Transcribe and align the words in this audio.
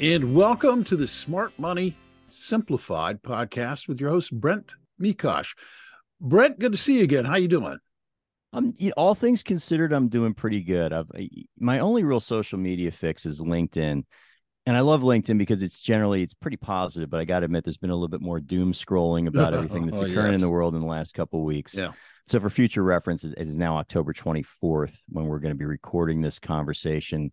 And 0.00 0.34
welcome 0.34 0.82
to 0.84 0.96
the 0.96 1.06
Smart 1.06 1.56
Money 1.56 1.96
Simplified 2.26 3.22
podcast 3.22 3.86
with 3.86 4.00
your 4.00 4.10
host 4.10 4.32
Brent 4.32 4.74
Mekosh. 5.00 5.54
Brent, 6.20 6.58
good 6.58 6.72
to 6.72 6.78
see 6.78 6.98
you 6.98 7.04
again. 7.04 7.24
How 7.24 7.36
you 7.36 7.46
doing? 7.46 7.78
I'm 8.52 8.74
you 8.76 8.88
know, 8.88 8.94
all 8.96 9.14
things 9.14 9.44
considered, 9.44 9.92
I'm 9.92 10.08
doing 10.08 10.34
pretty 10.34 10.62
good. 10.62 10.92
I've 10.92 11.08
my 11.60 11.78
only 11.78 12.02
real 12.02 12.18
social 12.18 12.58
media 12.58 12.90
fix 12.90 13.24
is 13.24 13.40
LinkedIn, 13.40 14.02
and 14.66 14.76
I 14.76 14.80
love 14.80 15.02
LinkedIn 15.02 15.38
because 15.38 15.62
it's 15.62 15.80
generally 15.80 16.22
it's 16.22 16.34
pretty 16.34 16.56
positive. 16.56 17.08
But 17.08 17.20
I 17.20 17.24
got 17.24 17.40
to 17.40 17.44
admit, 17.44 17.62
there's 17.62 17.76
been 17.76 17.90
a 17.90 17.94
little 17.94 18.08
bit 18.08 18.20
more 18.20 18.40
doom 18.40 18.72
scrolling 18.72 19.28
about 19.28 19.54
everything 19.54 19.86
that's 19.86 20.02
oh, 20.02 20.06
occurring 20.06 20.26
yes. 20.26 20.34
in 20.34 20.40
the 20.40 20.50
world 20.50 20.74
in 20.74 20.80
the 20.80 20.88
last 20.88 21.14
couple 21.14 21.38
of 21.38 21.44
weeks. 21.44 21.72
Yeah. 21.72 21.92
So 22.26 22.40
for 22.40 22.50
future 22.50 22.82
reference, 22.82 23.22
it 23.22 23.34
is 23.36 23.56
now 23.56 23.76
October 23.76 24.12
24th 24.12 24.96
when 25.08 25.26
we're 25.26 25.38
going 25.38 25.54
to 25.54 25.58
be 25.58 25.66
recording 25.66 26.20
this 26.20 26.40
conversation. 26.40 27.30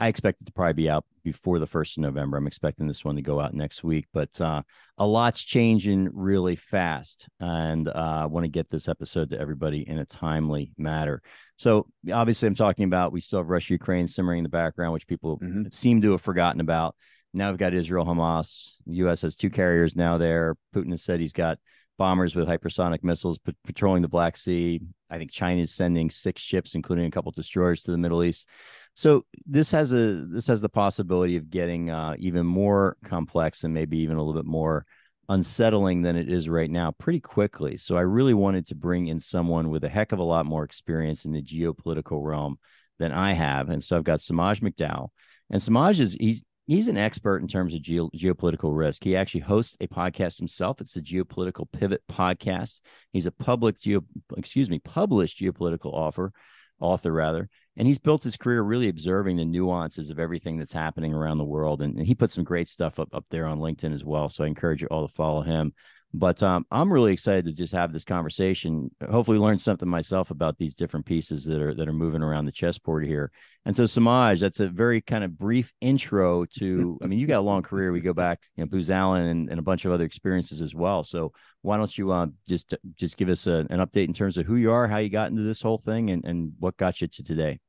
I 0.00 0.08
expect 0.08 0.40
it 0.40 0.46
to 0.46 0.52
probably 0.52 0.72
be 0.72 0.88
out 0.88 1.04
before 1.22 1.58
the 1.58 1.66
first 1.66 1.98
of 1.98 2.02
November. 2.02 2.38
I'm 2.38 2.46
expecting 2.46 2.86
this 2.86 3.04
one 3.04 3.16
to 3.16 3.22
go 3.22 3.38
out 3.38 3.52
next 3.52 3.84
week, 3.84 4.06
but 4.14 4.40
uh, 4.40 4.62
a 4.96 5.06
lot's 5.06 5.44
changing 5.44 6.08
really 6.14 6.56
fast, 6.56 7.28
and 7.38 7.86
uh, 7.86 7.92
I 8.22 8.24
want 8.26 8.44
to 8.44 8.48
get 8.50 8.70
this 8.70 8.88
episode 8.88 9.28
to 9.30 9.38
everybody 9.38 9.86
in 9.86 9.98
a 9.98 10.06
timely 10.06 10.72
manner. 10.78 11.20
So 11.56 11.86
obviously, 12.10 12.48
I'm 12.48 12.54
talking 12.54 12.84
about 12.86 13.12
we 13.12 13.20
still 13.20 13.40
have 13.40 13.50
Russia 13.50 13.74
Ukraine 13.74 14.08
simmering 14.08 14.38
in 14.38 14.42
the 14.44 14.48
background, 14.48 14.94
which 14.94 15.06
people 15.06 15.38
Mhm. 15.38 15.74
seem 15.74 16.00
to 16.00 16.12
have 16.12 16.22
forgotten 16.22 16.62
about. 16.62 16.96
Now 17.34 17.50
we've 17.50 17.58
got 17.58 17.74
Israel 17.74 18.06
Hamas. 18.06 18.72
The 18.86 18.94
U.S. 19.04 19.20
has 19.22 19.36
two 19.36 19.50
carriers 19.50 19.94
now 19.94 20.16
there. 20.16 20.56
Putin 20.74 20.90
has 20.90 21.02
said 21.02 21.20
he's 21.20 21.34
got 21.34 21.58
bombers 21.98 22.34
with 22.34 22.48
hypersonic 22.48 23.04
missiles 23.04 23.36
pat- 23.38 23.54
patrolling 23.66 24.00
the 24.00 24.08
Black 24.08 24.38
Sea. 24.38 24.80
I 25.10 25.18
think 25.18 25.30
China 25.30 25.60
is 25.60 25.74
sending 25.74 26.08
six 26.08 26.40
ships, 26.40 26.74
including 26.74 27.04
a 27.04 27.10
couple 27.10 27.30
destroyers, 27.32 27.82
to 27.82 27.90
the 27.90 27.98
Middle 27.98 28.24
East. 28.24 28.48
So 28.94 29.24
this 29.46 29.70
has 29.70 29.92
a 29.92 30.26
this 30.28 30.46
has 30.48 30.60
the 30.60 30.68
possibility 30.68 31.36
of 31.36 31.50
getting 31.50 31.90
uh, 31.90 32.16
even 32.18 32.46
more 32.46 32.96
complex 33.04 33.64
and 33.64 33.72
maybe 33.72 33.98
even 33.98 34.16
a 34.16 34.22
little 34.22 34.40
bit 34.40 34.48
more 34.48 34.84
unsettling 35.28 36.02
than 36.02 36.16
it 36.16 36.28
is 36.28 36.48
right 36.48 36.70
now 36.70 36.90
pretty 36.90 37.20
quickly. 37.20 37.76
So 37.76 37.96
I 37.96 38.00
really 38.00 38.34
wanted 38.34 38.66
to 38.66 38.74
bring 38.74 39.06
in 39.06 39.20
someone 39.20 39.70
with 39.70 39.84
a 39.84 39.88
heck 39.88 40.12
of 40.12 40.18
a 40.18 40.24
lot 40.24 40.44
more 40.44 40.64
experience 40.64 41.24
in 41.24 41.32
the 41.32 41.42
geopolitical 41.42 42.22
realm 42.22 42.58
than 42.98 43.12
I 43.12 43.32
have, 43.32 43.70
and 43.70 43.82
so 43.82 43.96
I've 43.96 44.04
got 44.04 44.18
Semaj 44.18 44.60
McDowell. 44.60 45.08
And 45.50 45.62
Semaj 45.62 46.00
is 46.00 46.14
he's 46.14 46.42
he's 46.66 46.88
an 46.88 46.96
expert 46.96 47.42
in 47.42 47.48
terms 47.48 47.74
of 47.74 47.82
geo, 47.82 48.10
geopolitical 48.10 48.76
risk. 48.76 49.02
He 49.02 49.16
actually 49.16 49.40
hosts 49.40 49.76
a 49.80 49.88
podcast 49.88 50.38
himself. 50.38 50.80
It's 50.80 50.92
the 50.92 51.00
Geopolitical 51.00 51.66
Pivot 51.72 52.02
Podcast. 52.10 52.80
He's 53.12 53.26
a 53.26 53.32
public 53.32 53.78
geo 53.80 54.04
excuse 54.36 54.68
me 54.68 54.78
published 54.80 55.40
geopolitical 55.40 55.92
author 55.92 56.32
author 56.80 57.12
rather 57.12 57.48
and 57.76 57.86
he's 57.86 57.98
built 57.98 58.22
his 58.22 58.36
career 58.36 58.62
really 58.62 58.88
observing 58.88 59.36
the 59.36 59.44
nuances 59.44 60.10
of 60.10 60.18
everything 60.18 60.58
that's 60.58 60.72
happening 60.72 61.14
around 61.14 61.38
the 61.38 61.44
world. 61.44 61.82
And, 61.82 61.96
and 61.96 62.06
he 62.06 62.14
put 62.14 62.30
some 62.30 62.44
great 62.44 62.68
stuff 62.68 62.98
up, 62.98 63.14
up 63.14 63.24
there 63.30 63.46
on 63.46 63.58
linkedin 63.58 63.94
as 63.94 64.04
well. 64.04 64.28
So 64.28 64.44
i 64.44 64.46
encourage 64.46 64.82
you 64.82 64.88
all 64.88 65.06
to 65.06 65.14
follow 65.14 65.42
him 65.42 65.72
but 66.12 66.42
um, 66.42 66.66
i'm 66.70 66.92
really 66.92 67.12
excited 67.12 67.44
to 67.44 67.52
just 67.52 67.72
have 67.72 67.92
this 67.92 68.04
conversation 68.04 68.90
hopefully 69.10 69.38
learn 69.38 69.58
something 69.58 69.88
myself 69.88 70.30
about 70.30 70.58
these 70.58 70.74
different 70.74 71.06
pieces 71.06 71.44
that 71.44 71.60
are 71.60 71.74
that 71.74 71.88
are 71.88 71.92
moving 71.92 72.22
around 72.22 72.44
the 72.44 72.52
chessboard 72.52 73.06
here. 73.06 73.30
And 73.66 73.76
so 73.76 73.84
semaj 73.84 74.40
that's 74.40 74.60
a 74.60 74.68
very 74.68 75.00
kind 75.00 75.22
of 75.24 75.38
brief 75.38 75.72
intro 75.80 76.44
to 76.58 76.98
i 77.02 77.06
mean 77.06 77.18
you 77.18 77.26
got 77.26 77.38
a 77.38 77.42
long 77.42 77.62
career. 77.62 77.92
We 77.92 78.00
go 78.00 78.12
back 78.12 78.40
you 78.56 78.64
know 78.64 78.68
booz 78.68 78.90
allen 78.90 79.26
and, 79.26 79.50
and 79.50 79.58
a 79.58 79.62
bunch 79.62 79.84
of 79.84 79.92
other 79.92 80.04
experiences 80.04 80.62
as 80.62 80.74
well. 80.74 81.04
So 81.04 81.32
why 81.62 81.76
don't 81.76 81.96
you 81.96 82.12
uh, 82.12 82.26
just 82.48 82.74
just 82.96 83.16
give 83.16 83.28
us 83.28 83.46
a, 83.46 83.66
an 83.70 83.78
update 83.80 84.08
in 84.08 84.14
terms 84.14 84.38
of 84.38 84.46
who 84.46 84.56
you 84.56 84.70
are 84.72 84.86
how 84.86 84.98
you 84.98 85.10
got 85.10 85.30
into 85.30 85.42
this 85.42 85.62
whole 85.62 85.78
thing 85.78 86.10
and, 86.10 86.24
and 86.24 86.52
what 86.58 86.76
got 86.76 87.00
you 87.00 87.06
to 87.08 87.22
today 87.22 87.60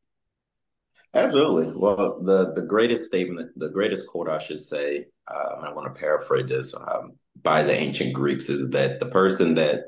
Absolutely. 1.13 1.73
Well, 1.75 2.22
the 2.22 2.53
the 2.53 2.61
greatest 2.61 3.03
statement, 3.05 3.51
the 3.57 3.69
greatest 3.69 4.07
quote 4.07 4.29
I 4.29 4.39
should 4.39 4.61
say, 4.61 5.05
um, 5.27 5.63
I 5.63 5.73
want 5.73 5.94
to 5.94 5.99
paraphrase 5.99 6.47
this 6.47 6.73
um, 6.88 7.13
by 7.44 7.63
the 7.63 7.73
ancient 7.73 8.13
Greeks, 8.13 8.47
is 8.49 8.69
that 8.69 8.99
the 8.99 9.07
person 9.07 9.53
that 9.55 9.85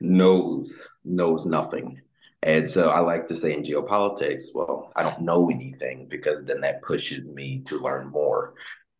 knows 0.00 0.88
knows 1.04 1.44
nothing. 1.44 2.00
And 2.42 2.68
so 2.70 2.88
I 2.90 3.00
like 3.00 3.26
to 3.28 3.34
say 3.34 3.52
in 3.52 3.62
geopolitics, 3.62 4.44
well, 4.54 4.92
I 4.96 5.02
don't 5.02 5.20
know 5.20 5.48
anything 5.50 6.08
because 6.08 6.42
then 6.44 6.60
that 6.62 6.82
pushes 6.82 7.22
me 7.24 7.62
to 7.66 7.78
learn 7.78 8.10
more. 8.10 8.54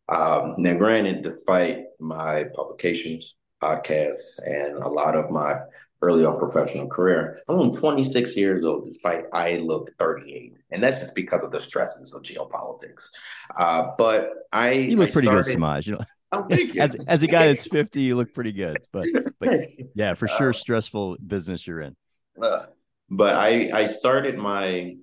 Um, 0.09 0.55
now, 0.59 0.75
granted, 0.75 1.23
despite 1.23 1.85
my 1.99 2.45
publications, 2.55 3.37
podcasts, 3.63 4.39
and 4.45 4.83
a 4.83 4.89
lot 4.89 5.17
of 5.17 5.31
my 5.31 5.57
early 6.03 6.25
on 6.25 6.39
professional 6.39 6.89
career, 6.89 7.41
I'm 7.49 7.57
only 7.59 7.79
26 7.79 8.37
years 8.37 8.65
old, 8.65 8.85
despite 8.85 9.25
I 9.33 9.59
look 9.59 9.91
38, 9.99 10.55
and 10.71 10.83
that's 10.83 11.01
just 11.01 11.15
because 11.15 11.41
of 11.43 11.53
the 11.53 11.61
stresses 11.61 12.13
of 12.15 12.23
geopolitics. 12.23 13.09
Uh, 13.57 13.89
but 13.99 14.31
I 14.53 14.73
you 14.87 14.97
look 14.97 15.11
I 15.11 15.13
pretty 15.13 15.29
started, 15.29 15.45
good 15.45 15.45
semaj. 15.45 15.87
You 15.87 15.93
know 15.95 16.05
Oh, 16.33 16.49
as 16.79 16.97
as 17.07 17.23
a 17.23 17.29
guy 17.29 17.49
that's 17.49 17.67
50 17.67 18.03
you 18.03 18.17
look 18.17 18.33
pretty 18.35 18.53
good 18.53 18.83
but 18.93 19.11
but 19.39 19.53
yeah 19.95 20.15
for 20.15 20.29
sure 20.29 20.53
Uh, 20.53 20.55
stressful 20.55 21.17
business 21.27 21.67
you're 21.67 21.81
in. 21.81 21.97
Uh, 22.41 22.67
but 23.11 23.35
I 23.35 23.71
I 23.73 23.87
started 23.87 24.39
my 24.39 24.97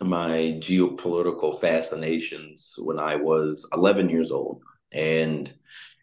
my 0.00 0.58
geopolitical 0.60 1.60
fascinations 1.60 2.74
when 2.78 2.98
I 3.00 3.16
was 3.16 3.68
11 3.74 4.10
years 4.10 4.32
old, 4.32 4.62
and 4.92 5.52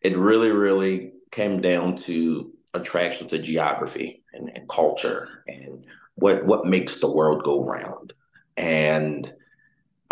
it 0.02 0.18
really 0.18 0.52
really 0.52 1.14
came 1.32 1.62
down 1.62 1.98
to 1.98 2.54
attraction 2.74 3.28
to 3.28 3.40
geography 3.40 4.24
and, 4.34 4.50
and 4.56 4.68
culture 4.70 5.44
and 5.48 5.86
what 6.16 6.46
what 6.46 6.66
makes 6.66 7.00
the 7.00 7.12
world 7.12 7.44
go 7.44 7.64
round. 7.64 8.14
And 8.56 9.32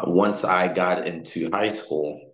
once 0.04 0.44
I 0.44 0.68
got 0.72 1.08
into 1.08 1.50
high 1.52 1.70
school, 1.70 2.34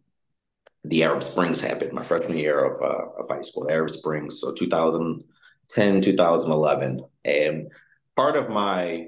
the 0.83 1.03
Arab 1.03 1.23
Springs 1.23 1.61
happened. 1.61 1.93
My 1.93 2.03
freshman 2.03 2.37
year 2.37 2.63
of 2.63 2.81
uh, 2.81 3.21
of 3.21 3.29
high 3.29 3.41
school, 3.41 3.69
Arab 3.69 3.91
Springs, 3.91 4.39
so 4.41 4.51
2010 4.53 6.01
2011, 6.01 7.01
and 7.25 7.71
part 8.15 8.35
of 8.35 8.49
my 8.49 9.07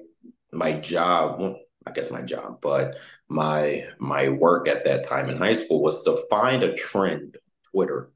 my 0.51 0.73
job 0.73 1.55
i 1.85 1.91
guess 1.91 2.11
my 2.11 2.21
job 2.21 2.59
but 2.61 2.95
my 3.27 3.85
my 3.99 4.29
work 4.29 4.67
at 4.67 4.85
that 4.85 5.07
time 5.07 5.29
in 5.29 5.37
high 5.37 5.55
school 5.55 5.81
was 5.81 6.03
to 6.03 6.23
find 6.29 6.63
a 6.63 6.75
trend 6.75 7.35
on 7.35 7.71
twitter 7.71 8.09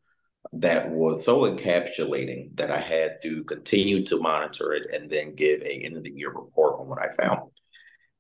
that 0.53 0.90
was 0.90 1.24
so 1.25 1.41
encapsulating 1.41 2.56
that 2.56 2.72
i 2.72 2.78
had 2.78 3.18
to 3.22 3.44
continue 3.44 4.03
to 4.06 4.19
monitor 4.19 4.74
it 4.74 4.91
and 4.94 5.09
then 5.09 5.35
give 5.35 5.62
a 5.62 5.85
end 5.85 5.97
of 5.97 6.03
the 6.03 6.12
year 6.12 6.31
report 6.31 6.80
on 6.80 6.88
what 6.88 7.00
i 7.00 7.09
found 7.22 7.50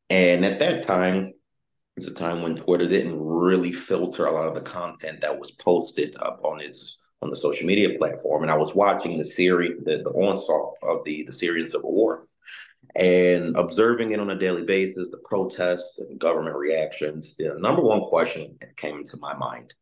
and 0.09 0.45
at 0.45 0.59
that 0.59 0.85
time 0.85 1.31
it's 1.95 2.07
a 2.07 2.13
time 2.13 2.41
when 2.41 2.55
twitter 2.55 2.87
didn't 2.87 3.19
really 3.21 3.71
filter 3.71 4.25
a 4.25 4.31
lot 4.31 4.47
of 4.47 4.55
the 4.55 4.61
content 4.61 5.21
that 5.21 5.37
was 5.37 5.51
posted 5.51 6.15
up 6.19 6.39
on 6.43 6.59
its 6.59 6.99
on 7.21 7.29
the 7.29 7.35
social 7.35 7.65
media 7.65 7.97
platform 7.97 8.43
and 8.43 8.51
i 8.51 8.57
was 8.57 8.75
watching 8.75 9.17
the 9.17 9.25
series 9.25 9.81
the, 9.85 9.97
the 9.97 10.09
onslaught 10.11 10.73
of 10.83 11.03
the 11.05 11.23
the 11.23 11.33
syrian 11.33 11.67
civil 11.67 11.91
war 11.91 12.27
and 12.95 13.55
observing 13.55 14.11
it 14.11 14.19
on 14.19 14.31
a 14.31 14.35
daily 14.35 14.63
basis, 14.63 15.11
the 15.11 15.17
protests 15.17 15.99
and 15.99 16.19
government 16.19 16.55
reactions, 16.55 17.35
the 17.37 17.55
number 17.59 17.81
one 17.81 18.01
question 18.01 18.57
came 18.75 18.97
into 18.97 19.17
my 19.17 19.35
mind. 19.35 19.73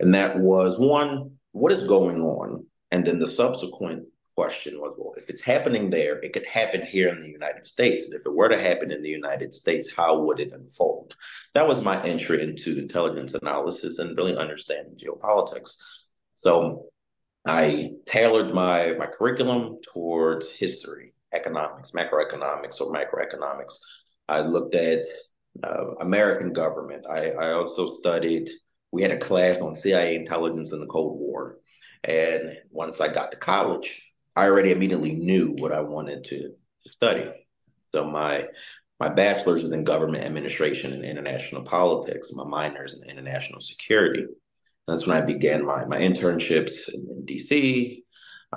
And 0.00 0.14
that 0.14 0.38
was 0.38 0.78
one, 0.78 1.32
what 1.52 1.72
is 1.72 1.84
going 1.84 2.20
on? 2.22 2.66
And 2.90 3.06
then 3.06 3.18
the 3.18 3.30
subsequent 3.30 4.06
question 4.36 4.74
was, 4.78 4.94
well, 4.98 5.12
if 5.16 5.28
it's 5.28 5.42
happening 5.42 5.90
there, 5.90 6.18
it 6.20 6.32
could 6.32 6.46
happen 6.46 6.82
here 6.82 7.08
in 7.08 7.22
the 7.22 7.28
United 7.28 7.66
States. 7.66 8.04
And 8.04 8.14
if 8.14 8.26
it 8.26 8.34
were 8.34 8.48
to 8.48 8.60
happen 8.60 8.90
in 8.90 9.02
the 9.02 9.08
United 9.08 9.54
States, 9.54 9.94
how 9.94 10.20
would 10.22 10.40
it 10.40 10.52
unfold? 10.52 11.14
That 11.54 11.68
was 11.68 11.82
my 11.82 12.02
entry 12.02 12.42
into 12.42 12.78
intelligence 12.78 13.34
analysis 13.34 13.98
and 13.98 14.16
really 14.16 14.36
understanding 14.36 14.96
geopolitics. 14.96 15.76
So 16.34 16.86
I 17.46 17.90
tailored 18.06 18.54
my, 18.54 18.94
my 18.98 19.06
curriculum 19.06 19.78
towards 19.92 20.50
history 20.50 21.12
economics, 21.34 21.90
macroeconomics, 21.92 22.80
or 22.80 22.92
microeconomics. 22.92 23.78
I 24.28 24.40
looked 24.40 24.74
at 24.74 25.04
uh, 25.62 25.94
American 26.00 26.52
government. 26.52 27.04
I, 27.08 27.30
I 27.30 27.52
also 27.52 27.92
studied, 27.94 28.48
we 28.92 29.02
had 29.02 29.10
a 29.10 29.18
class 29.18 29.60
on 29.60 29.74
CIA 29.74 30.14
intelligence 30.14 30.72
in 30.72 30.80
the 30.80 30.86
Cold 30.86 31.18
War. 31.18 31.58
And 32.04 32.56
once 32.70 33.00
I 33.00 33.08
got 33.08 33.32
to 33.32 33.38
college, 33.38 34.02
I 34.36 34.46
already 34.46 34.70
immediately 34.70 35.14
knew 35.14 35.54
what 35.58 35.72
I 35.72 35.80
wanted 35.80 36.24
to, 36.24 36.52
study. 36.86 37.30
So 37.94 38.04
my 38.10 38.48
My 39.00 39.08
bachelor's 39.08 39.64
is 39.64 39.72
in 39.72 39.84
government 39.84 40.24
administration 40.24 40.92
and 40.92 41.04
international 41.04 41.62
politics. 41.62 42.32
My 42.32 42.44
minor 42.44 42.74
minor's 42.74 43.00
in 43.00 43.10
international 43.10 43.60
security. 43.60 44.26
That's 44.86 45.06
when 45.06 45.16
I 45.16 45.24
began 45.24 45.64
my 45.64 45.84
my 45.86 45.98
internships 45.98 46.88
in, 46.92 47.00
in 47.10 47.26
DC. 47.26 48.02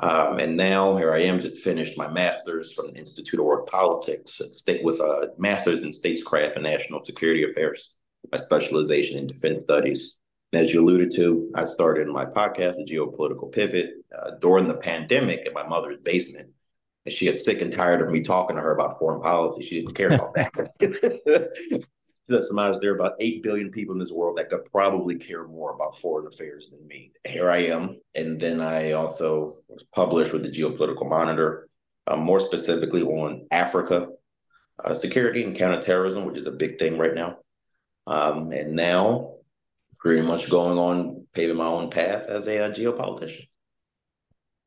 Um, 0.01 0.39
and 0.39 0.57
now 0.57 0.97
here 0.97 1.13
I 1.13 1.21
am, 1.21 1.39
just 1.39 1.59
finished 1.61 1.97
my 1.97 2.09
master's 2.09 2.73
from 2.73 2.87
the 2.87 2.95
Institute 2.99 3.39
of 3.39 3.45
World 3.45 3.67
Politics, 3.67 4.41
state 4.51 4.83
with 4.83 4.99
a 4.99 5.33
master's 5.37 5.83
in 5.83 5.91
statescraft 5.91 6.55
and 6.55 6.63
national 6.63 7.05
security 7.05 7.43
affairs. 7.49 7.95
My 8.31 8.37
specialization 8.37 9.17
in 9.17 9.27
defense 9.27 9.63
studies. 9.63 10.17
And 10.55 10.63
as 10.63 10.73
you 10.73 10.81
alluded 10.81 11.13
to, 11.15 11.51
I 11.53 11.65
started 11.65 12.07
my 12.07 12.23
podcast, 12.23 12.77
The 12.77 12.85
Geopolitical 12.85 13.51
Pivot, 13.51 13.95
uh, 14.17 14.35
during 14.39 14.69
the 14.69 14.75
pandemic 14.75 15.45
in 15.45 15.51
my 15.51 15.67
mother's 15.67 15.99
basement. 16.01 16.49
And 17.05 17.13
she 17.13 17.29
got 17.29 17.41
sick 17.41 17.61
and 17.61 17.73
tired 17.73 18.01
of 18.01 18.09
me 18.09 18.21
talking 18.21 18.55
to 18.55 18.61
her 18.61 18.73
about 18.73 18.97
foreign 18.97 19.21
policy. 19.21 19.65
She 19.65 19.81
didn't 19.81 19.95
care 19.95 20.13
about 20.13 20.33
that. 20.35 21.83
Just 22.29 22.51
imagine 22.51 22.79
there 22.81 22.93
are 22.93 22.95
about 22.95 23.15
8 23.19 23.43
billion 23.43 23.69
people 23.69 23.95
in 23.95 23.99
this 23.99 24.13
world 24.13 24.37
that 24.37 24.49
could 24.49 24.63
probably 24.71 25.15
care 25.15 25.45
more 25.45 25.73
about 25.73 25.97
foreign 25.97 26.27
affairs 26.27 26.69
than 26.69 26.87
me. 26.87 27.11
Here 27.27 27.51
I 27.51 27.57
am. 27.57 27.99
And 28.15 28.39
then 28.39 28.61
I 28.61 28.93
also 28.93 29.55
was 29.67 29.83
published 29.83 30.31
with 30.31 30.43
the 30.43 30.49
Geopolitical 30.49 31.09
Monitor, 31.09 31.67
um, 32.07 32.21
more 32.21 32.39
specifically 32.39 33.01
on 33.01 33.45
Africa 33.51 34.07
uh, 34.81 34.93
security 34.93 35.43
and 35.43 35.57
counterterrorism, 35.57 36.23
which 36.23 36.37
is 36.37 36.47
a 36.47 36.51
big 36.51 36.79
thing 36.79 36.97
right 36.97 37.13
now. 37.13 37.39
Um, 38.07 38.53
and 38.53 38.73
now, 38.73 39.34
pretty 40.05 40.21
much 40.21 40.51
going 40.51 40.77
on 40.77 41.25
paving 41.33 41.57
my 41.57 41.65
own 41.65 41.89
path 41.89 42.25
as 42.27 42.45
a, 42.45 42.57
a 42.57 42.69
geopolitician. 42.69 43.47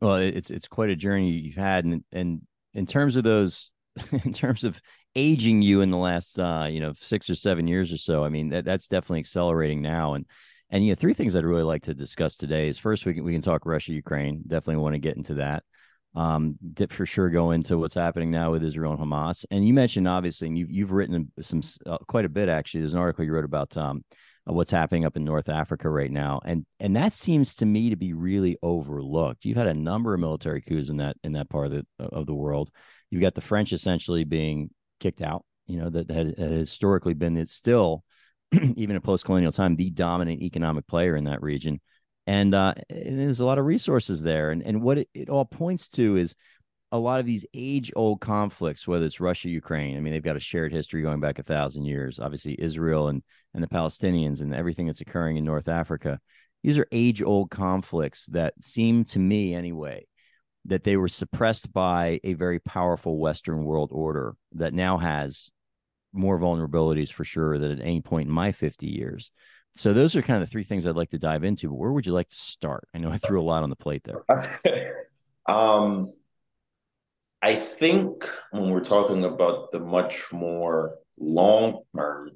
Well, 0.01 0.17
it's 0.17 0.51
it's 0.51 0.67
quite 0.67 0.91
a 0.91 0.97
journey 0.97 1.31
you've 1.31 1.55
had, 1.55 1.85
and 1.85 2.03
and 2.11 2.43
in 2.75 2.87
terms 2.87 3.15
of 3.15 3.23
those, 3.23 3.71
in 4.25 4.33
terms 4.33 4.65
of 4.65 4.81
aging 5.15 5.63
you 5.63 5.81
in 5.81 5.93
the 5.93 5.97
last 5.97 6.41
uh, 6.41 6.67
you 6.69 6.81
know 6.81 6.93
six 6.97 7.31
or 7.31 7.37
seven 7.37 7.69
years 7.69 7.93
or 7.93 7.99
so. 7.99 8.25
I 8.25 8.31
mean 8.31 8.49
that 8.49 8.65
that's 8.65 8.89
definitely 8.89 9.21
accelerating 9.21 9.81
now. 9.81 10.15
And 10.15 10.27
and 10.71 10.85
you 10.85 10.91
know 10.91 10.97
three 10.97 11.15
things 11.15 11.37
I'd 11.37 11.45
really 11.45 11.63
like 11.63 11.85
to 11.85 11.95
discuss 11.95 12.37
today 12.37 12.67
is 12.67 12.77
first 12.77 13.07
we 13.07 13.15
can 13.15 13.23
we 13.23 13.33
can 13.33 13.43
talk 13.43 13.65
Russia 13.65 13.93
Ukraine. 13.93 14.43
Definitely 14.45 14.83
want 14.83 14.95
to 14.95 15.01
get 15.01 15.17
into 15.17 15.35
that. 15.35 15.63
Um, 16.17 16.59
for 16.89 17.07
sure 17.07 17.31
go 17.31 17.53
into 17.53 17.79
what's 17.79 17.95
happening 17.95 18.33
now 18.33 18.51
with 18.51 18.65
Israel 18.65 18.95
and 18.95 19.01
Hamas. 19.01 19.45
And 19.53 19.65
you 19.65 19.73
mentioned 19.73 20.09
obviously, 20.09 20.49
and 20.49 20.59
you've 20.59 20.71
you've 20.71 20.93
written 20.93 21.31
some 21.41 21.61
uh, 21.87 21.99
quite 22.09 22.25
a 22.25 22.29
bit 22.29 22.49
actually. 22.49 22.81
There's 22.81 22.95
an 22.95 22.99
article 22.99 23.25
you 23.25 23.33
wrote 23.33 23.45
about 23.45 23.77
um, 23.77 24.03
what's 24.55 24.71
happening 24.71 25.05
up 25.05 25.17
in 25.17 25.25
North 25.25 25.49
Africa 25.49 25.89
right 25.89 26.11
now, 26.11 26.41
and 26.45 26.65
and 26.81 26.97
that 26.97 27.13
seems 27.13 27.55
to 27.57 27.67
me 27.67 27.91
to 27.91 27.97
be 27.97 28.13
really 28.13 28.57
overlooked. 28.63 29.45
You've 29.45 29.57
had 29.57 29.67
a 29.67 29.75
number 29.75 30.15
of 30.15 30.21
military 30.21 30.61
coups 30.63 30.89
in 30.89 30.99
that 30.99 31.17
in 31.23 31.33
that 31.33 31.49
part 31.49 31.67
of 31.67 31.73
the 31.73 31.85
of 31.99 32.27
the 32.27 32.35
world. 32.35 32.71
You've 33.11 33.23
got 33.23 33.35
the 33.35 33.41
French 33.41 33.73
essentially 33.73 34.25
being 34.25 34.71
kicked 35.01 35.23
out. 35.23 35.45
You 35.67 35.81
know 35.81 35.91
that 35.91 36.11
had, 36.11 36.39
had 36.39 36.51
historically 36.51 37.15
been 37.15 37.37
it's 37.37 37.55
still 37.55 38.05
even 38.53 38.97
in 38.97 39.03
post-colonial 39.03 39.53
time 39.53 39.77
the 39.77 39.91
dominant 39.91 40.43
economic 40.43 40.87
player 40.87 41.15
in 41.15 41.25
that 41.25 41.43
region, 41.43 41.81
and, 42.27 42.55
uh, 42.55 42.75
and 42.89 43.19
there's 43.19 43.41
a 43.41 43.47
lot 43.47 43.59
of 43.59 43.67
resources 43.67 44.23
there. 44.23 44.51
And 44.51 44.63
and 44.63 44.83
what 44.83 44.99
it, 44.99 45.09
it 45.15 45.29
all 45.29 45.45
points 45.45 45.89
to 45.91 46.17
is 46.17 46.35
a 46.91 46.99
lot 46.99 47.21
of 47.21 47.27
these 47.27 47.45
age-old 47.53 48.21
conflicts, 48.21 48.89
whether 48.89 49.05
it's 49.05 49.21
Russia, 49.21 49.51
Ukraine. 49.51 49.97
I 49.97 50.01
mean, 50.01 50.13
they've 50.13 50.23
got 50.23 50.37
a 50.37 50.41
shared 50.41 50.73
history 50.73 51.03
going 51.03 51.21
back 51.21 51.39
a 51.39 51.43
thousand 51.43 51.85
years. 51.85 52.19
Obviously, 52.19 52.57
Israel 52.59 53.09
and 53.09 53.23
and 53.55 53.63
the 53.63 53.69
Palestinians 53.69 54.41
and 54.41 54.55
everything 54.55 54.87
that's 54.87 55.01
occurring 55.01 55.37
in 55.37 55.45
North 55.45 55.69
Africa. 55.69 56.21
These 56.63 56.79
are 56.79 56.87
age-old 56.93 57.51
conflicts 57.51 58.27
that 58.27 58.55
seem 58.61 59.05
to 59.07 59.19
me, 59.19 59.55
anyway, 59.55 60.07
that 60.65 60.85
they 60.85 60.97
were 60.97 61.09
suppressed 61.09 61.73
by 61.73 62.21
a 62.25 62.35
very 62.35 62.59
powerful 62.59 63.19
Western 63.19 63.65
world 63.65 63.91
order 63.93 64.35
that 64.53 64.75
now 64.75 64.99
has 64.99 65.51
more 66.13 66.39
vulnerabilities 66.39 67.13
for 67.13 67.25
sure 67.25 67.59
than 67.59 67.73
at 67.73 67.81
any 67.81 68.01
point 68.01 68.29
in 68.29 68.35
my 68.35 68.53
50 68.53 68.87
years. 68.87 69.31
So 69.75 69.93
those 69.93 70.17
are 70.17 70.23
kind 70.23 70.43
of 70.43 70.49
the 70.49 70.51
three 70.51 70.65
things 70.65 70.87
I'd 70.87 70.97
like 70.97 71.11
to 71.11 71.19
dive 71.19 71.45
into. 71.45 71.69
But 71.69 71.77
where 71.77 71.93
would 71.93 72.07
you 72.07 72.13
like 72.13 72.29
to 72.29 72.35
start? 72.35 72.89
I 72.95 72.99
know 72.99 73.11
I 73.11 73.19
threw 73.19 73.41
a 73.41 73.45
lot 73.45 73.63
on 73.63 73.71
the 73.71 73.77
plate 73.77 74.03
there. 74.05 74.25
um, 75.47 76.13
I 77.41 77.55
think 77.55 78.29
when 78.51 78.71
we're 78.71 78.83
talking 78.83 79.25
about 79.25 79.71
the 79.71 79.79
much 79.79 80.33
more 80.33 80.97
long 81.19 81.83
term 81.97 82.31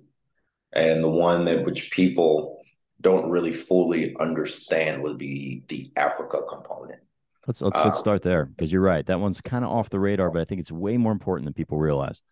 and 0.72 1.02
the 1.02 1.10
one 1.10 1.44
that 1.44 1.64
which 1.64 1.90
people 1.90 2.62
don't 3.00 3.30
really 3.30 3.52
fully 3.52 4.14
understand 4.20 5.02
would 5.02 5.18
be 5.18 5.64
the 5.68 5.90
Africa 5.96 6.38
component. 6.48 7.00
Let's 7.46 7.60
let's, 7.60 7.76
let's 7.76 7.96
um, 7.96 8.00
start 8.00 8.22
there 8.22 8.46
because 8.46 8.70
you're 8.70 8.82
right. 8.82 9.04
That 9.04 9.18
one's 9.18 9.40
kind 9.40 9.64
of 9.64 9.70
off 9.70 9.90
the 9.90 9.98
radar, 9.98 10.30
but 10.30 10.40
I 10.40 10.44
think 10.44 10.60
it's 10.60 10.70
way 10.70 10.96
more 10.96 11.12
important 11.12 11.46
than 11.46 11.54
people 11.54 11.76
realize. 11.76 12.22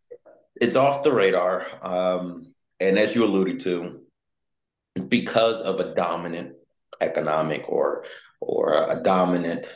It's 0.60 0.76
off 0.76 1.02
the 1.02 1.12
radar, 1.12 1.66
um, 1.82 2.46
and 2.78 2.98
as 2.98 3.14
you 3.14 3.24
alluded 3.24 3.58
to, 3.60 4.02
because 5.08 5.60
of 5.62 5.80
a 5.80 5.94
dominant 5.94 6.54
economic 7.00 7.64
or 7.68 8.04
or 8.40 8.90
a 8.90 9.02
dominant 9.02 9.66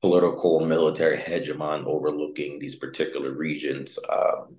political 0.00 0.60
military 0.60 1.16
hegemon 1.16 1.84
overlooking 1.86 2.58
these 2.58 2.76
particular 2.76 3.32
regions. 3.32 3.98
Um, 4.10 4.56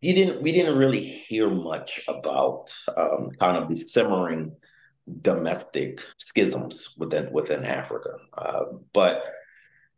you 0.00 0.14
didn't 0.14 0.42
we 0.42 0.52
didn't 0.52 0.78
really 0.78 1.00
hear 1.00 1.50
much 1.50 2.00
about 2.08 2.72
um, 2.96 3.30
kind 3.38 3.56
of 3.56 3.68
the 3.68 3.76
simmering 3.86 4.52
domestic 5.22 6.00
schisms 6.16 6.96
within 6.98 7.32
within 7.32 7.64
Africa, 7.64 8.10
uh, 8.36 8.64
but 8.92 9.24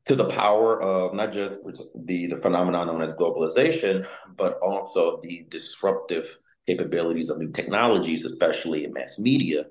to 0.06 0.16
the 0.16 0.25
power 0.25 0.82
of 0.82 1.14
not 1.14 1.32
just 1.32 1.58
the, 2.04 2.26
the 2.26 2.37
phenomenon 2.38 2.88
known 2.88 3.02
as 3.02 3.14
globalization, 3.14 4.06
but 4.37 4.58
also 4.58 5.20
the 5.22 5.46
disruptive 5.49 6.38
capabilities 6.66 7.31
of 7.31 7.38
new 7.38 7.52
technologies, 7.52 8.25
especially 8.25 8.84
in 8.84 8.93
mass 8.93 9.19
media. 9.19 9.64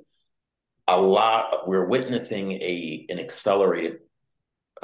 A 0.87 0.99
lot 0.99 1.67
we're 1.67 1.87
witnessing 1.87 2.53
a 2.53 3.05
an 3.09 3.19
accelerated 3.19 3.99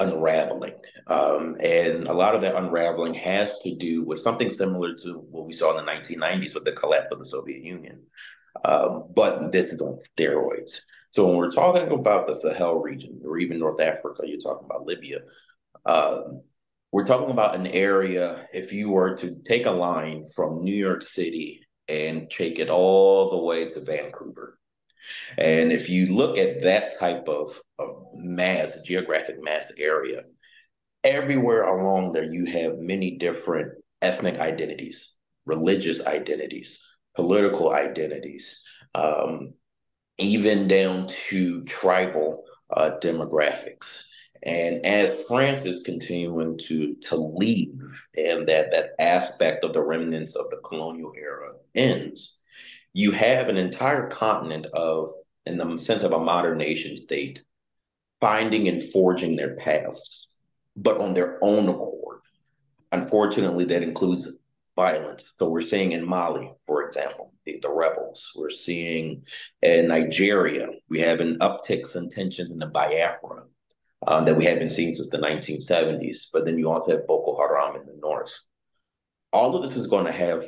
unraveling, 0.00 0.74
um, 1.06 1.56
and 1.60 2.06
a 2.06 2.12
lot 2.12 2.34
of 2.34 2.42
that 2.42 2.56
unraveling 2.56 3.14
has 3.14 3.58
to 3.60 3.74
do 3.74 4.04
with 4.04 4.20
something 4.20 4.50
similar 4.50 4.94
to 4.94 5.18
what 5.30 5.46
we 5.46 5.52
saw 5.52 5.76
in 5.76 5.84
the 5.84 5.90
1990s 5.90 6.54
with 6.54 6.64
the 6.64 6.72
collapse 6.72 7.08
of 7.12 7.18
the 7.18 7.24
Soviet 7.24 7.62
Union. 7.62 8.02
Um, 8.64 9.08
but 9.14 9.52
this 9.52 9.72
is 9.72 9.80
on 9.80 9.98
steroids. 10.16 10.80
So 11.10 11.26
when 11.26 11.36
we're 11.36 11.50
talking 11.50 11.90
about 11.90 12.26
the 12.26 12.36
Sahel 12.36 12.80
region 12.80 13.20
or 13.24 13.38
even 13.38 13.58
North 13.58 13.80
Africa, 13.80 14.22
you're 14.24 14.40
talking 14.40 14.66
about 14.66 14.86
Libya. 14.86 15.20
Um, 15.86 16.42
we're 16.92 17.06
talking 17.06 17.30
about 17.30 17.54
an 17.54 17.66
area. 17.66 18.46
If 18.52 18.72
you 18.72 18.90
were 18.90 19.16
to 19.16 19.36
take 19.44 19.66
a 19.66 19.70
line 19.70 20.24
from 20.34 20.60
New 20.60 20.74
York 20.74 21.02
City 21.02 21.62
and 21.88 22.30
take 22.30 22.58
it 22.58 22.68
all 22.68 23.30
the 23.30 23.44
way 23.44 23.66
to 23.66 23.80
Vancouver, 23.80 24.57
and 25.36 25.72
if 25.72 25.88
you 25.88 26.14
look 26.14 26.38
at 26.38 26.62
that 26.62 26.98
type 26.98 27.28
of, 27.28 27.60
of 27.78 28.06
mass, 28.14 28.80
geographic 28.84 29.42
mass 29.42 29.70
area, 29.78 30.22
everywhere 31.04 31.64
along 31.64 32.12
there, 32.12 32.24
you 32.32 32.44
have 32.46 32.78
many 32.78 33.16
different 33.16 33.72
ethnic 34.02 34.38
identities, 34.38 35.14
religious 35.46 36.04
identities, 36.06 36.84
political 37.16 37.72
identities, 37.72 38.62
um, 38.94 39.54
even 40.18 40.68
down 40.68 41.08
to 41.28 41.64
tribal 41.64 42.44
uh, 42.70 42.92
demographics. 43.02 44.06
And 44.44 44.84
as 44.86 45.24
France 45.24 45.62
is 45.64 45.82
continuing 45.82 46.58
to 46.58 46.94
to 47.08 47.16
leave, 47.16 47.80
and 48.16 48.48
that 48.48 48.70
that 48.70 48.90
aspect 49.00 49.64
of 49.64 49.72
the 49.72 49.82
remnants 49.82 50.36
of 50.36 50.48
the 50.50 50.58
colonial 50.58 51.12
era 51.16 51.54
ends, 51.74 52.37
you 52.98 53.12
have 53.12 53.48
an 53.48 53.56
entire 53.56 54.08
continent 54.08 54.66
of, 54.74 55.12
in 55.46 55.56
the 55.56 55.78
sense 55.78 56.02
of 56.02 56.12
a 56.12 56.18
modern 56.18 56.58
nation 56.58 56.96
state, 56.96 57.44
finding 58.20 58.66
and 58.66 58.82
forging 58.82 59.36
their 59.36 59.54
paths, 59.54 60.26
but 60.76 60.98
on 60.98 61.14
their 61.14 61.38
own 61.40 61.68
accord. 61.68 62.18
Unfortunately, 62.90 63.64
that 63.66 63.84
includes 63.84 64.38
violence. 64.74 65.32
So 65.38 65.48
we're 65.48 65.60
seeing 65.60 65.92
in 65.92 66.04
Mali, 66.04 66.52
for 66.66 66.84
example, 66.88 67.30
the, 67.46 67.60
the 67.62 67.72
rebels. 67.72 68.32
We're 68.34 68.50
seeing 68.50 69.22
in 69.62 69.86
Nigeria, 69.86 70.66
we 70.88 70.98
have 70.98 71.20
an 71.20 71.38
uptick 71.38 71.94
in 71.94 72.10
tensions 72.10 72.50
in 72.50 72.58
the 72.58 72.66
Biafra 72.66 73.44
um, 74.08 74.24
that 74.24 74.36
we 74.36 74.44
haven't 74.44 74.70
seen 74.70 74.92
since 74.92 75.10
the 75.10 75.18
1970s. 75.18 76.30
But 76.32 76.46
then 76.46 76.58
you 76.58 76.68
also 76.68 76.90
have 76.90 77.06
Boko 77.06 77.36
Haram 77.36 77.76
in 77.76 77.86
the 77.86 77.96
north. 78.02 78.40
All 79.32 79.54
of 79.54 79.62
this 79.62 79.76
is 79.76 79.86
going 79.86 80.06
to 80.06 80.12
have 80.12 80.44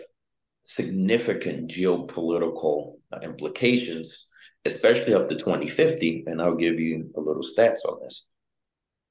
significant 0.63 1.71
geopolitical 1.71 2.97
implications, 3.23 4.29
especially 4.65 5.15
up 5.15 5.29
to 5.29 5.37
2050. 5.37 6.25
And 6.27 6.41
I'll 6.41 6.55
give 6.55 6.79
you 6.79 7.11
a 7.17 7.21
little 7.21 7.43
stats 7.43 7.85
on 7.87 7.99
this. 8.01 8.27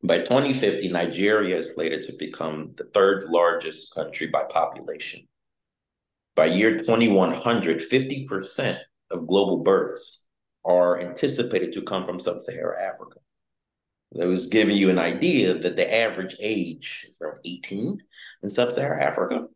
By 0.02 0.20
2050, 0.20 0.88
Nigeria 0.90 1.58
is 1.58 1.74
slated 1.74 2.04
to 2.04 2.14
become 2.18 2.72
the 2.78 2.86
third 2.94 3.26
largest 3.26 3.94
country 3.94 4.28
by 4.28 4.44
population. 4.44 5.28
By 6.36 6.46
year 6.46 6.78
2100, 6.78 7.80
50% 7.80 8.80
of 9.12 9.28
global 9.28 9.58
births 9.58 10.26
are 10.64 11.02
anticipated 11.02 11.74
to 11.74 11.82
come 11.82 12.06
from 12.06 12.20
sub 12.20 12.44
Saharan 12.44 12.82
Africa. 12.82 13.20
That 14.14 14.28
was 14.28 14.48
giving 14.48 14.78
you 14.78 14.90
an 14.90 15.00
idea 15.00 15.54
that 15.54 15.76
the 15.76 15.94
average 15.94 16.36
age 16.40 17.06
is 17.10 17.18
around 17.22 17.40
18 17.44 18.02
in 18.44 18.50
sub 18.50 18.72
Saharan 18.72 19.04
Africa. 19.04 19.48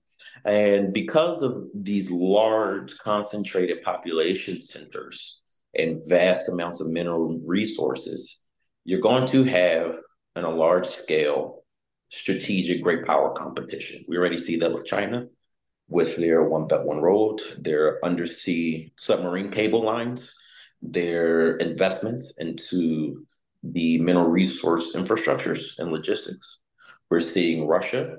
And 0.45 0.93
because 0.93 1.41
of 1.41 1.67
these 1.73 2.12
large 2.12 2.97
concentrated 2.97 3.81
population 3.81 4.59
centers 4.59 5.41
and 5.77 6.01
vast 6.05 6.50
amounts 6.50 6.81
of 6.81 6.88
mineral 6.88 7.39
resources, 7.45 8.41
you're 8.83 9.00
going 9.00 9.27
to 9.27 9.43
have 9.43 9.97
on 10.35 10.43
a 10.43 10.50
large 10.50 10.88
scale 10.88 11.63
strategic 12.09 12.83
great 12.83 13.05
power 13.05 13.31
competition. 13.31 14.03
We 14.07 14.17
already 14.17 14.38
see 14.38 14.57
that 14.57 14.73
with 14.73 14.85
China 14.85 15.27
with 15.88 16.15
their 16.15 16.43
One 16.43 16.67
Belt 16.67 16.85
One 16.85 17.01
Road, 17.01 17.41
their 17.59 18.03
undersea 18.03 18.91
submarine 18.95 19.51
cable 19.51 19.83
lines, 19.83 20.35
their 20.81 21.57
investments 21.57 22.33
into 22.38 23.25
the 23.63 24.00
mineral 24.00 24.29
resource 24.29 24.95
infrastructures 24.95 25.79
and 25.79 25.91
logistics. 25.91 26.59
We're 27.09 27.19
seeing 27.19 27.67
Russia 27.67 28.17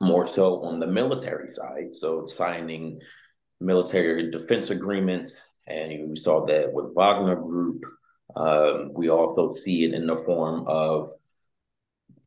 more 0.00 0.26
so 0.26 0.62
on 0.62 0.80
the 0.80 0.86
military 0.86 1.52
side, 1.52 1.94
so 1.94 2.26
signing 2.26 3.00
military 3.60 4.30
defense 4.30 4.70
agreements, 4.70 5.54
and 5.66 6.08
we 6.10 6.16
saw 6.16 6.46
that 6.46 6.72
with 6.72 6.94
Wagner 6.94 7.36
Group. 7.36 7.84
Um, 8.34 8.92
we 8.94 9.10
also 9.10 9.52
see 9.52 9.84
it 9.84 9.92
in 9.92 10.06
the 10.06 10.16
form 10.16 10.64
of 10.66 11.12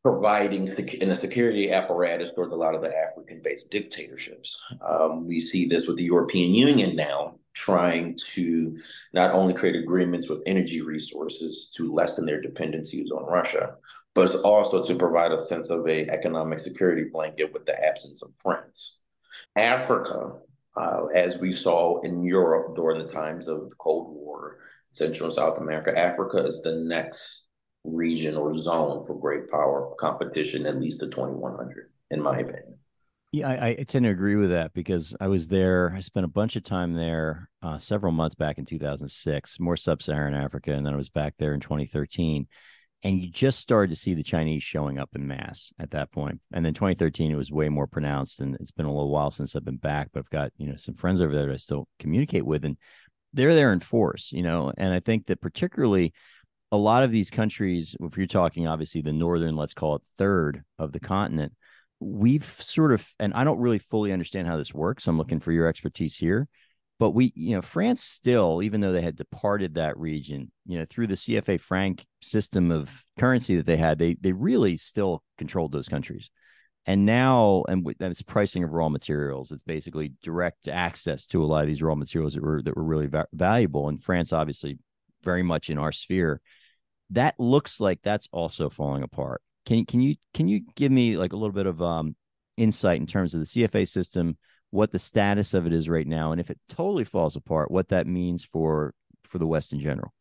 providing 0.02 0.66
sec- 0.66 0.94
in 0.94 1.10
a 1.10 1.16
security 1.16 1.72
apparatus 1.72 2.30
towards 2.34 2.52
a 2.52 2.56
lot 2.56 2.74
of 2.74 2.82
the 2.82 2.94
African-based 2.94 3.70
dictatorships. 3.70 4.62
Um, 4.86 5.26
we 5.26 5.40
see 5.40 5.66
this 5.66 5.86
with 5.86 5.96
the 5.96 6.04
European 6.04 6.54
Union 6.54 6.94
now 6.94 7.36
trying 7.54 8.16
to 8.34 8.76
not 9.14 9.30
only 9.30 9.54
create 9.54 9.76
agreements 9.76 10.28
with 10.28 10.42
energy 10.44 10.82
resources 10.82 11.72
to 11.76 11.92
lessen 11.92 12.26
their 12.26 12.40
dependencies 12.40 13.10
on 13.10 13.24
Russia, 13.24 13.76
but 14.14 14.26
it's 14.26 14.36
also 14.36 14.82
to 14.82 14.94
provide 14.94 15.32
a 15.32 15.44
sense 15.46 15.70
of 15.70 15.86
a 15.88 16.08
economic 16.08 16.60
security 16.60 17.04
blanket 17.12 17.52
with 17.52 17.66
the 17.66 17.84
absence 17.84 18.22
of 18.22 18.30
France. 18.42 19.00
Africa, 19.56 20.32
uh, 20.76 21.06
as 21.14 21.38
we 21.38 21.52
saw 21.52 22.00
in 22.00 22.24
Europe 22.24 22.74
during 22.76 22.98
the 22.98 23.12
times 23.12 23.48
of 23.48 23.68
the 23.68 23.76
Cold 23.76 24.14
War, 24.14 24.58
Central 24.92 25.26
and 25.26 25.34
South 25.34 25.58
America, 25.58 25.96
Africa 25.98 26.38
is 26.38 26.62
the 26.62 26.76
next 26.76 27.44
region 27.84 28.36
or 28.36 28.56
zone 28.56 29.04
for 29.04 29.18
great 29.18 29.48
power 29.50 29.94
competition, 29.98 30.66
at 30.66 30.80
least 30.80 31.00
to 31.00 31.06
2100, 31.06 31.90
in 32.10 32.22
my 32.22 32.38
opinion. 32.38 32.78
Yeah, 33.32 33.48
I, 33.48 33.70
I, 33.70 33.82
tend 33.82 34.04
to 34.04 34.12
agree 34.12 34.36
with 34.36 34.50
that 34.50 34.72
because 34.74 35.16
I 35.20 35.26
was 35.26 35.48
there. 35.48 35.92
I 35.96 35.98
spent 35.98 36.24
a 36.24 36.28
bunch 36.28 36.54
of 36.54 36.62
time 36.62 36.94
there 36.94 37.50
uh, 37.62 37.78
several 37.78 38.12
months 38.12 38.36
back 38.36 38.58
in 38.58 38.64
2006, 38.64 39.58
more 39.58 39.76
sub 39.76 40.00
Saharan 40.02 40.34
Africa. 40.34 40.72
And 40.72 40.86
then 40.86 40.94
I 40.94 40.96
was 40.96 41.08
back 41.08 41.34
there 41.36 41.52
in 41.52 41.58
2013. 41.58 42.46
And 43.04 43.20
you 43.20 43.28
just 43.28 43.60
started 43.60 43.90
to 43.90 44.00
see 44.00 44.14
the 44.14 44.22
Chinese 44.22 44.62
showing 44.62 44.98
up 44.98 45.10
in 45.14 45.26
mass 45.26 45.72
at 45.78 45.90
that 45.90 46.10
point. 46.10 46.40
And 46.54 46.64
then 46.64 46.72
2013, 46.72 47.30
it 47.30 47.36
was 47.36 47.52
way 47.52 47.68
more 47.68 47.86
pronounced. 47.86 48.40
And 48.40 48.56
it's 48.56 48.70
been 48.70 48.86
a 48.86 48.92
little 48.92 49.10
while 49.10 49.30
since 49.30 49.54
I've 49.54 49.64
been 49.64 49.76
back, 49.76 50.08
but 50.12 50.20
I've 50.20 50.30
got, 50.30 50.52
you 50.56 50.68
know, 50.68 50.76
some 50.76 50.94
friends 50.94 51.20
over 51.20 51.34
there 51.34 51.46
that 51.46 51.52
I 51.52 51.58
still 51.58 51.86
communicate 51.98 52.46
with. 52.46 52.64
And 52.64 52.78
they're 53.34 53.54
there 53.54 53.74
in 53.74 53.80
force, 53.80 54.32
you 54.32 54.42
know. 54.42 54.72
And 54.78 54.92
I 54.92 55.00
think 55.00 55.26
that 55.26 55.42
particularly 55.42 56.14
a 56.72 56.78
lot 56.78 57.02
of 57.02 57.12
these 57.12 57.30
countries, 57.30 57.94
if 58.00 58.16
you're 58.16 58.26
talking 58.26 58.66
obviously 58.66 59.02
the 59.02 59.12
northern, 59.12 59.54
let's 59.54 59.74
call 59.74 59.96
it 59.96 60.02
third 60.16 60.62
of 60.78 60.92
the 60.92 61.00
continent, 61.00 61.52
we've 62.00 62.44
sort 62.60 62.92
of, 62.92 63.06
and 63.20 63.34
I 63.34 63.44
don't 63.44 63.60
really 63.60 63.78
fully 63.78 64.12
understand 64.12 64.48
how 64.48 64.56
this 64.56 64.72
works. 64.72 65.06
I'm 65.06 65.18
looking 65.18 65.40
for 65.40 65.52
your 65.52 65.66
expertise 65.66 66.16
here. 66.16 66.48
But 66.98 67.10
we, 67.10 67.32
you 67.34 67.56
know, 67.56 67.62
France 67.62 68.02
still, 68.02 68.62
even 68.62 68.80
though 68.80 68.92
they 68.92 69.02
had 69.02 69.16
departed 69.16 69.74
that 69.74 69.98
region, 69.98 70.52
you 70.64 70.78
know, 70.78 70.86
through 70.88 71.08
the 71.08 71.16
CFA 71.16 71.60
franc 71.60 72.04
system 72.22 72.70
of 72.70 72.90
currency 73.18 73.56
that 73.56 73.66
they 73.66 73.76
had, 73.76 73.98
they 73.98 74.16
they 74.20 74.32
really 74.32 74.76
still 74.76 75.22
controlled 75.36 75.72
those 75.72 75.88
countries. 75.88 76.30
And 76.86 77.06
now, 77.06 77.64
and 77.66 77.84
it's 78.00 78.22
pricing 78.22 78.62
of 78.62 78.72
raw 78.72 78.88
materials. 78.90 79.50
It's 79.50 79.62
basically 79.62 80.12
direct 80.22 80.68
access 80.68 81.26
to 81.28 81.42
a 81.42 81.46
lot 81.46 81.62
of 81.62 81.66
these 81.66 81.82
raw 81.82 81.94
materials 81.94 82.34
that 82.34 82.42
were 82.42 82.62
that 82.62 82.76
were 82.76 82.84
really 82.84 83.06
va- 83.06 83.26
valuable. 83.32 83.88
And 83.88 84.02
France, 84.02 84.32
obviously, 84.32 84.78
very 85.22 85.42
much 85.42 85.70
in 85.70 85.78
our 85.78 85.92
sphere. 85.92 86.40
That 87.10 87.34
looks 87.38 87.80
like 87.80 88.00
that's 88.02 88.28
also 88.32 88.70
falling 88.70 89.02
apart. 89.02 89.42
Can 89.66 89.86
can 89.86 90.00
you 90.00 90.16
can 90.34 90.46
you 90.46 90.60
give 90.76 90.92
me 90.92 91.16
like 91.16 91.32
a 91.32 91.36
little 91.36 91.54
bit 91.54 91.66
of 91.66 91.82
um, 91.82 92.14
insight 92.56 93.00
in 93.00 93.06
terms 93.06 93.34
of 93.34 93.40
the 93.40 93.46
CFA 93.46 93.88
system, 93.88 94.36
what 94.74 94.90
the 94.90 94.98
status 94.98 95.54
of 95.54 95.68
it 95.68 95.72
is 95.72 95.88
right 95.88 96.06
now, 96.06 96.32
and 96.32 96.40
if 96.40 96.50
it 96.50 96.58
totally 96.68 97.04
falls 97.04 97.36
apart, 97.36 97.70
what 97.70 97.88
that 97.90 98.08
means 98.08 98.44
for 98.44 98.92
for 99.22 99.38
the 99.38 99.46
West 99.46 99.72
in 99.72 99.78
general? 99.78 100.12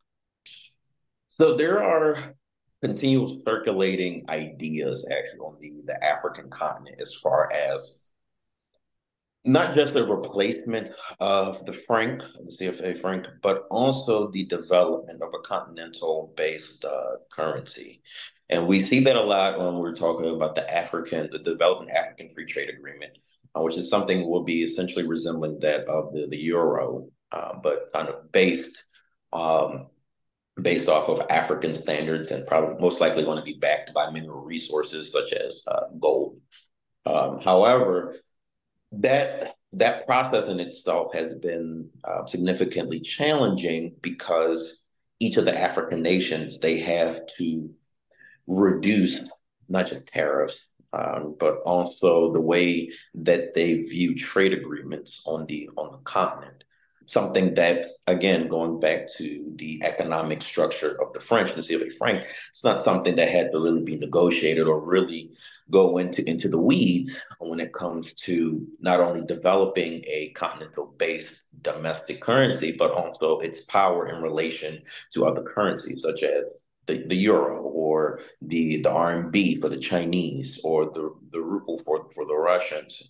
So 1.32 1.58
there 1.58 1.84
are 1.84 2.36
continual 2.80 3.28
circulating 3.48 4.24
ideas 4.30 5.04
actually 5.10 5.40
on 5.40 5.58
the, 5.60 5.74
the 5.86 6.04
African 6.04 6.52
continent 6.52 7.02
as 7.02 7.16
far 7.16 7.52
as 7.52 8.04
not 9.44 9.74
just 9.74 9.96
the 9.96 10.06
replacement 10.06 10.92
of 11.20 11.66
the 11.66 11.74
franc, 11.74 12.22
the 12.22 12.56
CFA 12.60 13.00
franc, 13.00 13.26
but 13.42 13.66
also 13.72 14.30
the 14.30 14.46
development 14.46 15.24
of 15.24 15.30
a 15.34 15.42
continental 15.42 16.32
based 16.38 16.86
uh, 16.86 17.16
currency. 17.32 18.04
And 18.52 18.68
we 18.68 18.82
see 18.82 19.00
that 19.00 19.16
a 19.16 19.24
lot 19.24 19.58
when 19.58 19.80
we're 19.80 19.96
talking 19.96 20.30
about 20.30 20.54
the 20.54 20.72
African, 20.72 21.28
the 21.32 21.40
developing 21.40 21.90
African 21.90 22.30
Free 22.30 22.46
Trade 22.46 22.70
Agreement, 22.70 23.18
which 23.62 23.78
is 23.78 23.90
something 23.90 24.28
will 24.28 24.44
be 24.44 24.64
essentially 24.64 25.06
resembling 25.06 25.60
that 25.60 25.86
of 25.88 26.12
the, 26.14 26.28
the 26.28 26.38
euro, 26.38 27.08
uh, 27.32 27.58
but 27.62 27.92
kind 27.94 28.10
of 28.10 28.32
based 28.32 28.84
um, 29.32 29.88
based 30.62 30.88
off 30.88 31.10
of 31.10 31.26
African 31.30 31.74
standards 31.74 32.32
and 32.32 32.46
probably 32.46 32.80
most 32.80 33.02
likely 33.02 33.24
going 33.24 33.38
to 33.40 33.44
be 33.44 33.58
backed 33.60 33.94
by 33.94 34.10
mineral 34.12 34.44
resources 34.44 35.12
such 35.12 35.34
as 35.34 35.64
uh, 35.68 35.86
gold. 36.00 36.40
Um, 37.06 37.40
however, 37.40 38.16
that 38.94 39.56
that 39.74 40.06
process 40.06 40.48
in 40.48 40.60
itself 40.60 41.14
has 41.14 41.36
been 41.36 41.90
uh, 42.04 42.26
significantly 42.26 43.00
challenging 43.00 43.96
because 44.02 44.84
each 45.20 45.38
of 45.38 45.46
the 45.46 45.58
African 45.58 46.02
nations 46.02 46.60
they 46.60 46.80
have 46.80 47.22
to 47.38 47.72
reduce 48.46 49.30
not 49.70 49.88
just 49.88 50.08
tariffs, 50.08 50.70
um, 50.94 51.36
but 51.40 51.58
also 51.66 52.32
the 52.32 52.42
way 52.42 52.92
that 53.16 53.54
they 53.54 53.82
view 53.82 54.16
trade 54.16 54.54
agreements 54.54 55.24
on 55.26 55.46
the 55.48 55.70
on 55.76 55.92
the 55.92 55.98
continent. 56.00 56.64
Something 57.06 57.54
that, 57.56 57.86
again, 58.08 58.48
going 58.48 58.80
back 58.80 59.12
to 59.18 59.52
the 59.56 59.84
economic 59.84 60.42
structure 60.42 61.02
of 61.02 61.12
the 61.12 61.20
French, 61.20 61.54
the 61.54 61.60
CFA 61.60 61.98
franc, 61.98 62.24
it's 62.50 62.64
not 62.64 62.82
something 62.82 63.16
that 63.16 63.28
had 63.28 63.52
to 63.52 63.60
really 63.60 63.82
be 63.82 63.98
negotiated 63.98 64.68
or 64.68 64.80
really 64.80 65.32
go 65.70 65.98
into 65.98 66.28
into 66.30 66.48
the 66.48 66.58
weeds 66.58 67.18
when 67.40 67.60
it 67.60 67.74
comes 67.74 68.14
to 68.14 68.66
not 68.80 69.02
only 69.02 69.26
developing 69.26 70.02
a 70.08 70.32
continental-based 70.36 71.46
domestic 71.62 72.22
currency, 72.22 72.72
but 72.72 72.92
also 72.92 73.40
its 73.40 73.66
power 73.66 74.08
in 74.08 74.22
relation 74.22 74.82
to 75.12 75.26
other 75.26 75.44
currencies 75.44 76.04
such 76.04 76.24
as 76.24 76.44
the, 76.86 77.06
the 77.08 77.16
euro 77.16 77.62
or 77.62 78.20
the 78.42 78.82
the 78.82 78.90
RMB 78.90 79.62
for 79.62 79.70
the 79.70 79.78
Chinese 79.78 80.60
or 80.64 80.86
the 80.86 81.14
the 81.32 81.42
ruble 81.42 81.82
for 81.86 82.10
for 82.14 82.26
the 82.26 82.36
Russians. 82.36 83.04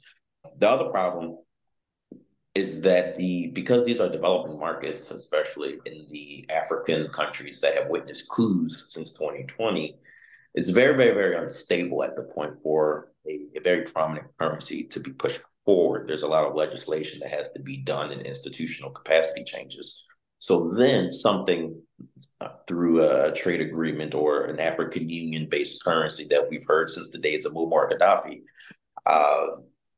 The 0.58 0.70
other 0.70 0.90
problem 0.90 1.38
is 2.56 2.82
that 2.82 3.16
the 3.16 3.48
because 3.48 3.84
these 3.84 4.00
are 4.00 4.10
developing 4.10 4.60
markets, 4.60 5.10
especially 5.12 5.80
in 5.86 6.06
the 6.10 6.46
African 6.50 7.08
countries 7.10 7.60
that 7.62 7.76
have 7.76 7.90
witnessed 7.90 8.30
coups 8.30 8.94
since 8.94 9.14
2020, 9.14 9.96
it's 10.54 10.70
very 10.70 10.96
very 10.96 11.14
very 11.14 11.36
unstable 11.36 12.04
at 12.04 12.16
the 12.16 12.24
point 12.24 12.54
for 12.62 13.12
a, 13.28 13.48
a 13.58 13.62
very 13.62 13.84
prominent 13.84 14.28
currency 14.40 14.84
to 14.84 15.00
be 15.00 15.12
pushed 15.12 15.42
forward. 15.66 16.08
There's 16.08 16.24
a 16.24 16.28
lot 16.28 16.46
of 16.46 16.56
legislation 16.56 17.20
that 17.22 17.32
has 17.32 17.50
to 17.52 17.60
be 17.60 17.78
done 17.78 18.12
and 18.12 18.22
institutional 18.22 18.92
capacity 18.92 19.44
changes. 19.44 20.06
So 20.44 20.74
then 20.76 21.10
something 21.10 21.82
through 22.68 23.02
a 23.02 23.32
trade 23.32 23.62
agreement 23.62 24.14
or 24.14 24.48
an 24.48 24.60
African 24.60 25.08
Union 25.08 25.48
based 25.50 25.82
currency 25.86 26.28
that 26.32 26.50
we've 26.50 26.68
heard 26.68 26.90
since 26.90 27.12
the 27.12 27.18
days 27.18 27.46
of 27.46 27.54
Muammar 27.54 27.90
Gaddafi 27.90 28.42
uh, 29.06 29.48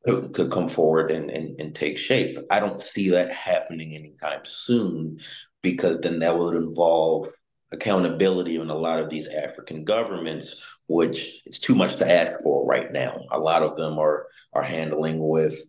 could, 0.06 0.34
could, 0.36 0.52
come 0.52 0.70
forward 0.70 1.10
and, 1.10 1.32
and, 1.32 1.60
and 1.60 1.74
take 1.74 1.98
shape. 1.98 2.38
I 2.52 2.60
don't 2.60 2.80
see 2.80 3.10
that 3.10 3.34
happening 3.34 3.96
anytime 3.96 4.42
soon 4.44 5.20
because 5.64 6.00
then 6.02 6.20
that 6.20 6.38
would 6.38 6.58
involve 6.58 7.26
accountability 7.72 8.58
in 8.58 8.70
a 8.70 8.78
lot 8.78 9.00
of 9.00 9.10
these 9.10 9.28
African 9.28 9.84
governments, 9.84 10.78
which 10.88 11.42
is 11.48 11.58
too 11.58 11.74
much 11.74 11.96
to 11.96 12.12
ask 12.12 12.40
for 12.44 12.68
right 12.68 12.92
now. 12.92 13.20
A 13.32 13.40
lot 13.40 13.64
of 13.64 13.78
them 13.78 13.98
are 13.98 14.28
are 14.54 14.62
handling 14.62 15.28
with 15.28 15.60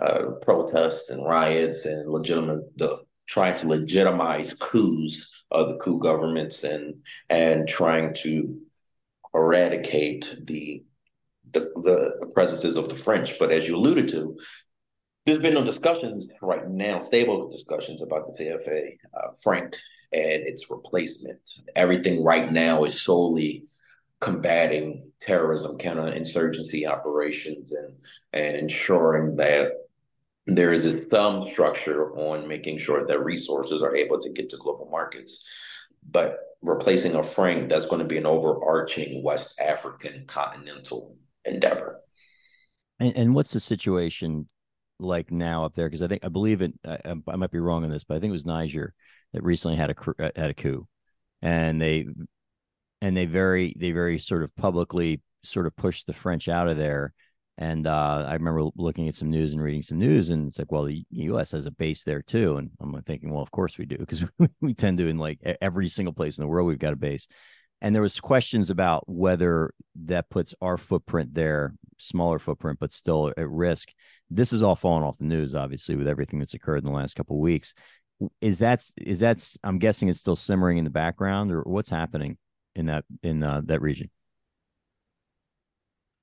uh, 0.00 0.26
protests 0.40 1.10
and 1.10 1.26
riots 1.26 1.84
and 1.84 2.08
legitimate 2.08 2.62
the 2.78 3.02
trying 3.26 3.58
to 3.58 3.68
legitimize 3.68 4.54
coups 4.54 5.44
of 5.50 5.68
the 5.68 5.76
coup 5.76 5.98
governments 5.98 6.64
and 6.64 7.02
and 7.30 7.68
trying 7.68 8.14
to 8.14 8.60
eradicate 9.34 10.36
the 10.42 10.82
the, 11.52 11.70
the 11.76 12.30
presences 12.34 12.76
of 12.76 12.88
the 12.88 12.96
French. 12.96 13.38
But 13.38 13.52
as 13.52 13.68
you 13.68 13.76
alluded 13.76 14.08
to, 14.08 14.36
there's 15.24 15.38
been 15.38 15.54
no 15.54 15.64
discussions 15.64 16.28
right 16.42 16.68
now, 16.68 16.98
stable 16.98 17.48
discussions 17.48 18.02
about 18.02 18.26
the 18.26 18.32
CFA 18.32 18.98
uh, 19.14 19.50
and 19.54 19.72
its 20.12 20.70
replacement. 20.70 21.40
Everything 21.76 22.22
right 22.22 22.52
now 22.52 22.84
is 22.84 23.00
solely 23.00 23.64
combating 24.20 25.10
terrorism, 25.20 25.78
counterinsurgency 25.78 26.88
operations, 26.88 27.72
and 27.72 27.94
and 28.32 28.56
ensuring 28.56 29.36
that 29.36 29.72
there 30.46 30.72
is 30.72 31.06
some 31.10 31.48
structure 31.48 32.12
on 32.16 32.46
making 32.46 32.78
sure 32.78 33.06
that 33.06 33.24
resources 33.24 33.82
are 33.82 33.96
able 33.96 34.18
to 34.20 34.30
get 34.30 34.50
to 34.50 34.56
global 34.56 34.88
markets. 34.90 35.46
But 36.10 36.38
replacing 36.60 37.14
a 37.14 37.22
franc, 37.22 37.68
that's 37.68 37.86
going 37.86 38.02
to 38.02 38.08
be 38.08 38.18
an 38.18 38.26
overarching 38.26 39.22
West 39.22 39.58
African 39.60 40.24
continental 40.26 41.16
endeavor. 41.44 42.00
And, 43.00 43.16
and 43.16 43.34
what's 43.34 43.52
the 43.52 43.60
situation 43.60 44.48
like 45.00 45.30
now 45.30 45.64
up 45.64 45.74
there? 45.74 45.88
Because 45.88 46.02
I 46.02 46.08
think 46.08 46.24
I 46.24 46.28
believe 46.28 46.60
it. 46.60 46.74
I, 46.86 46.98
I, 47.26 47.36
might 47.36 47.50
be 47.50 47.58
wrong 47.58 47.84
on 47.84 47.90
this, 47.90 48.04
but 48.04 48.16
I 48.16 48.20
think 48.20 48.30
it 48.30 48.32
was 48.32 48.46
Niger 48.46 48.94
that 49.32 49.42
recently 49.42 49.76
had 49.76 49.90
a 49.90 50.24
uh, 50.24 50.30
had 50.36 50.50
a 50.50 50.54
coup, 50.54 50.86
and 51.42 51.80
they 51.80 52.06
and 53.00 53.16
they 53.16 53.26
very 53.26 53.74
they 53.78 53.92
very 53.92 54.18
sort 54.18 54.42
of 54.42 54.54
publicly 54.56 55.22
sort 55.42 55.66
of 55.66 55.76
pushed 55.76 56.06
the 56.06 56.12
French 56.12 56.48
out 56.48 56.68
of 56.68 56.76
there. 56.76 57.12
And 57.56 57.86
uh, 57.86 58.24
I 58.26 58.32
remember 58.32 58.64
looking 58.74 59.08
at 59.08 59.14
some 59.14 59.30
news 59.30 59.52
and 59.52 59.62
reading 59.62 59.82
some 59.82 59.98
news, 59.98 60.30
and 60.30 60.48
it's 60.48 60.58
like, 60.58 60.72
well, 60.72 60.84
the 60.84 61.04
U.S. 61.10 61.52
has 61.52 61.66
a 61.66 61.70
base 61.70 62.02
there 62.02 62.20
too, 62.20 62.56
and 62.56 62.70
I'm 62.80 63.00
thinking, 63.02 63.32
well, 63.32 63.42
of 63.42 63.52
course 63.52 63.78
we 63.78 63.86
do, 63.86 63.96
because 63.96 64.24
we 64.60 64.74
tend 64.74 64.98
to 64.98 65.06
in 65.06 65.18
like 65.18 65.38
every 65.62 65.88
single 65.88 66.12
place 66.12 66.36
in 66.36 66.42
the 66.42 66.48
world 66.48 66.66
we've 66.66 66.78
got 66.78 66.92
a 66.92 66.96
base. 66.96 67.28
And 67.80 67.94
there 67.94 68.02
was 68.02 68.18
questions 68.18 68.70
about 68.70 69.08
whether 69.08 69.72
that 70.06 70.30
puts 70.30 70.54
our 70.60 70.76
footprint 70.76 71.34
there, 71.34 71.74
smaller 71.98 72.38
footprint, 72.38 72.78
but 72.80 72.92
still 72.92 73.32
at 73.36 73.48
risk. 73.48 73.90
This 74.30 74.52
is 74.52 74.62
all 74.62 74.74
fallen 74.74 75.04
off 75.04 75.18
the 75.18 75.24
news, 75.24 75.54
obviously, 75.54 75.94
with 75.94 76.08
everything 76.08 76.38
that's 76.38 76.54
occurred 76.54 76.78
in 76.78 76.86
the 76.86 76.92
last 76.92 77.14
couple 77.14 77.36
of 77.36 77.42
weeks. 77.42 77.74
Is 78.40 78.58
that 78.60 78.84
is 78.96 79.20
that? 79.20 79.46
I'm 79.62 79.78
guessing 79.78 80.08
it's 80.08 80.20
still 80.20 80.36
simmering 80.36 80.78
in 80.78 80.84
the 80.84 80.90
background, 80.90 81.52
or 81.52 81.62
what's 81.62 81.90
happening 81.90 82.38
in 82.74 82.86
that 82.86 83.04
in 83.22 83.42
uh, 83.42 83.60
that 83.66 83.82
region? 83.82 84.10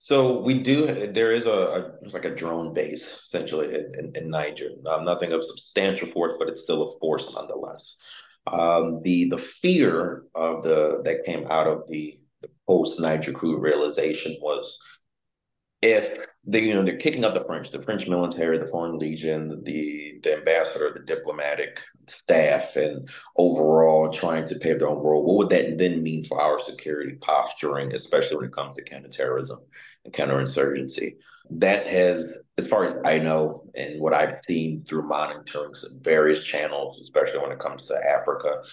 So 0.03 0.41
we 0.41 0.57
do. 0.57 0.87
There 1.11 1.31
is 1.31 1.45
a, 1.45 1.51
a 1.51 2.09
like 2.11 2.25
a 2.25 2.33
drone 2.33 2.73
base 2.73 3.03
essentially 3.03 3.67
in, 3.75 4.11
in, 4.15 4.31
Niger. 4.31 4.69
Um, 4.87 5.05
nothing 5.05 5.31
of 5.31 5.43
substantial 5.43 6.07
force, 6.07 6.37
but 6.39 6.49
it's 6.49 6.63
still 6.63 6.81
a 6.81 6.99
force 6.99 7.31
nonetheless. 7.31 7.97
Um, 8.47 9.03
the 9.03 9.29
the 9.29 9.37
fear 9.37 10.23
of 10.33 10.63
the 10.63 11.03
that 11.05 11.23
came 11.23 11.45
out 11.51 11.67
of 11.67 11.83
the, 11.87 12.19
the 12.41 12.49
post 12.65 12.99
Niger 12.99 13.31
coup 13.31 13.59
realization 13.59 14.35
was 14.41 14.75
if 15.83 16.25
they 16.45 16.63
you 16.63 16.73
know 16.73 16.81
they're 16.81 16.97
kicking 16.97 17.23
out 17.23 17.35
the 17.35 17.45
French, 17.45 17.69
the 17.69 17.79
French 17.79 18.07
military, 18.07 18.57
the 18.57 18.65
Foreign 18.65 18.97
Legion, 18.97 19.63
the 19.63 20.19
the 20.23 20.33
ambassador, 20.33 20.91
the 20.95 21.05
diplomatic 21.05 21.79
staff, 22.07 22.75
and 22.75 23.07
overall 23.37 24.09
trying 24.09 24.45
to 24.45 24.55
pave 24.55 24.79
their 24.79 24.89
own 24.89 25.03
world, 25.03 25.27
what 25.27 25.37
would 25.37 25.49
that 25.49 25.77
then 25.77 26.01
mean 26.01 26.23
for 26.23 26.41
our 26.41 26.59
security 26.59 27.17
posturing, 27.21 27.93
especially 27.93 28.37
when 28.37 28.45
it 28.47 28.51
comes 28.51 28.77
to 28.77 28.83
counterterrorism 28.83 29.59
and 30.05 30.13
counterinsurgency? 30.13 31.15
That 31.51 31.87
has, 31.87 32.37
as 32.57 32.67
far 32.67 32.85
as 32.85 32.95
I 33.05 33.19
know, 33.19 33.63
and 33.75 33.99
what 33.99 34.13
I've 34.13 34.39
seen 34.47 34.83
through 34.83 35.07
monitoring 35.07 35.73
various 36.01 36.43
channels, 36.43 36.99
especially 37.01 37.39
when 37.39 37.51
it 37.51 37.59
comes 37.59 37.85
to 37.87 37.95
Africa, 37.95 38.63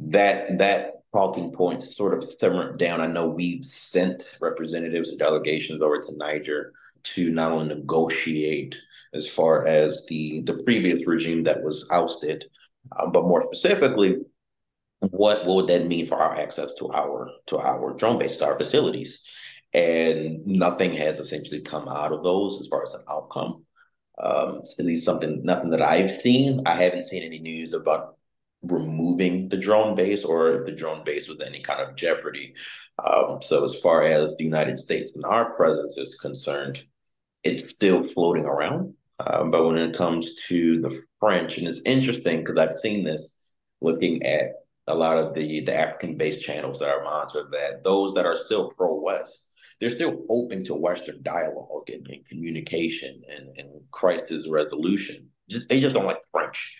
that 0.00 0.58
that 0.58 0.92
talking 1.12 1.52
points 1.52 1.96
sort 1.96 2.14
of 2.14 2.24
simmered 2.24 2.78
down. 2.78 3.00
I 3.00 3.06
know 3.06 3.28
we've 3.28 3.64
sent 3.64 4.22
representatives 4.40 5.10
and 5.10 5.18
delegations 5.18 5.82
over 5.82 5.98
to 5.98 6.16
Niger 6.16 6.72
to 7.04 7.34
only 7.38 7.74
negotiate 7.74 8.80
as 9.14 9.28
far 9.28 9.66
as 9.66 10.06
the 10.06 10.42
the 10.42 10.60
previous 10.64 11.06
regime 11.06 11.42
that 11.44 11.62
was 11.62 11.88
ousted, 11.90 12.44
um, 12.98 13.12
but 13.12 13.24
more 13.24 13.42
specifically, 13.52 14.16
what, 15.00 15.44
what 15.44 15.54
would 15.54 15.66
that 15.66 15.86
mean 15.86 16.06
for 16.06 16.18
our 16.18 16.36
access 16.36 16.72
to 16.74 16.90
our 16.92 17.30
to 17.46 17.58
our 17.58 17.94
drone 17.94 18.18
based 18.18 18.42
our 18.42 18.58
facilities? 18.58 19.26
And 19.74 20.46
nothing 20.46 20.92
has 20.94 21.18
essentially 21.18 21.62
come 21.62 21.88
out 21.88 22.12
of 22.12 22.22
those 22.22 22.60
as 22.60 22.68
far 22.68 22.82
as 22.82 22.94
an 22.94 23.04
outcome. 23.08 23.64
Um, 24.18 24.60
at 24.78 24.84
least 24.84 25.04
something, 25.04 25.42
nothing 25.42 25.70
that 25.70 25.82
I've 25.82 26.10
seen. 26.10 26.62
I 26.66 26.74
haven't 26.74 27.08
seen 27.08 27.22
any 27.22 27.38
news 27.38 27.72
about 27.72 28.16
removing 28.62 29.48
the 29.48 29.56
drone 29.56 29.94
base 29.94 30.24
or 30.24 30.64
the 30.64 30.72
drone 30.72 31.04
base 31.04 31.28
with 31.28 31.42
any 31.42 31.60
kind 31.60 31.80
of 31.80 31.96
jeopardy. 31.96 32.54
Um, 33.04 33.40
so 33.42 33.64
as 33.64 33.74
far 33.80 34.02
as 34.02 34.36
the 34.36 34.44
United 34.44 34.78
States 34.78 35.16
and 35.16 35.24
our 35.24 35.54
presence 35.54 35.96
is 35.98 36.16
concerned, 36.16 36.84
it's 37.42 37.70
still 37.70 38.06
floating 38.08 38.44
around. 38.44 38.94
Um, 39.18 39.50
but 39.50 39.64
when 39.64 39.78
it 39.78 39.96
comes 39.96 40.34
to 40.48 40.80
the 40.80 41.02
French, 41.20 41.58
and 41.58 41.68
it's 41.68 41.82
interesting 41.84 42.40
because 42.40 42.58
I've 42.58 42.78
seen 42.78 43.04
this 43.04 43.36
looking 43.80 44.22
at 44.24 44.52
a 44.86 44.94
lot 44.94 45.16
of 45.16 45.34
the 45.34 45.60
the 45.60 45.74
African 45.74 46.16
based 46.16 46.44
channels 46.44 46.80
that 46.80 46.88
are 46.88 47.04
monitored 47.04 47.52
that 47.52 47.84
those 47.84 48.14
that 48.14 48.26
are 48.26 48.36
still 48.36 48.70
pro 48.70 49.00
West, 49.00 49.51
they're 49.82 49.90
still 49.90 50.24
open 50.30 50.62
to 50.62 50.76
Western 50.76 51.20
dialogue 51.24 51.90
and, 51.90 52.06
and 52.06 52.24
communication 52.28 53.20
and, 53.28 53.48
and 53.58 53.68
crisis 53.90 54.48
resolution. 54.48 55.28
Just, 55.50 55.68
they 55.68 55.80
just 55.80 55.96
don't 55.96 56.06
like 56.06 56.20
French. 56.30 56.76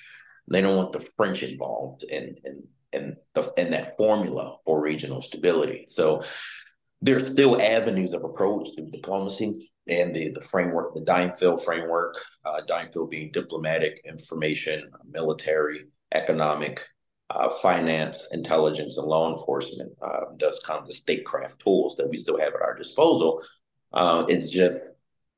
They 0.49 0.61
don't 0.61 0.77
want 0.77 0.93
the 0.93 1.01
French 1.17 1.43
involved 1.43 2.05
in 2.05 2.37
in 2.45 2.63
in, 2.93 3.17
the, 3.35 3.53
in 3.57 3.71
that 3.73 3.97
formula 3.97 4.57
for 4.65 4.81
regional 4.81 5.21
stability. 5.21 5.87
So 5.89 6.21
there's 7.01 7.33
still 7.33 7.61
avenues 7.61 8.13
of 8.13 8.23
approach 8.23 8.69
through 8.77 8.91
diplomacy 8.91 9.69
and 9.89 10.15
the, 10.15 10.31
the 10.31 10.43
framework, 10.43 10.95
the 10.95 11.01
DIMEFIL 11.01 11.61
framework, 11.65 12.15
uh, 12.45 12.61
being 13.11 13.33
diplomatic, 13.33 14.01
information, 14.05 14.91
military, 15.11 15.87
economic, 16.15 16.87
uh, 17.35 17.49
finance, 17.49 18.29
intelligence, 18.33 18.99
and 18.99 19.07
law 19.07 19.33
enforcement. 19.33 19.93
Uh, 20.03 20.27
does 20.37 20.59
kind 20.61 20.81
of 20.81 20.87
the 20.87 20.93
statecraft 20.93 21.61
tools 21.61 21.97
that 21.97 22.09
we 22.09 22.17
still 22.17 22.39
have 22.39 22.55
at 22.55 22.63
our 22.63 22.77
disposal. 22.77 23.43
Uh, 23.93 24.25
it's 24.29 24.51
just 24.51 24.79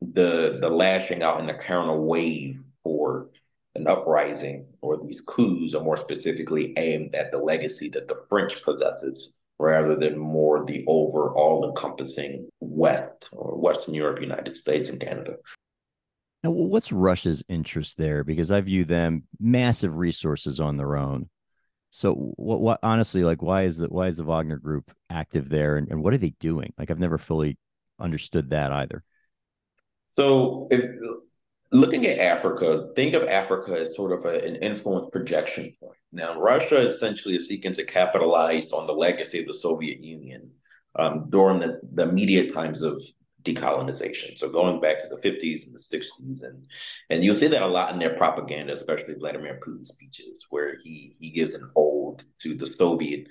the 0.00 0.58
the 0.60 0.68
lashing 0.68 1.22
out 1.22 1.40
and 1.40 1.48
the 1.48 1.54
counter 1.54 1.98
wave 2.00 2.60
for 2.82 3.28
an 3.74 3.86
uprising 3.88 4.66
or 4.82 4.98
these 5.02 5.20
coups 5.22 5.74
are 5.74 5.82
more 5.82 5.96
specifically 5.96 6.72
aimed 6.76 7.14
at 7.14 7.32
the 7.32 7.38
legacy 7.38 7.88
that 7.88 8.06
the 8.06 8.22
French 8.28 8.62
possesses 8.62 9.32
rather 9.58 9.96
than 9.96 10.18
more 10.18 10.64
the 10.64 10.84
overall 10.86 11.68
encompassing 11.68 12.48
West 12.60 13.28
or 13.32 13.56
Western 13.58 13.94
Europe, 13.94 14.20
United 14.20 14.56
States, 14.56 14.90
and 14.90 15.00
Canada. 15.00 15.36
Now, 16.42 16.50
what's 16.50 16.92
Russia's 16.92 17.42
interest 17.48 17.96
there? 17.96 18.22
Because 18.22 18.50
I 18.50 18.60
view 18.60 18.84
them 18.84 19.24
massive 19.40 19.96
resources 19.96 20.60
on 20.60 20.76
their 20.76 20.96
own. 20.96 21.30
So, 21.96 22.12
what, 22.12 22.60
what 22.60 22.80
honestly, 22.82 23.22
like, 23.22 23.40
why 23.40 23.62
is 23.62 23.76
that? 23.76 23.92
Why 23.92 24.08
is 24.08 24.16
the 24.16 24.24
Wagner 24.24 24.56
Group 24.56 24.90
active 25.08 25.48
there, 25.48 25.76
and, 25.76 25.88
and 25.88 26.02
what 26.02 26.12
are 26.12 26.18
they 26.18 26.34
doing? 26.40 26.72
Like, 26.76 26.90
I've 26.90 26.98
never 26.98 27.18
fully 27.18 27.56
understood 28.00 28.50
that 28.50 28.72
either. 28.72 29.04
So, 30.08 30.66
if 30.72 30.90
looking 31.70 32.04
at 32.08 32.18
Africa, 32.18 32.88
think 32.96 33.14
of 33.14 33.28
Africa 33.28 33.78
as 33.78 33.94
sort 33.94 34.10
of 34.10 34.24
a, 34.24 34.44
an 34.44 34.56
influence 34.56 35.10
projection 35.12 35.72
point. 35.78 35.96
Now, 36.10 36.36
Russia 36.36 36.78
essentially 36.78 37.36
is 37.36 37.46
seeking 37.46 37.74
to 37.74 37.84
capitalize 37.84 38.72
on 38.72 38.88
the 38.88 38.92
legacy 38.92 39.38
of 39.38 39.46
the 39.46 39.54
Soviet 39.54 40.00
Union 40.00 40.50
um, 40.96 41.30
during 41.30 41.60
the, 41.60 41.80
the 41.92 42.08
immediate 42.08 42.52
times 42.52 42.82
of 42.82 43.00
decolonization. 43.44 44.38
So 44.38 44.48
going 44.48 44.80
back 44.80 45.02
to 45.02 45.08
the 45.08 45.16
50s 45.16 45.66
and 45.66 45.74
the 45.74 45.78
60s, 45.78 46.42
and 46.42 46.66
and 47.10 47.22
you'll 47.22 47.36
see 47.36 47.48
that 47.48 47.62
a 47.62 47.66
lot 47.66 47.92
in 47.92 47.98
their 47.98 48.16
propaganda, 48.16 48.72
especially 48.72 49.14
Vladimir 49.14 49.60
Putin's 49.64 49.88
speeches, 49.88 50.46
where 50.50 50.76
he 50.82 51.16
he 51.20 51.30
gives 51.30 51.54
an 51.54 51.70
ode 51.76 52.24
to 52.40 52.54
the 52.54 52.66
Soviet 52.66 53.28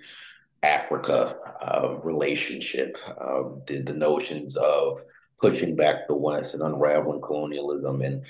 Africa 0.61 1.35
um, 1.61 2.01
relationship, 2.03 2.97
um, 3.19 3.61
the, 3.67 3.81
the 3.81 3.93
notions 3.93 4.55
of 4.55 5.03
pushing 5.39 5.75
back 5.75 6.07
the 6.07 6.15
West 6.15 6.53
and 6.53 6.63
unraveling 6.63 7.21
colonialism 7.21 8.01
and 8.01 8.23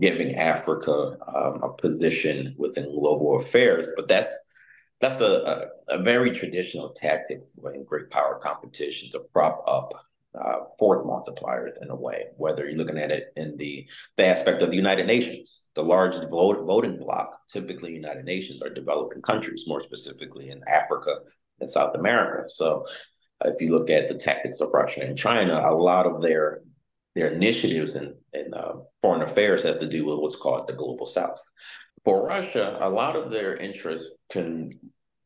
giving 0.00 0.36
Africa 0.36 1.16
um, 1.34 1.62
a 1.62 1.72
position 1.72 2.54
within 2.58 2.84
global 2.84 3.40
affairs. 3.40 3.88
But 3.96 4.06
that's 4.06 4.32
that's 5.00 5.20
a, 5.20 5.70
a, 5.88 5.96
a 5.98 6.02
very 6.02 6.30
traditional 6.30 6.90
tactic 6.90 7.40
in 7.74 7.84
great 7.84 8.10
power 8.10 8.38
competition 8.40 9.10
to 9.10 9.20
prop 9.32 9.64
up 9.66 9.92
uh, 10.38 10.60
force 10.78 11.04
multipliers 11.04 11.72
in 11.82 11.90
a 11.90 11.96
way, 11.96 12.26
whether 12.36 12.68
you're 12.68 12.78
looking 12.78 12.98
at 12.98 13.10
it 13.10 13.32
in 13.36 13.56
the, 13.56 13.88
the 14.16 14.24
aspect 14.24 14.62
of 14.62 14.70
the 14.70 14.76
United 14.76 15.06
Nations, 15.06 15.68
the 15.74 15.82
largest 15.82 16.28
vote, 16.30 16.64
voting 16.66 16.98
bloc, 16.98 17.40
typically 17.52 17.92
United 17.92 18.24
Nations, 18.24 18.62
are 18.62 18.72
developing 18.72 19.22
countries, 19.22 19.64
more 19.66 19.82
specifically 19.82 20.50
in 20.50 20.62
Africa 20.68 21.16
and 21.60 21.70
South 21.70 21.94
America. 21.94 22.48
So 22.48 22.86
if 23.44 23.60
you 23.60 23.72
look 23.72 23.90
at 23.90 24.08
the 24.08 24.14
tactics 24.14 24.60
of 24.60 24.70
Russia 24.72 25.02
and 25.02 25.16
China, 25.16 25.54
a 25.64 25.74
lot 25.74 26.06
of 26.06 26.22
their 26.22 26.60
their 27.16 27.28
initiatives 27.28 27.96
in, 27.96 28.14
in 28.32 28.54
uh, 28.54 28.74
foreign 29.02 29.22
affairs 29.22 29.64
have 29.64 29.80
to 29.80 29.88
do 29.88 30.06
with 30.06 30.18
what's 30.20 30.36
called 30.36 30.68
the 30.68 30.72
global 30.72 31.06
south. 31.06 31.40
For 32.04 32.24
Russia, 32.24 32.78
a 32.80 32.88
lot 32.88 33.16
of 33.16 33.30
their 33.32 33.56
interests 33.56 34.06
can 34.30 34.78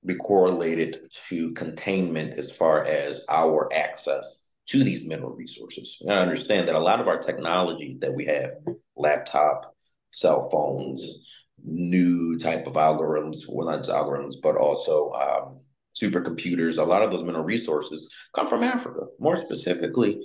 be 0.05 0.15
correlated 0.15 1.09
to 1.29 1.53
containment 1.53 2.39
as 2.39 2.51
far 2.51 2.85
as 2.87 3.27
our 3.29 3.69
access 3.75 4.44
to 4.67 4.83
these 4.83 5.07
mineral 5.07 5.33
resources. 5.33 5.99
And 6.01 6.13
I 6.13 6.19
understand 6.19 6.69
that 6.69 6.75
a 6.75 6.81
lot 6.81 7.01
of 7.01 7.09
our 7.09 7.19
technology 7.19 7.99
that 8.01 8.15
we 8.15 8.25
have, 8.27 8.53
laptop, 8.97 9.75
cell 10.13 10.49
phones, 10.51 11.25
new 11.63 12.39
type 12.39 12.67
of 12.67 12.75
algorithms, 12.75 13.43
well 13.49 13.67
not 13.67 13.85
just 13.85 13.91
algorithms, 13.91 14.35
but 14.43 14.57
also 14.57 15.11
um, 15.11 15.61
supercomputers, 16.01 16.79
a 16.79 16.83
lot 16.83 17.03
of 17.03 17.11
those 17.11 17.25
mineral 17.25 17.45
resources 17.45 18.13
come 18.35 18.49
from 18.49 18.63
Africa, 18.63 19.07
more 19.19 19.43
specifically, 19.45 20.21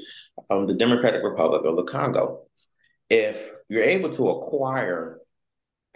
um, 0.49 0.67
the 0.67 0.73
Democratic 0.73 1.23
Republic 1.23 1.61
of 1.65 1.75
the 1.75 1.83
Congo. 1.83 2.43
If 3.09 3.51
you're 3.69 3.83
able 3.83 4.09
to 4.09 4.29
acquire 4.29 5.19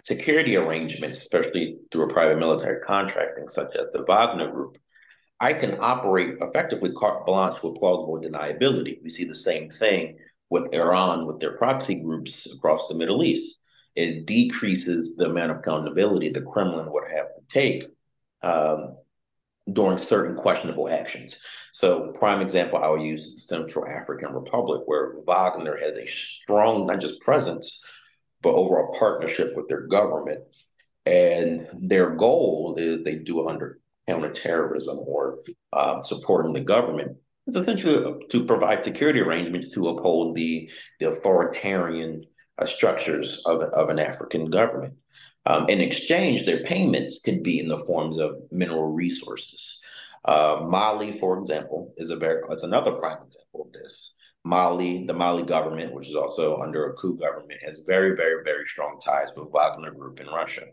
security 0.04 0.56
arrangements, 0.56 1.18
especially 1.18 1.78
through 1.90 2.04
a 2.04 2.12
private 2.12 2.38
military 2.38 2.80
contracting, 2.80 3.48
such 3.48 3.74
as 3.76 3.86
the 3.92 4.04
Wagner 4.06 4.50
Group, 4.50 4.76
I 5.40 5.52
can 5.52 5.78
operate 5.80 6.36
effectively 6.40 6.92
carte 6.92 7.26
blanche 7.26 7.62
with 7.62 7.74
plausible 7.76 8.20
deniability. 8.20 9.02
We 9.02 9.10
see 9.10 9.24
the 9.24 9.34
same 9.34 9.68
thing 9.68 10.18
with 10.50 10.72
Iran 10.72 11.26
with 11.26 11.40
their 11.40 11.56
proxy 11.56 11.96
groups 11.96 12.52
across 12.52 12.88
the 12.88 12.94
Middle 12.94 13.24
East. 13.24 13.60
It 13.96 14.26
decreases 14.26 15.16
the 15.16 15.26
amount 15.26 15.52
of 15.52 15.58
accountability 15.58 16.30
the 16.30 16.42
Kremlin 16.42 16.90
would 16.90 17.10
have 17.10 17.26
to 17.26 17.42
take 17.52 17.84
um, 18.42 18.96
during 19.72 19.98
certain 19.98 20.36
questionable 20.36 20.88
actions. 20.88 21.36
So, 21.72 22.12
prime 22.18 22.40
example, 22.40 22.78
I 22.78 22.88
will 22.88 23.04
use 23.04 23.48
Central 23.48 23.86
African 23.86 24.32
Republic, 24.32 24.82
where 24.86 25.14
Wagner 25.26 25.76
has 25.76 25.96
a 25.96 26.06
strong, 26.06 26.86
not 26.86 27.00
just 27.00 27.22
presence, 27.22 27.82
but 28.42 28.54
overall 28.54 28.94
partnership 28.98 29.56
with 29.56 29.68
their 29.68 29.86
government. 29.86 30.40
And 31.06 31.68
their 31.74 32.10
goal 32.10 32.76
is 32.78 33.02
they 33.02 33.16
do 33.16 33.40
it 33.40 33.50
under 33.50 33.80
counterterrorism 34.08 34.98
or 34.98 35.38
uh, 35.72 36.02
supporting 36.02 36.52
the 36.52 36.60
government. 36.60 37.16
It's 37.46 37.56
essentially 37.56 38.26
to 38.30 38.44
provide 38.44 38.84
security 38.84 39.20
arrangements 39.20 39.70
to 39.74 39.88
uphold 39.88 40.34
the, 40.34 40.70
the 40.98 41.10
authoritarian 41.10 42.24
uh, 42.58 42.64
structures 42.64 43.42
of, 43.46 43.60
of 43.62 43.90
an 43.90 43.98
African 43.98 44.50
government. 44.50 44.94
Um, 45.46 45.68
in 45.68 45.80
exchange, 45.80 46.46
their 46.46 46.62
payments 46.64 47.20
could 47.22 47.42
be 47.42 47.60
in 47.60 47.68
the 47.68 47.84
forms 47.84 48.18
of 48.18 48.36
mineral 48.50 48.90
resources. 48.92 49.80
Uh, 50.24 50.64
Mali, 50.66 51.18
for 51.18 51.38
example, 51.38 51.92
is 51.98 52.10
a 52.10 52.16
very 52.16 52.40
it's 52.50 52.62
another 52.62 52.92
prime 52.92 53.22
example 53.22 53.66
of 53.66 53.72
this. 53.72 54.14
Mali, 54.44 55.04
the 55.06 55.14
Mali 55.14 55.42
government, 55.42 55.94
which 55.94 56.08
is 56.08 56.14
also 56.14 56.58
under 56.58 56.84
a 56.84 56.92
coup 56.94 57.16
government, 57.16 57.62
has 57.64 57.82
very, 57.86 58.14
very, 58.14 58.44
very 58.44 58.66
strong 58.66 58.98
ties 59.02 59.28
with 59.36 59.48
Wagner 59.50 59.90
Group 59.90 60.20
in 60.20 60.26
Russia. 60.26 60.64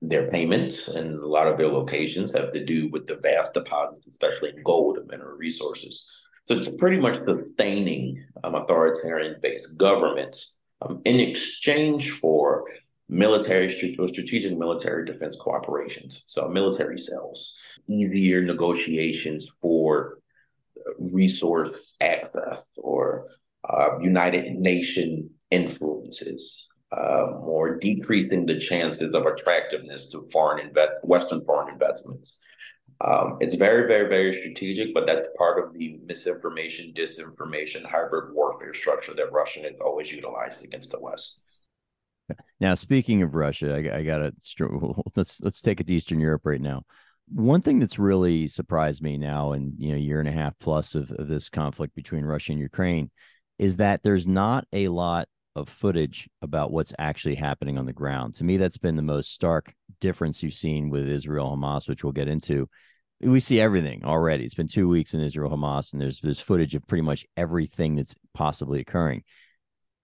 Their 0.00 0.30
payments 0.30 0.88
and 0.88 1.16
a 1.16 1.26
lot 1.26 1.46
of 1.46 1.58
their 1.58 1.68
locations 1.68 2.32
have 2.32 2.52
to 2.52 2.64
do 2.64 2.88
with 2.88 3.06
the 3.06 3.16
vast 3.16 3.52
deposits, 3.52 4.06
especially 4.06 4.54
gold 4.64 4.96
and 4.96 5.06
mineral 5.06 5.36
resources. 5.36 6.08
So 6.44 6.54
it's 6.54 6.74
pretty 6.76 6.98
much 6.98 7.20
sustaining 7.26 8.24
um, 8.42 8.54
authoritarian-based 8.54 9.78
governments 9.78 10.56
um, 10.80 11.02
in 11.04 11.20
exchange 11.20 12.12
for 12.12 12.64
military 13.10 13.66
or 13.98 14.08
strategic 14.08 14.56
military 14.56 15.04
defense 15.04 15.36
cooperations. 15.38 16.22
So 16.26 16.48
military 16.48 16.96
sales, 16.96 17.56
easier 17.86 18.42
negotiations 18.42 19.52
for 19.60 20.19
resource 20.98 21.94
access 22.00 22.62
or 22.76 23.28
uh, 23.68 23.98
United 24.00 24.54
Nation 24.54 25.30
influences, 25.50 26.68
um, 26.96 27.40
or 27.42 27.78
decreasing 27.78 28.46
the 28.46 28.58
chances 28.58 29.14
of 29.14 29.26
attractiveness 29.26 30.08
to 30.08 30.28
foreign 30.32 30.66
invest 30.66 30.92
Western 31.02 31.44
foreign 31.44 31.72
investments. 31.72 32.42
Um, 33.02 33.38
it's 33.40 33.54
very, 33.54 33.88
very, 33.88 34.08
very 34.08 34.34
strategic, 34.34 34.92
but 34.92 35.06
that's 35.06 35.26
part 35.38 35.64
of 35.64 35.72
the 35.72 35.98
misinformation, 36.04 36.92
disinformation, 36.94 37.84
hybrid 37.84 38.34
warfare 38.34 38.74
structure 38.74 39.14
that 39.14 39.32
Russia 39.32 39.60
has 39.60 39.72
always 39.82 40.12
utilized 40.12 40.62
against 40.62 40.90
the 40.90 41.00
West. 41.00 41.40
Now, 42.60 42.74
speaking 42.74 43.22
of 43.22 43.34
Russia, 43.34 43.74
I, 43.74 43.98
I 43.98 44.02
got 44.02 44.18
to 44.18 45.02
let's 45.16 45.40
let's 45.40 45.62
take 45.62 45.80
it 45.80 45.86
to 45.86 45.94
Eastern 45.94 46.20
Europe 46.20 46.42
right 46.44 46.60
now. 46.60 46.84
One 47.32 47.62
thing 47.62 47.78
that's 47.78 47.98
really 47.98 48.48
surprised 48.48 49.02
me 49.02 49.16
now, 49.16 49.52
in 49.52 49.74
you 49.78 49.92
know, 49.92 49.98
year 49.98 50.20
and 50.20 50.28
a 50.28 50.32
half 50.32 50.58
plus 50.58 50.94
of, 50.94 51.10
of 51.12 51.28
this 51.28 51.48
conflict 51.48 51.94
between 51.94 52.24
Russia 52.24 52.52
and 52.52 52.60
Ukraine, 52.60 53.10
is 53.58 53.76
that 53.76 54.02
there's 54.02 54.26
not 54.26 54.66
a 54.72 54.88
lot 54.88 55.28
of 55.56 55.68
footage 55.68 56.28
about 56.42 56.72
what's 56.72 56.92
actually 56.98 57.34
happening 57.34 57.76
on 57.76 57.86
the 57.86 57.92
ground. 57.92 58.34
To 58.36 58.44
me, 58.44 58.56
that's 58.56 58.78
been 58.78 58.96
the 58.96 59.02
most 59.02 59.32
stark 59.32 59.74
difference 60.00 60.42
you've 60.42 60.54
seen 60.54 60.90
with 60.90 61.08
Israel 61.08 61.56
Hamas, 61.56 61.88
which 61.88 62.02
we'll 62.02 62.12
get 62.12 62.28
into. 62.28 62.68
We 63.20 63.40
see 63.40 63.60
everything 63.60 64.04
already. 64.04 64.44
It's 64.44 64.54
been 64.54 64.68
two 64.68 64.88
weeks 64.88 65.12
in 65.12 65.20
Israel 65.20 65.50
Hamas, 65.50 65.92
and 65.92 66.00
there's 66.00 66.20
there's 66.20 66.40
footage 66.40 66.74
of 66.74 66.86
pretty 66.86 67.02
much 67.02 67.26
everything 67.36 67.96
that's 67.96 68.14
possibly 68.32 68.80
occurring. 68.80 69.24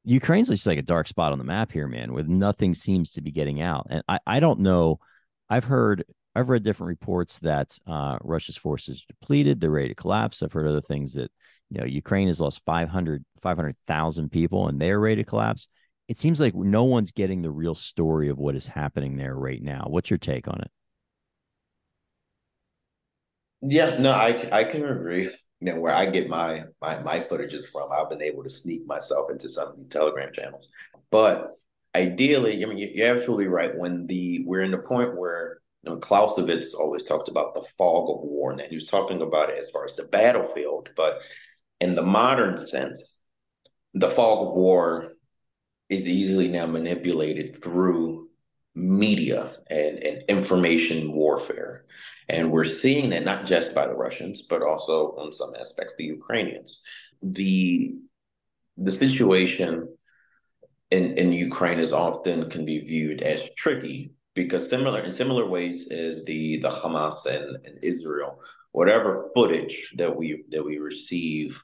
Ukraine's 0.04 0.48
just 0.48 0.66
like 0.66 0.78
a 0.78 0.82
dark 0.82 1.08
spot 1.08 1.32
on 1.32 1.38
the 1.38 1.44
map 1.44 1.72
here, 1.72 1.88
man, 1.88 2.12
where 2.12 2.24
nothing 2.24 2.74
seems 2.74 3.12
to 3.12 3.22
be 3.22 3.32
getting 3.32 3.60
out. 3.60 3.86
And 3.90 4.02
I, 4.06 4.20
I 4.26 4.40
don't 4.40 4.60
know. 4.60 5.00
I've 5.48 5.64
heard, 5.64 6.04
I've 6.36 6.48
read 6.50 6.62
different 6.62 6.88
reports 6.88 7.38
that 7.40 7.78
uh, 7.86 8.18
Russia's 8.22 8.56
forces 8.56 9.04
depleted, 9.08 9.60
they're 9.60 9.70
ready 9.70 9.88
to 9.88 9.94
collapse. 9.94 10.42
I've 10.42 10.52
heard 10.52 10.66
other 10.66 10.82
things 10.82 11.14
that, 11.14 11.30
you 11.70 11.80
know, 11.80 11.86
Ukraine 11.86 12.28
has 12.28 12.40
lost 12.40 12.60
500, 12.66 13.24
500,000 13.42 14.30
people 14.30 14.68
and 14.68 14.80
they're 14.80 15.00
ready 15.00 15.22
to 15.22 15.24
collapse. 15.24 15.68
It 16.08 16.18
seems 16.18 16.40
like 16.40 16.54
no 16.54 16.84
one's 16.84 17.10
getting 17.10 17.42
the 17.42 17.50
real 17.50 17.74
story 17.74 18.28
of 18.28 18.38
what 18.38 18.54
is 18.54 18.66
happening 18.66 19.16
there 19.16 19.34
right 19.34 19.62
now. 19.62 19.86
What's 19.88 20.10
your 20.10 20.18
take 20.18 20.46
on 20.46 20.60
it? 20.60 20.70
Yeah, 23.62 23.96
no, 23.98 24.12
I, 24.12 24.48
I 24.52 24.64
can 24.64 24.84
agree 24.84 25.30
you 25.60 25.72
know, 25.72 25.80
where 25.80 25.94
I 25.94 26.06
get 26.06 26.28
my 26.28 26.64
my 26.80 26.98
my 27.00 27.18
footages 27.18 27.64
from, 27.66 27.88
I've 27.90 28.10
been 28.10 28.22
able 28.22 28.42
to 28.42 28.50
sneak 28.50 28.86
myself 28.86 29.30
into 29.30 29.48
some 29.48 29.68
of 29.68 29.78
the 29.78 29.84
Telegram 29.84 30.30
channels. 30.32 30.70
But 31.10 31.52
ideally, 31.94 32.62
I 32.62 32.68
mean, 32.68 32.90
you're 32.94 33.14
absolutely 33.14 33.48
right. 33.48 33.76
When 33.76 34.06
the 34.06 34.44
we're 34.46 34.62
in 34.62 34.70
the 34.70 34.78
point 34.78 35.16
where 35.16 35.60
you 35.82 35.90
know, 35.90 35.98
Clausewitz 35.98 36.74
always 36.74 37.04
talked 37.04 37.28
about 37.28 37.54
the 37.54 37.64
fog 37.78 38.10
of 38.10 38.22
war, 38.22 38.50
and 38.50 38.60
he 38.60 38.74
was 38.74 38.88
talking 38.88 39.22
about 39.22 39.50
it 39.50 39.58
as 39.58 39.70
far 39.70 39.84
as 39.84 39.94
the 39.94 40.04
battlefield. 40.04 40.88
But 40.96 41.22
in 41.80 41.94
the 41.94 42.02
modern 42.02 42.56
sense, 42.56 43.20
the 43.94 44.10
fog 44.10 44.46
of 44.46 44.54
war 44.54 45.12
is 45.88 46.08
easily 46.08 46.48
now 46.48 46.66
manipulated 46.66 47.62
through 47.62 48.28
media 48.74 49.54
and, 49.70 49.98
and 49.98 50.22
information 50.28 51.12
warfare. 51.12 51.84
And 52.28 52.50
we're 52.50 52.64
seeing 52.64 53.10
that 53.10 53.24
not 53.24 53.46
just 53.46 53.74
by 53.74 53.86
the 53.86 53.94
Russians, 53.94 54.42
but 54.42 54.62
also 54.62 55.14
on 55.16 55.32
some 55.32 55.54
aspects 55.58 55.94
the 55.96 56.04
Ukrainians. 56.04 56.82
The 57.22 57.94
the 58.76 58.90
situation 58.90 59.88
in, 60.90 61.16
in 61.16 61.32
Ukraine 61.32 61.78
is 61.78 61.94
often 61.94 62.50
can 62.50 62.66
be 62.66 62.80
viewed 62.80 63.22
as 63.22 63.54
tricky 63.54 64.12
because 64.36 64.70
similar 64.70 65.00
in 65.00 65.10
similar 65.10 65.48
ways 65.48 65.86
is 65.90 66.24
the 66.26 66.58
the 66.58 66.70
Hamas 66.70 67.26
and, 67.26 67.56
and 67.66 67.78
Israel, 67.82 68.38
whatever 68.70 69.30
footage 69.34 69.92
that 69.96 70.14
we 70.14 70.44
that 70.50 70.64
we 70.64 70.78
receive 70.78 71.60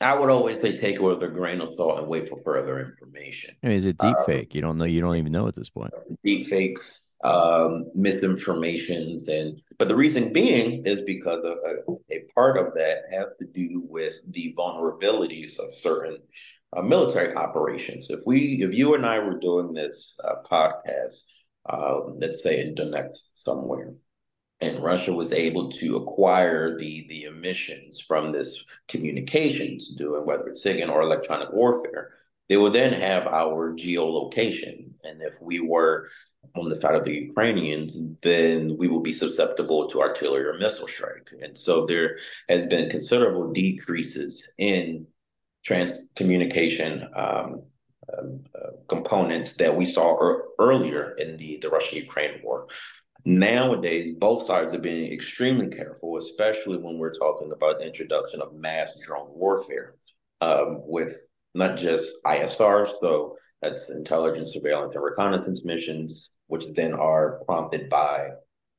I 0.00 0.14
would 0.14 0.28
always 0.28 0.60
say 0.60 0.76
take 0.76 0.96
it 0.96 1.02
with 1.02 1.22
a 1.22 1.28
grain 1.28 1.62
of 1.62 1.74
salt 1.76 2.00
and 2.00 2.08
wait 2.08 2.28
for 2.28 2.38
further 2.44 2.78
information. 2.78 3.54
I 3.62 3.68
mean, 3.68 3.76
is 3.76 3.86
it 3.86 3.96
deep 3.96 4.16
uh, 4.18 4.24
fake? 4.24 4.54
You 4.54 4.60
don't 4.60 4.76
know. 4.76 4.84
You 4.84 5.00
don't 5.00 5.16
even 5.16 5.32
know 5.32 5.48
at 5.48 5.54
this 5.54 5.70
point. 5.70 5.92
Deep 6.22 6.46
fakes, 6.46 7.16
um, 7.24 7.86
misinformations, 7.96 9.28
and 9.28 9.62
but 9.78 9.88
the 9.88 9.96
reason 9.96 10.32
being 10.32 10.84
is 10.84 11.00
because 11.02 11.42
a, 11.44 11.56
a, 11.90 11.94
a, 12.10 12.24
part 12.34 12.58
of 12.58 12.74
that 12.74 13.04
has 13.12 13.26
to 13.38 13.46
do 13.46 13.82
with 13.88 14.20
the 14.30 14.54
vulnerabilities 14.58 15.58
of 15.58 15.74
certain 15.80 16.18
uh, 16.76 16.82
military 16.82 17.34
operations. 17.34 18.10
If 18.10 18.20
we, 18.26 18.62
if 18.62 18.74
you 18.74 18.94
and 18.94 19.06
I 19.06 19.20
were 19.20 19.38
doing 19.38 19.72
this 19.72 20.18
uh, 20.22 20.34
podcast, 20.50 21.28
um, 21.68 22.18
let's 22.20 22.42
say 22.42 22.60
in 22.60 22.74
Donetsk 22.74 23.18
somewhere, 23.34 23.94
and 24.60 24.82
Russia 24.82 25.12
was 25.12 25.32
able 25.32 25.70
to 25.72 25.96
acquire 25.96 26.78
the 26.78 27.06
the 27.08 27.24
emissions 27.24 28.00
from 28.00 28.32
this 28.32 28.64
communications 28.88 29.94
doing 29.94 30.24
whether 30.24 30.46
it's 30.48 30.62
SIGINT 30.62 30.90
or 30.90 31.02
electronic 31.02 31.52
warfare, 31.52 32.10
they 32.48 32.56
will 32.56 32.70
then 32.70 32.92
have 32.92 33.26
our 33.26 33.74
geolocation. 33.74 34.90
And 35.04 35.22
if 35.22 35.34
we 35.40 35.60
were 35.60 36.08
on 36.54 36.68
the 36.68 36.80
side 36.80 36.94
of 36.94 37.04
the 37.04 37.14
Ukrainians, 37.14 37.98
then 38.20 38.76
we 38.76 38.88
will 38.88 39.00
be 39.00 39.12
susceptible 39.12 39.88
to 39.88 40.00
artillery 40.00 40.44
or 40.44 40.58
missile 40.58 40.88
strike. 40.88 41.30
And 41.42 41.56
so 41.56 41.86
there 41.86 42.18
has 42.48 42.66
been 42.66 42.90
considerable 42.90 43.52
decreases 43.52 44.48
in 44.58 45.06
trans 45.64 46.12
communication 46.14 47.08
um, 47.16 47.62
um, 48.18 48.40
uh, 48.54 48.70
components 48.88 49.54
that 49.54 49.74
we 49.74 49.84
saw 49.84 50.16
er- 50.16 50.44
earlier 50.58 51.14
in 51.18 51.36
the, 51.36 51.58
the 51.60 51.68
Russia 51.68 51.96
Ukraine 51.96 52.40
war. 52.42 52.66
Nowadays, 53.26 54.12
both 54.12 54.44
sides 54.44 54.74
are 54.74 54.78
being 54.78 55.10
extremely 55.10 55.68
careful, 55.68 56.18
especially 56.18 56.76
when 56.76 56.98
we're 56.98 57.14
talking 57.14 57.52
about 57.52 57.78
the 57.78 57.86
introduction 57.86 58.42
of 58.42 58.54
mass 58.54 58.98
drone 59.04 59.28
warfare 59.30 59.94
um, 60.42 60.82
with 60.84 61.16
not 61.54 61.78
just 61.78 62.14
ISRs, 62.26 62.90
so 63.00 63.36
that's 63.62 63.88
intelligence, 63.88 64.52
surveillance, 64.52 64.94
and 64.94 65.04
reconnaissance 65.04 65.64
missions, 65.64 66.30
which 66.48 66.64
then 66.74 66.92
are 66.92 67.40
prompted 67.46 67.88
by 67.88 68.28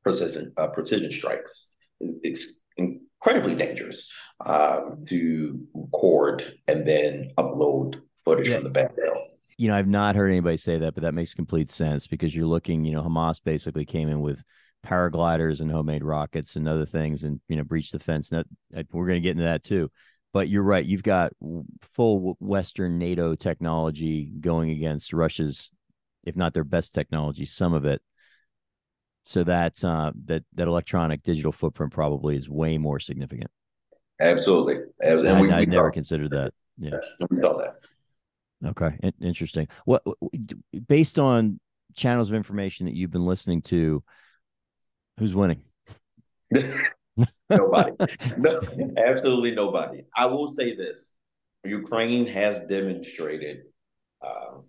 precision, 0.03 0.53
uh, 0.57 0.67
precision 0.67 1.11
strikes. 1.11 1.71
It's 1.99 2.61
incredibly 2.77 3.55
dangerous 3.55 4.11
um, 4.45 5.05
to 5.07 5.59
record 5.73 6.43
and 6.67 6.85
then 6.85 7.31
upload 7.37 7.95
footage 8.23 8.49
yeah. 8.49 8.55
from 8.55 8.65
the 8.65 8.69
battlefield 8.69 9.14
you 9.57 9.67
know, 9.67 9.75
I've 9.75 9.87
not 9.87 10.15
heard 10.15 10.29
anybody 10.29 10.57
say 10.57 10.79
that, 10.79 10.93
but 10.93 11.03
that 11.03 11.13
makes 11.13 11.33
complete 11.33 11.69
sense 11.69 12.07
because 12.07 12.35
you're 12.35 12.45
looking, 12.45 12.83
you 12.83 12.93
know, 12.93 13.01
Hamas 13.01 13.41
basically 13.43 13.85
came 13.85 14.09
in 14.09 14.21
with 14.21 14.43
paragliders 14.85 15.61
and 15.61 15.71
homemade 15.71 16.03
rockets 16.03 16.55
and 16.55 16.67
other 16.67 16.85
things, 16.85 17.23
and 17.23 17.39
you 17.47 17.55
know, 17.55 17.63
breach 17.63 17.91
the 17.91 17.99
fence. 17.99 18.31
We're 18.31 19.07
going 19.07 19.21
to 19.21 19.21
get 19.21 19.31
into 19.31 19.43
that 19.43 19.63
too. 19.63 19.89
But 20.33 20.49
you're 20.49 20.63
right. 20.63 20.85
You've 20.85 21.03
got 21.03 21.31
full 21.93 22.35
Western 22.41 22.97
NATO 22.97 23.35
technology 23.35 24.29
going 24.41 24.71
against 24.71 25.13
Russia's, 25.13 25.71
if 26.25 26.35
not 26.35 26.53
their 26.53 26.65
best 26.65 26.93
technology, 26.93 27.45
some 27.45 27.73
of 27.73 27.85
it. 27.85 28.01
So 29.23 29.45
that 29.45 29.83
uh, 29.83 30.11
that 30.25 30.43
that 30.55 30.67
electronic 30.67 31.23
digital 31.23 31.53
footprint 31.53 31.93
probably 31.93 32.35
is 32.35 32.49
way 32.49 32.77
more 32.77 32.99
significant. 32.99 33.49
Absolutely, 34.21 34.75
and 35.01 35.27
I, 35.27 35.41
we, 35.41 35.51
I 35.51 35.59
we 35.61 35.65
never 35.65 35.89
considered 35.89 36.31
that. 36.31 36.51
Yeah, 36.77 36.97
we 37.29 37.41
saw 37.41 37.57
that. 37.57 37.75
Okay, 38.65 38.97
interesting. 39.21 39.67
What 39.85 40.03
based 40.87 41.19
on 41.19 41.59
channels 41.95 42.29
of 42.29 42.35
information 42.35 42.85
that 42.85 42.95
you've 42.95 43.11
been 43.11 43.25
listening 43.25 43.61
to, 43.63 44.03
who's 45.19 45.35
winning? 45.35 45.61
nobody. 47.49 47.91
No, 48.37 48.61
absolutely 48.97 49.51
nobody. 49.51 50.03
I 50.15 50.25
will 50.25 50.53
say 50.55 50.75
this: 50.75 51.13
Ukraine 51.63 52.27
has 52.27 52.65
demonstrated 52.65 53.63
um, 54.25 54.63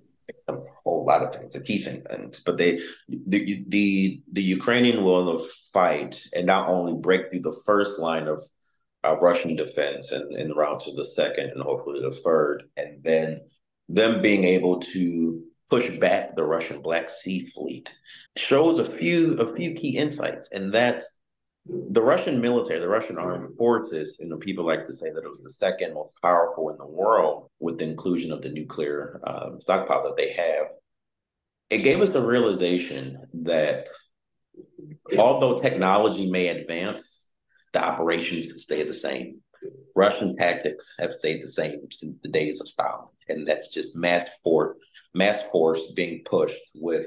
a 0.49 0.55
whole 0.85 1.05
lot 1.05 1.23
of 1.23 1.35
things, 1.35 1.55
a 1.55 1.61
key 1.61 1.79
thing, 1.79 2.05
but 2.45 2.59
they 2.59 2.81
the 3.09 3.65
the 3.69 4.23
the 4.33 4.43
Ukrainian 4.43 5.05
will 5.05 5.39
fight 5.73 6.23
and 6.35 6.47
not 6.47 6.69
only 6.69 6.95
break 6.95 7.31
through 7.31 7.41
the 7.41 7.61
first 7.65 7.99
line 7.99 8.27
of 8.27 8.43
uh, 9.05 9.17
Russian 9.17 9.57
defense 9.57 10.13
and 10.13 10.35
and 10.35 10.57
route 10.57 10.81
to 10.81 10.93
the 10.93 11.05
second 11.05 11.51
and 11.51 11.61
hopefully 11.61 12.01
the 12.01 12.13
third, 12.13 12.65
and 12.77 13.03
then 13.03 13.41
them 13.89 14.23
being 14.23 14.45
able 14.45 14.81
to 14.81 15.43
push 15.71 15.91
back 15.99 16.35
the 16.37 16.45
Russian 16.45 16.81
Black 16.81 17.11
Sea 17.11 17.51
Fleet 17.55 17.95
shows 18.37 18.79
a 18.79 18.85
few 18.85 19.35
a 19.39 19.55
few 19.55 19.75
key 19.75 19.97
insights, 19.97 20.49
and 20.53 20.73
that's 20.73 21.21
the 21.69 22.03
Russian 22.03 22.41
military, 22.41 22.79
the 22.79 22.89
Russian 22.89 23.19
armed 23.19 23.57
forces, 23.57 24.17
you 24.21 24.29
know, 24.29 24.39
people 24.39 24.65
like 24.65 24.85
to 24.85 24.93
say 24.93 25.11
that 25.11 25.25
it 25.25 25.29
was 25.29 25.41
the 25.43 25.51
second 25.51 25.95
most 25.95 26.13
powerful 26.23 26.71
in 26.71 26.79
the 26.79 26.87
world 26.87 27.51
with 27.59 27.79
the 27.79 27.85
inclusion 27.85 28.31
of 28.31 28.41
the 28.41 28.51
nuclear 28.51 29.21
um, 29.27 29.61
stockpile 29.61 30.05
that 30.05 30.17
they 30.17 30.33
have. 30.33 30.69
It 31.71 31.79
gave 31.79 32.01
us 32.01 32.15
a 32.15 32.25
realization 32.25 33.19
that 33.43 33.89
although 35.19 35.59
technology 35.59 36.31
may 36.31 36.49
advance, 36.49 37.27
the 37.73 37.85
operations 37.85 38.63
stay 38.63 38.85
the 38.85 38.95
same. 38.95 39.41
Russian 39.95 40.37
tactics 40.37 40.95
have 40.99 41.13
stayed 41.13 41.43
the 41.43 41.49
same 41.49 41.87
since 41.91 42.17
the 42.23 42.29
days 42.29 42.61
of 42.61 42.69
Stalin, 42.69 43.09
and 43.29 43.47
that's 43.47 43.73
just 43.73 43.97
mass 43.97 44.29
force, 44.43 44.77
mass 45.15 45.43
force 45.53 45.91
being 45.93 46.23
pushed 46.25 46.61
with 46.75 47.07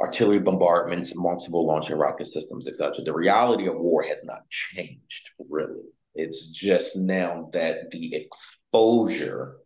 artillery 0.00 0.40
bombardments, 0.40 1.14
multiple 1.14 1.66
launching 1.66 1.96
rocket 1.96 2.26
systems, 2.26 2.66
etc. 2.68 3.04
The 3.04 3.12
reality 3.12 3.68
of 3.68 3.76
war 3.76 4.02
has 4.02 4.24
not 4.24 4.48
changed, 4.50 5.30
really. 5.48 5.82
It's 6.14 6.50
just 6.50 6.96
now 6.96 7.48
that 7.52 7.90
the 7.90 8.14
exposure 8.14 9.56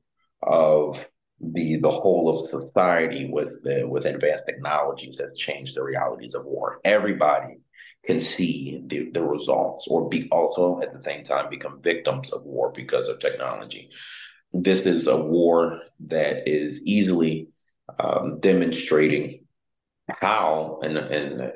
of 0.43 1.05
the 1.41 1.77
the 1.77 1.91
whole 1.91 2.31
of 2.31 2.49
society 2.49 3.29
with 3.31 3.63
the, 3.63 3.87
with 3.89 4.07
advanced 4.07 4.47
technologies 4.47 5.19
has 5.21 5.37
changed 5.37 5.77
the 5.77 5.83
realities 5.83 6.35
of 6.35 6.45
war. 6.45 6.81
Everybody 6.85 7.59
can 8.07 8.21
see 8.21 8.83
the, 8.87 9.11
the 9.11 9.23
results 9.23 9.89
or 9.89 10.09
be 10.09 10.29
also 10.31 10.81
at 10.81 10.93
the 10.93 11.03
same 11.03 11.25
time 11.25 11.51
become 11.51 11.81
victims 11.83 12.33
of 12.33 12.45
war 12.45 12.73
because 12.75 13.09
of 13.09 13.19
technology. 13.19 13.91
This 14.53 14.87
is 14.87 15.07
a 15.07 15.17
war 15.17 15.83
that 16.07 16.49
is 16.49 16.83
easily 16.85 17.49
um, 18.01 18.41
demonstrating 18.41 19.45
how 20.09 20.79
and, 20.83 20.97
and 20.97 21.53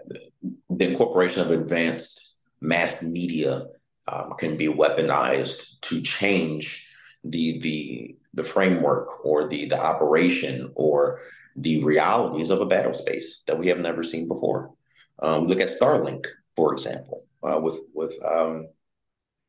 the 0.71 0.89
incorporation 0.89 1.43
of 1.43 1.51
advanced 1.51 2.37
mass 2.61 3.03
media 3.03 3.67
um, 4.09 4.35
can 4.39 4.57
be 4.57 4.67
weaponized 4.67 5.81
to 5.83 6.01
change 6.01 6.89
the 7.25 7.59
the 7.61 8.17
the 8.35 8.45
framework 8.45 9.25
or 9.25 9.49
the 9.49 9.67
the 9.67 9.79
operation 9.79 10.73
or 10.75 11.21
the 11.57 11.83
realities 11.85 12.51
of 12.51 12.61
a 12.61 12.67
battle 12.67 12.95
space 12.95 13.43
that 13.47 13.59
we 13.59 13.69
have 13.69 13.79
never 13.79 14.03
seen 14.03 14.27
before. 14.29 14.73
Um, 15.21 15.45
look 15.45 15.61
at 15.61 15.79
Starlink, 15.79 16.25
for 16.61 16.75
example, 16.75 17.23
uh, 17.42 17.59
with 17.59 17.81
with 17.94 18.14
um, 18.23 18.68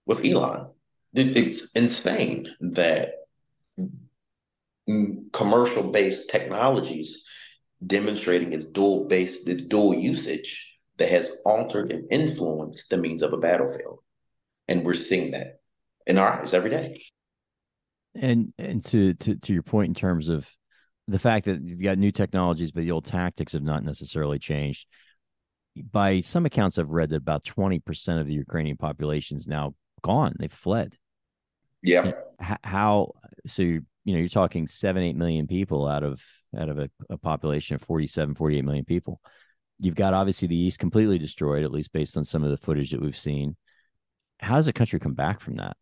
with 0.06 0.24
Elon. 0.26 0.72
It's 1.14 1.76
insane 1.76 2.48
that 2.62 3.16
commercial 5.34 5.92
based 5.92 6.30
technologies 6.30 7.26
demonstrating 7.86 8.54
its 8.54 8.64
dual 8.64 9.10
base, 9.10 9.46
its 9.46 9.64
dual 9.64 9.94
usage 9.94 10.78
that 11.00 11.10
has 11.10 11.36
altered 11.46 11.92
and 11.92 12.06
influenced 12.12 12.90
the 12.90 12.96
means 12.96 13.22
of 13.22 13.34
a 13.34 13.38
battlefield. 13.38 14.00
And 14.70 14.86
we're 14.86 14.94
seeing 14.94 15.32
that 15.32 15.60
in 16.08 16.18
our 16.18 16.42
eyes 16.42 16.54
every 16.54 16.70
day. 16.70 17.04
And 18.16 18.54
and 18.58 18.86
to 18.86 19.16
to 19.16 19.36
to 19.36 19.52
your 19.52 19.64
point 19.64 19.90
in 19.90 19.96
terms 19.96 20.30
of 20.30 20.50
the 21.10 21.20
fact 21.20 21.46
that 21.48 21.62
you've 21.62 21.84
got 21.84 21.98
new 21.98 22.14
technologies, 22.14 22.72
but 22.72 22.82
the 22.82 22.92
old 22.92 23.04
tactics 23.04 23.52
have 23.52 23.64
not 23.64 23.84
necessarily 23.84 24.40
changed. 24.40 24.86
By 25.92 26.20
some 26.20 26.46
accounts, 26.46 26.78
I've 26.78 26.90
read 26.90 27.10
that 27.10 27.18
about 27.18 27.44
twenty 27.44 27.80
percent 27.80 28.20
of 28.20 28.28
the 28.28 28.34
Ukrainian 28.34 28.78
population 28.78 29.38
is 29.38 29.48
now 29.48 29.74
gone; 30.02 30.36
they've 30.38 30.52
fled. 30.52 30.98
Yeah. 31.82 32.12
How 32.64 33.14
so? 33.48 33.64
You, 33.64 33.82
you 34.04 34.14
know, 34.14 34.20
you're 34.20 34.30
talking 34.30 34.68
seven, 34.68 35.04
eight 35.04 35.16
million 35.16 35.48
people 35.48 35.88
out 35.88 36.04
of 36.04 36.22
out 36.58 36.70
of 36.70 36.80
a, 36.80 36.90
a 37.10 37.18
population 37.18 37.76
of 37.76 37.82
47, 37.82 38.36
48 38.36 38.66
million 38.66 38.86
people. 38.86 39.22
You've 39.80 39.96
got 39.96 40.14
obviously 40.14 40.48
the 40.48 40.58
East 40.58 40.80
completely 40.80 41.18
destroyed, 41.18 41.64
at 41.64 41.72
least 41.72 41.94
based 41.94 42.18
on 42.18 42.24
some 42.24 42.44
of 42.44 42.52
the 42.52 42.58
footage 42.58 42.92
that 42.92 43.02
we've 43.02 43.18
seen. 43.18 43.56
How 44.40 44.56
does 44.56 44.68
a 44.68 44.74
country 44.74 45.00
come 45.00 45.14
back 45.14 45.40
from 45.40 45.56
that? 45.58 45.78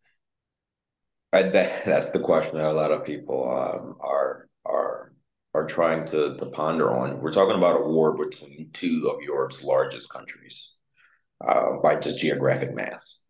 I, 1.32 1.44
that 1.44 1.86
that's 1.86 2.12
the 2.12 2.20
question 2.20 2.58
that 2.58 2.66
a 2.66 2.74
lot 2.74 2.92
of 2.92 3.04
people 3.04 3.50
um, 3.50 3.96
are 4.00 4.48
are 4.66 5.09
are 5.54 5.66
trying 5.66 6.06
to, 6.06 6.36
to 6.38 6.46
ponder 6.48 6.92
on. 6.92 7.22
We're 7.22 7.34
talking 7.34 7.58
about 7.58 7.82
a 7.82 7.86
war 7.86 8.16
between 8.16 8.70
two 8.74 9.12
of 9.14 9.22
Europe's 9.24 9.64
largest 9.64 10.10
countries 10.10 10.76
uh, 11.46 11.78
by 11.82 12.00
just 12.00 12.20
geographic 12.20 12.74
mass. 12.74 13.24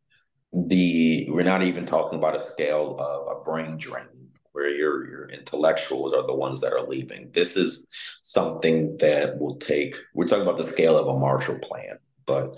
The 0.51 1.27
we're 1.29 1.43
not 1.43 1.61
even 1.61 1.85
talking 1.85 2.17
about 2.17 2.35
a 2.35 2.39
scale 2.39 2.97
of 2.99 3.37
a 3.37 3.43
brain 3.43 3.77
drain 3.77 4.29
where 4.51 4.69
your 4.69 5.07
your 5.07 5.29
intellectuals 5.29 6.13
are 6.15 6.25
the 6.25 6.35
ones 6.35 6.59
that 6.61 6.73
are 6.73 6.87
leaving. 6.87 7.29
This 7.33 7.55
is 7.55 7.85
something 8.23 8.97
that 8.97 9.37
will 9.37 9.57
take. 9.57 9.95
We're 10.15 10.25
talking 10.25 10.41
about 10.41 10.57
the 10.57 10.63
scale 10.63 10.97
of 10.97 11.07
a 11.07 11.19
Marshall 11.19 11.59
Plan, 11.59 11.99
but 12.25 12.49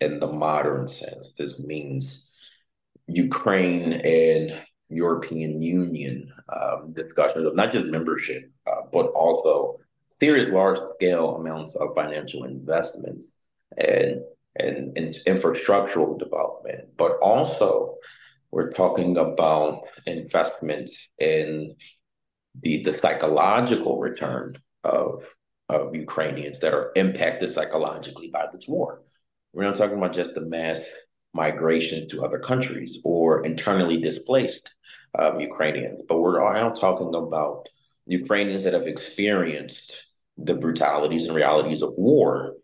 in 0.00 0.18
the 0.18 0.26
modern 0.26 0.88
sense, 0.88 1.34
this 1.38 1.64
means 1.64 2.30
Ukraine 3.06 3.92
and 3.92 4.52
European 4.88 5.60
Union 5.62 6.32
um, 6.48 6.92
discussions 6.92 7.46
of 7.46 7.56
not 7.56 7.72
just 7.72 7.86
membership, 7.86 8.50
uh, 8.66 8.82
but 8.92 9.06
also 9.14 9.78
serious 10.20 10.50
large 10.50 10.78
scale 10.94 11.36
amounts 11.36 11.74
of 11.74 11.94
financial 11.94 12.44
investments 12.44 13.34
and 13.76 14.22
and, 14.58 14.96
and 14.96 15.14
infrastructural 15.26 16.18
development, 16.18 16.88
but 16.96 17.18
also 17.20 17.96
we're 18.50 18.70
talking 18.70 19.16
about 19.18 19.82
investments 20.06 21.08
in 21.18 21.74
the, 22.62 22.82
the 22.82 22.92
psychological 22.92 24.00
return 24.00 24.56
of, 24.84 25.24
of 25.68 25.94
Ukrainians 25.94 26.60
that 26.60 26.72
are 26.72 26.92
impacted 26.96 27.50
psychologically 27.50 28.30
by 28.32 28.46
this 28.52 28.66
war. 28.66 29.02
We're 29.52 29.64
not 29.64 29.76
talking 29.76 29.98
about 29.98 30.14
just 30.14 30.34
the 30.34 30.46
mass 30.46 30.88
migrations 31.36 32.06
to 32.08 32.24
other 32.24 32.38
countries 32.38 32.98
or 33.04 33.44
internally 33.46 33.98
displaced 33.98 34.74
um, 35.18 35.38
Ukrainians, 35.38 36.02
but 36.08 36.18
we're 36.18 36.40
now 36.54 36.70
talking 36.70 37.14
about 37.14 37.68
Ukrainians 38.06 38.64
that 38.64 38.72
have 38.72 38.86
experienced 38.86 40.06
the 40.38 40.54
brutalities 40.54 41.26
and 41.26 41.36
realities 41.36 41.82
of 41.82 41.92
war 41.96 42.54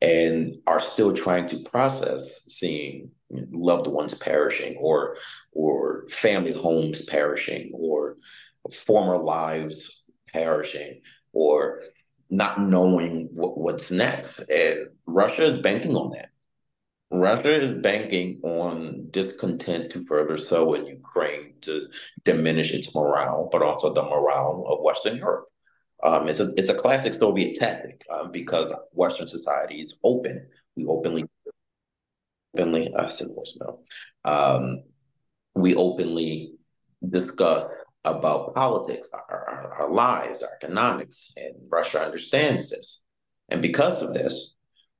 and 0.00 0.54
are 0.66 0.80
still 0.80 1.12
trying 1.12 1.46
to 1.46 1.58
process 1.60 2.44
seeing 2.46 3.10
loved 3.30 3.86
ones 3.86 4.14
perishing 4.14 4.76
or 4.78 5.16
or 5.52 6.06
family 6.08 6.52
homes 6.52 7.06
perishing 7.06 7.70
or 7.72 8.16
former 8.86 9.16
lives 9.16 10.04
perishing 10.32 11.00
or 11.32 11.82
not 12.30 12.60
knowing 12.60 13.28
what, 13.32 13.56
what's 13.58 13.90
next. 13.90 14.40
And 14.50 14.88
russia 15.06 15.44
is 15.44 15.58
banking 15.58 15.94
on 15.94 16.10
that 16.10 16.31
russia 17.12 17.54
is 17.54 17.74
banking 17.74 18.40
on 18.42 19.06
discontent 19.10 19.90
to 19.90 20.04
further 20.04 20.38
sow 20.38 20.74
in 20.74 20.86
ukraine 20.86 21.52
to 21.60 21.86
diminish 22.24 22.72
its 22.72 22.94
morale 22.94 23.48
but 23.52 23.62
also 23.62 23.92
the 23.92 24.02
morale 24.02 24.64
of 24.66 24.80
western 24.82 25.16
europe 25.16 25.46
um, 26.02 26.28
it's 26.28 26.40
a 26.40 26.52
it's 26.56 26.70
a 26.70 26.74
classic 26.74 27.14
Soviet 27.14 27.54
tactic 27.54 28.04
um, 28.12 28.32
because 28.32 28.74
Western 28.92 29.28
society 29.28 29.80
is 29.80 29.94
open. 30.02 30.48
We 30.74 30.84
openly 30.86 31.24
openly, 32.54 32.92
I 32.94 33.08
said 33.08 33.28
voicemail. 33.28 33.78
Um, 34.24 34.82
we 35.54 35.74
openly 35.74 36.54
discuss 37.08 37.64
about 38.04 38.54
politics, 38.54 39.08
our, 39.12 39.24
our, 39.28 39.74
our, 39.82 39.90
lives, 39.90 40.42
our 40.42 40.48
economics, 40.60 41.32
and 41.36 41.54
Russia 41.70 42.04
understands 42.04 42.70
this. 42.70 43.04
And 43.48 43.62
because 43.62 44.02
of 44.02 44.12
this, 44.12 44.56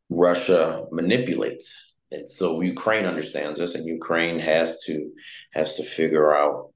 Russia 0.09 0.87
manipulates. 0.93 1.92
And 2.13 2.29
so 2.29 2.61
Ukraine 2.61 3.07
understands 3.07 3.59
this, 3.59 3.75
and 3.75 3.87
Ukraine 3.87 4.39
has 4.39 4.81
to 4.85 5.11
has 5.53 5.75
to 5.77 5.83
figure 5.83 6.35
out 6.35 6.71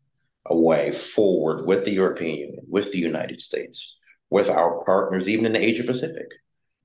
a 0.46 0.56
way 0.56 0.92
forward 0.92 1.66
with 1.66 1.84
the 1.84 1.92
European 1.92 2.36
Union, 2.36 2.64
with 2.68 2.90
the 2.90 2.98
United 2.98 3.40
States, 3.40 3.98
with 4.30 4.48
our 4.48 4.82
partners, 4.84 5.28
even 5.28 5.46
in 5.46 5.52
the 5.52 5.62
Asia 5.62 5.84
Pacific. 5.84 6.28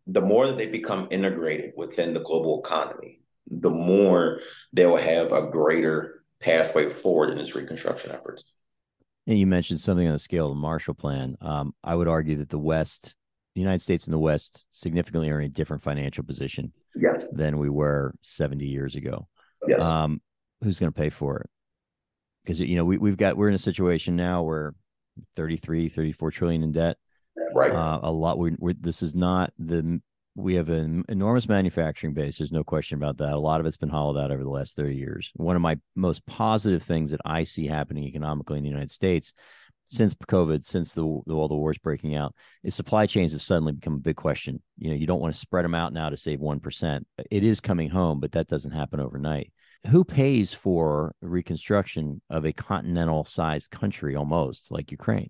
The 0.07 0.21
more 0.21 0.47
that 0.47 0.57
they 0.57 0.67
become 0.67 1.07
integrated 1.11 1.71
within 1.77 2.13
the 2.13 2.19
global 2.19 2.59
economy, 2.59 3.21
the 3.49 3.69
more 3.69 4.41
they 4.73 4.85
will 4.85 4.97
have 4.97 5.31
a 5.31 5.49
greater 5.49 6.23
pathway 6.39 6.89
forward 6.89 7.29
in 7.29 7.37
its 7.37 7.55
reconstruction 7.55 8.11
efforts. 8.11 8.51
And 9.27 9.39
you 9.39 9.45
mentioned 9.47 9.79
something 9.79 10.07
on 10.07 10.13
the 10.13 10.19
scale 10.19 10.47
of 10.47 10.55
the 10.55 10.59
Marshall 10.59 10.95
Plan. 10.95 11.37
Um, 11.39 11.73
I 11.83 11.95
would 11.95 12.07
argue 12.07 12.37
that 12.37 12.49
the 12.49 12.57
West, 12.57 13.13
the 13.53 13.61
United 13.61 13.81
States 13.81 14.05
and 14.05 14.13
the 14.13 14.19
West, 14.19 14.65
significantly 14.71 15.29
are 15.29 15.39
in 15.39 15.45
a 15.45 15.49
different 15.49 15.83
financial 15.83 16.23
position 16.23 16.73
yes. 16.95 17.23
than 17.31 17.57
we 17.57 17.69
were 17.69 18.13
70 18.21 18.65
years 18.65 18.95
ago. 18.95 19.27
Yes. 19.67 19.81
Um, 19.83 20.21
who's 20.63 20.79
going 20.79 20.91
to 20.91 20.99
pay 20.99 21.09
for 21.09 21.39
it? 21.39 21.49
Because 22.43 22.59
you 22.59 22.75
know 22.75 22.85
we 22.85 22.97
we've 22.97 23.17
got 23.17 23.37
we're 23.37 23.49
in 23.49 23.55
a 23.55 23.59
situation 23.59 24.15
now 24.15 24.41
where 24.41 24.73
33, 25.35 25.89
34 25.89 26.31
trillion 26.31 26.63
in 26.63 26.71
debt. 26.71 26.97
Right. 27.53 27.71
Uh, 27.71 27.99
a 28.01 28.11
lot. 28.11 28.39
We 28.39 28.55
we're, 28.57 28.73
this 28.73 29.03
is 29.03 29.13
not 29.13 29.53
the 29.59 30.01
we 30.35 30.55
have 30.55 30.69
an 30.69 31.03
enormous 31.09 31.47
manufacturing 31.47 32.13
base. 32.13 32.37
There's 32.37 32.51
no 32.51 32.63
question 32.63 32.95
about 32.95 33.17
that. 33.17 33.33
A 33.33 33.39
lot 33.39 33.59
of 33.59 33.65
it's 33.65 33.77
been 33.77 33.89
hollowed 33.89 34.17
out 34.17 34.31
over 34.31 34.43
the 34.43 34.49
last 34.49 34.75
30 34.75 34.95
years. 34.95 35.31
One 35.35 35.55
of 35.55 35.61
my 35.61 35.77
most 35.95 36.25
positive 36.25 36.83
things 36.83 37.11
that 37.11 37.19
I 37.25 37.43
see 37.43 37.67
happening 37.67 38.05
economically 38.05 38.57
in 38.57 38.63
the 38.63 38.69
United 38.69 38.91
States 38.91 39.33
since 39.91 40.13
COVID, 40.15 40.65
since 40.65 40.93
the, 40.93 41.01
the 41.27 41.33
all 41.33 41.47
the 41.47 41.55
wars 41.55 41.77
breaking 41.77 42.15
out, 42.15 42.33
is 42.63 42.73
supply 42.73 43.05
chains 43.05 43.33
have 43.33 43.41
suddenly 43.41 43.73
become 43.73 43.95
a 43.95 43.99
big 43.99 44.15
question. 44.15 44.61
You 44.77 44.89
know, 44.89 44.95
you 44.95 45.05
don't 45.05 45.19
want 45.19 45.33
to 45.33 45.39
spread 45.39 45.65
them 45.65 45.75
out 45.75 45.93
now 45.93 46.09
to 46.09 46.17
save 46.17 46.39
one 46.39 46.59
percent. 46.59 47.05
It 47.29 47.43
is 47.43 47.59
coming 47.59 47.89
home, 47.89 48.19
but 48.19 48.31
that 48.31 48.47
doesn't 48.47 48.71
happen 48.71 48.99
overnight. 48.99 49.51
Who 49.87 50.03
pays 50.03 50.53
for 50.53 51.13
reconstruction 51.21 52.21
of 52.29 52.45
a 52.45 52.53
continental 52.53 53.25
sized 53.25 53.71
country 53.71 54.15
almost 54.15 54.71
like 54.71 54.91
Ukraine? 54.91 55.29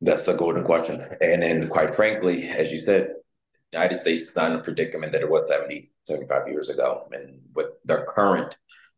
That's 0.00 0.26
a 0.26 0.34
golden 0.34 0.64
question. 0.64 1.04
And 1.20 1.42
then, 1.42 1.68
quite 1.68 1.94
frankly, 1.94 2.48
as 2.48 2.72
you 2.72 2.82
said, 2.84 3.08
the 3.72 3.78
United 3.78 3.96
States 3.96 4.22
is 4.24 4.36
not 4.36 4.52
in 4.52 4.58
a 4.58 4.62
predicament 4.62 5.12
that 5.12 5.22
it 5.22 5.30
was 5.30 5.48
70, 5.48 5.90
75 6.04 6.48
years 6.48 6.70
ago. 6.70 7.08
And 7.12 7.40
with 7.54 7.68
the 7.84 8.04
current 8.08 8.56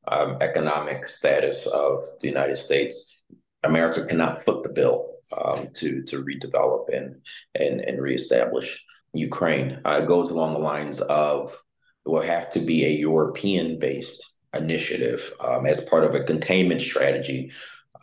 um, 0.08 0.36
economic 0.40 1.08
status 1.08 1.66
of 1.66 2.08
the 2.20 2.28
United 2.28 2.56
States, 2.56 3.23
America 3.64 4.04
cannot 4.06 4.44
foot 4.44 4.62
the 4.62 4.68
bill 4.68 5.10
um, 5.36 5.68
to 5.74 6.02
to 6.02 6.22
redevelop 6.22 6.86
and 6.92 7.20
and 7.54 7.80
and 7.80 8.00
reestablish 8.00 8.84
Ukraine. 9.12 9.80
Uh, 9.84 10.00
it 10.02 10.08
goes 10.08 10.30
along 10.30 10.54
the 10.54 10.58
lines 10.58 11.00
of 11.00 11.52
it 12.04 12.08
will 12.08 12.22
have 12.22 12.50
to 12.50 12.60
be 12.60 12.84
a 12.84 12.90
European 12.90 13.78
based 13.78 14.32
initiative 14.56 15.32
um, 15.40 15.66
as 15.66 15.80
part 15.84 16.04
of 16.04 16.14
a 16.14 16.22
containment 16.22 16.80
strategy 16.80 17.52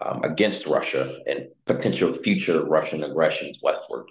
um, 0.01 0.23
against 0.23 0.67
Russia 0.67 1.19
and 1.27 1.47
potential 1.65 2.13
future 2.13 2.65
Russian 2.65 3.03
aggressions 3.03 3.59
westward. 3.61 4.05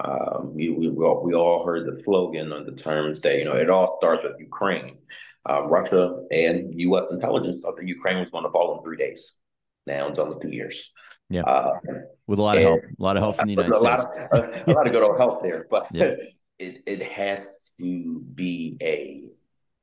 Um, 0.00 0.54
we, 0.54 0.70
we, 0.70 0.88
we, 0.88 1.04
all, 1.04 1.22
we 1.24 1.34
all 1.34 1.64
heard 1.64 1.86
the 1.86 2.02
slogan 2.04 2.52
on 2.52 2.64
the 2.64 2.72
terms 2.72 3.20
that, 3.22 3.38
you 3.38 3.44
know, 3.44 3.54
it 3.54 3.70
all 3.70 3.96
starts 3.98 4.22
with 4.24 4.38
Ukraine. 4.38 4.98
Uh, 5.46 5.66
Russia 5.68 6.24
and 6.30 6.78
U.S. 6.80 7.10
intelligence 7.10 7.62
thought 7.62 7.76
that 7.76 7.88
Ukraine 7.88 8.18
was 8.18 8.28
going 8.30 8.44
to 8.44 8.50
fall 8.50 8.76
in 8.76 8.84
three 8.84 8.96
days. 8.96 9.37
Now 9.88 10.08
it's 10.08 10.18
only 10.18 10.38
two 10.40 10.54
years. 10.54 10.92
Yeah, 11.30 11.42
uh, 11.42 11.72
with 12.26 12.38
a 12.38 12.42
lot 12.42 12.56
of 12.56 12.62
help, 12.62 12.80
a 12.82 13.02
lot 13.02 13.16
of 13.16 13.22
help 13.22 13.36
from 13.36 13.46
the 13.46 13.52
United 13.58 13.74
a 13.74 13.78
States. 13.78 14.04
Lot 14.04 14.32
of, 14.32 14.68
a 14.68 14.72
lot 14.72 14.86
of 14.86 14.92
good 14.92 15.02
old 15.02 15.18
help 15.18 15.42
there, 15.42 15.66
but 15.70 15.86
yeah. 15.92 16.14
it 16.58 16.82
it 16.86 17.02
has 17.02 17.70
to 17.80 18.20
be 18.34 18.76
a 18.82 19.30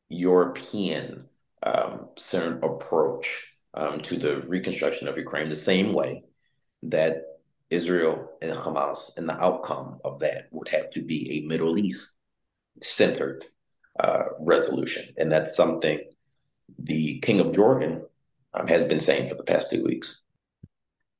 European 0.09 1.25
um, 1.63 2.09
centered 2.17 2.63
approach 2.63 3.53
um, 3.73 3.99
to 4.01 4.17
the 4.17 4.41
reconstruction 4.47 5.07
of 5.07 5.17
Ukraine 5.17 5.49
the 5.49 5.55
same 5.55 5.93
way 5.93 6.23
that 6.83 7.23
Israel 7.69 8.37
and 8.41 8.51
Hamas 8.51 9.17
and 9.17 9.27
the 9.27 9.41
outcome 9.41 9.99
of 10.05 10.19
that 10.19 10.43
would 10.51 10.69
have 10.69 10.89
to 10.91 11.01
be 11.01 11.31
a 11.31 11.47
Middle 11.47 11.77
East 11.77 12.15
centered 12.81 13.45
uh, 13.99 14.25
resolution. 14.39 15.05
And 15.17 15.31
that's 15.31 15.55
something 15.55 15.99
the 16.79 17.19
King 17.19 17.39
of 17.39 17.53
Jordan 17.55 18.05
um, 18.55 18.67
has 18.67 18.85
been 18.85 18.99
saying 18.99 19.29
for 19.29 19.35
the 19.35 19.43
past 19.43 19.69
two 19.69 19.83
weeks. 19.83 20.23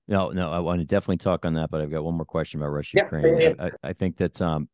No, 0.08 0.30
no, 0.30 0.52
I 0.52 0.60
want 0.60 0.82
to 0.82 0.86
definitely 0.86 1.17
talk 1.17 1.45
on 1.45 1.56
that, 1.56 1.71
but 1.71 1.82
I've 1.82 1.91
got 1.91 2.04
one 2.04 2.15
more 2.15 2.26
question 2.26 2.60
about 2.60 2.69
Russia 2.69 3.00
Ukraine. 3.00 3.41
Yeah. 3.41 3.54
I, 3.60 3.71
I, 3.89 3.93
think 3.93 4.17
that, 4.17 4.39
um, 4.39 4.69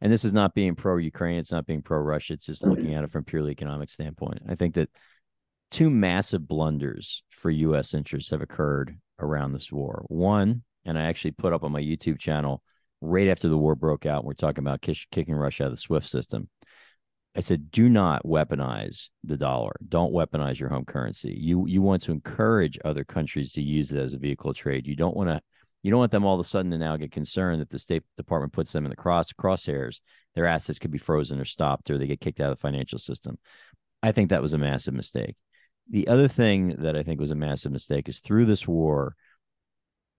and 0.00 0.10
this 0.10 0.24
is 0.24 0.32
not 0.32 0.54
being 0.54 0.74
pro 0.74 0.96
Ukraine, 0.96 1.38
it's 1.38 1.52
not 1.52 1.66
being 1.66 1.82
pro 1.82 1.98
Russia, 1.98 2.32
it's 2.34 2.46
just 2.46 2.62
mm-hmm. 2.62 2.70
looking 2.70 2.94
at 2.94 3.04
it 3.04 3.12
from 3.12 3.20
a 3.20 3.24
purely 3.24 3.52
economic 3.52 3.90
standpoint. 3.90 4.40
I 4.48 4.54
think 4.54 4.74
that 4.76 4.88
two 5.70 5.90
massive 5.90 6.48
blunders 6.48 7.22
for 7.30 7.50
U.S. 7.50 7.92
interests 7.92 8.30
have 8.30 8.40
occurred 8.40 8.98
around 9.18 9.52
this 9.52 9.70
war. 9.70 10.04
One, 10.08 10.62
and 10.86 10.98
I 10.98 11.02
actually 11.02 11.32
put 11.32 11.52
up 11.52 11.64
on 11.64 11.72
my 11.72 11.82
YouTube 11.82 12.18
channel 12.18 12.62
right 13.02 13.28
after 13.28 13.48
the 13.48 13.58
war 13.58 13.74
broke 13.74 14.06
out, 14.06 14.24
we're 14.24 14.32
talking 14.32 14.64
about 14.64 14.80
kish, 14.80 15.06
kicking 15.10 15.34
Russia 15.34 15.64
out 15.64 15.66
of 15.66 15.72
the 15.72 15.76
SWIFT 15.76 16.08
system. 16.08 16.48
I 17.34 17.40
said, 17.40 17.70
do 17.70 17.88
not 17.88 18.24
weaponize 18.24 19.08
the 19.24 19.38
dollar. 19.38 19.72
Don't 19.88 20.12
weaponize 20.12 20.58
your 20.58 20.68
home 20.68 20.84
currency. 20.84 21.34
You 21.38 21.66
you 21.66 21.80
want 21.80 22.02
to 22.02 22.12
encourage 22.12 22.78
other 22.84 23.04
countries 23.04 23.52
to 23.52 23.62
use 23.62 23.90
it 23.90 23.98
as 23.98 24.12
a 24.12 24.18
vehicle 24.18 24.50
of 24.50 24.56
trade. 24.56 24.86
You 24.86 24.96
don't 24.96 25.16
want 25.16 25.30
to 25.30 25.40
you 25.82 25.90
don't 25.90 26.00
want 26.00 26.12
them 26.12 26.24
all 26.24 26.34
of 26.34 26.40
a 26.40 26.44
sudden 26.44 26.70
to 26.72 26.78
now 26.78 26.96
get 26.96 27.10
concerned 27.10 27.60
that 27.60 27.70
the 27.70 27.78
State 27.78 28.04
Department 28.16 28.52
puts 28.52 28.72
them 28.72 28.84
in 28.84 28.90
the 28.90 28.96
cross 28.96 29.32
crosshairs. 29.32 30.00
Their 30.34 30.46
assets 30.46 30.78
could 30.78 30.90
be 30.90 30.98
frozen 30.98 31.40
or 31.40 31.44
stopped, 31.44 31.90
or 31.90 31.98
they 31.98 32.06
get 32.06 32.20
kicked 32.20 32.40
out 32.40 32.52
of 32.52 32.58
the 32.58 32.60
financial 32.60 32.98
system. 32.98 33.38
I 34.02 34.12
think 34.12 34.30
that 34.30 34.42
was 34.42 34.52
a 34.52 34.58
massive 34.58 34.94
mistake 34.94 35.36
the 35.88 36.08
other 36.08 36.28
thing 36.28 36.76
that 36.78 36.96
I 36.96 37.02
think 37.02 37.20
was 37.20 37.30
a 37.30 37.36
massive 37.36 37.72
mistake 37.72 38.08
is 38.08 38.20
through 38.20 38.46
this 38.46 38.66
war, 38.66 39.14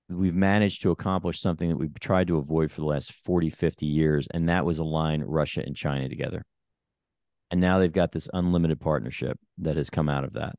we've 0.10 0.36
managed 0.36 0.82
to 0.84 0.92
accomplish 0.92 1.42
something 1.42 1.70
that 1.70 1.78
we've 1.78 2.00
tried 2.00 2.28
to 2.28 2.38
avoid 2.38 2.72
for 2.72 2.82
the 2.82 2.88
last 2.88 3.12
40, 3.12 3.50
50 3.50 3.86
years, 3.86 4.28
and 4.32 4.50
that 4.50 4.66
was 4.66 4.80
align 4.80 5.22
Russia 5.22 5.64
and 5.66 5.76
China 5.76 6.10
together. 6.10 6.46
And 7.54 7.62
now 7.62 7.78
they've 7.78 7.94
got 7.94 8.12
this 8.12 8.28
unlimited 8.34 8.80
partnership 8.82 9.40
that 9.60 9.78
has 9.78 9.92
come 9.92 10.10
out 10.10 10.24
of 10.24 10.34
that, 10.34 10.56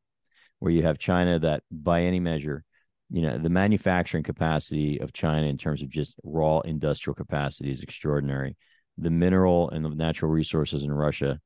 where 0.60 0.70
you 0.70 0.84
have 0.84 0.96
China 0.96 1.40
that, 1.40 1.64
by 1.68 2.02
any 2.02 2.20
measure, 2.20 2.62
you 3.10 3.20
know, 3.20 3.36
the 3.36 3.48
manufacturing 3.48 4.22
capacity 4.22 5.00
of 5.00 5.12
China 5.12 5.48
in 5.48 5.58
terms 5.58 5.82
of 5.82 5.88
just 5.88 6.20
raw 6.22 6.60
industrial 6.60 7.16
capacity 7.16 7.72
is 7.72 7.82
extraordinary. 7.82 8.56
The 8.96 9.10
mineral 9.10 9.70
and 9.70 9.84
the 9.84 9.88
natural 9.88 10.30
resources 10.30 10.84
in 10.84 10.92
Russia 10.92 11.40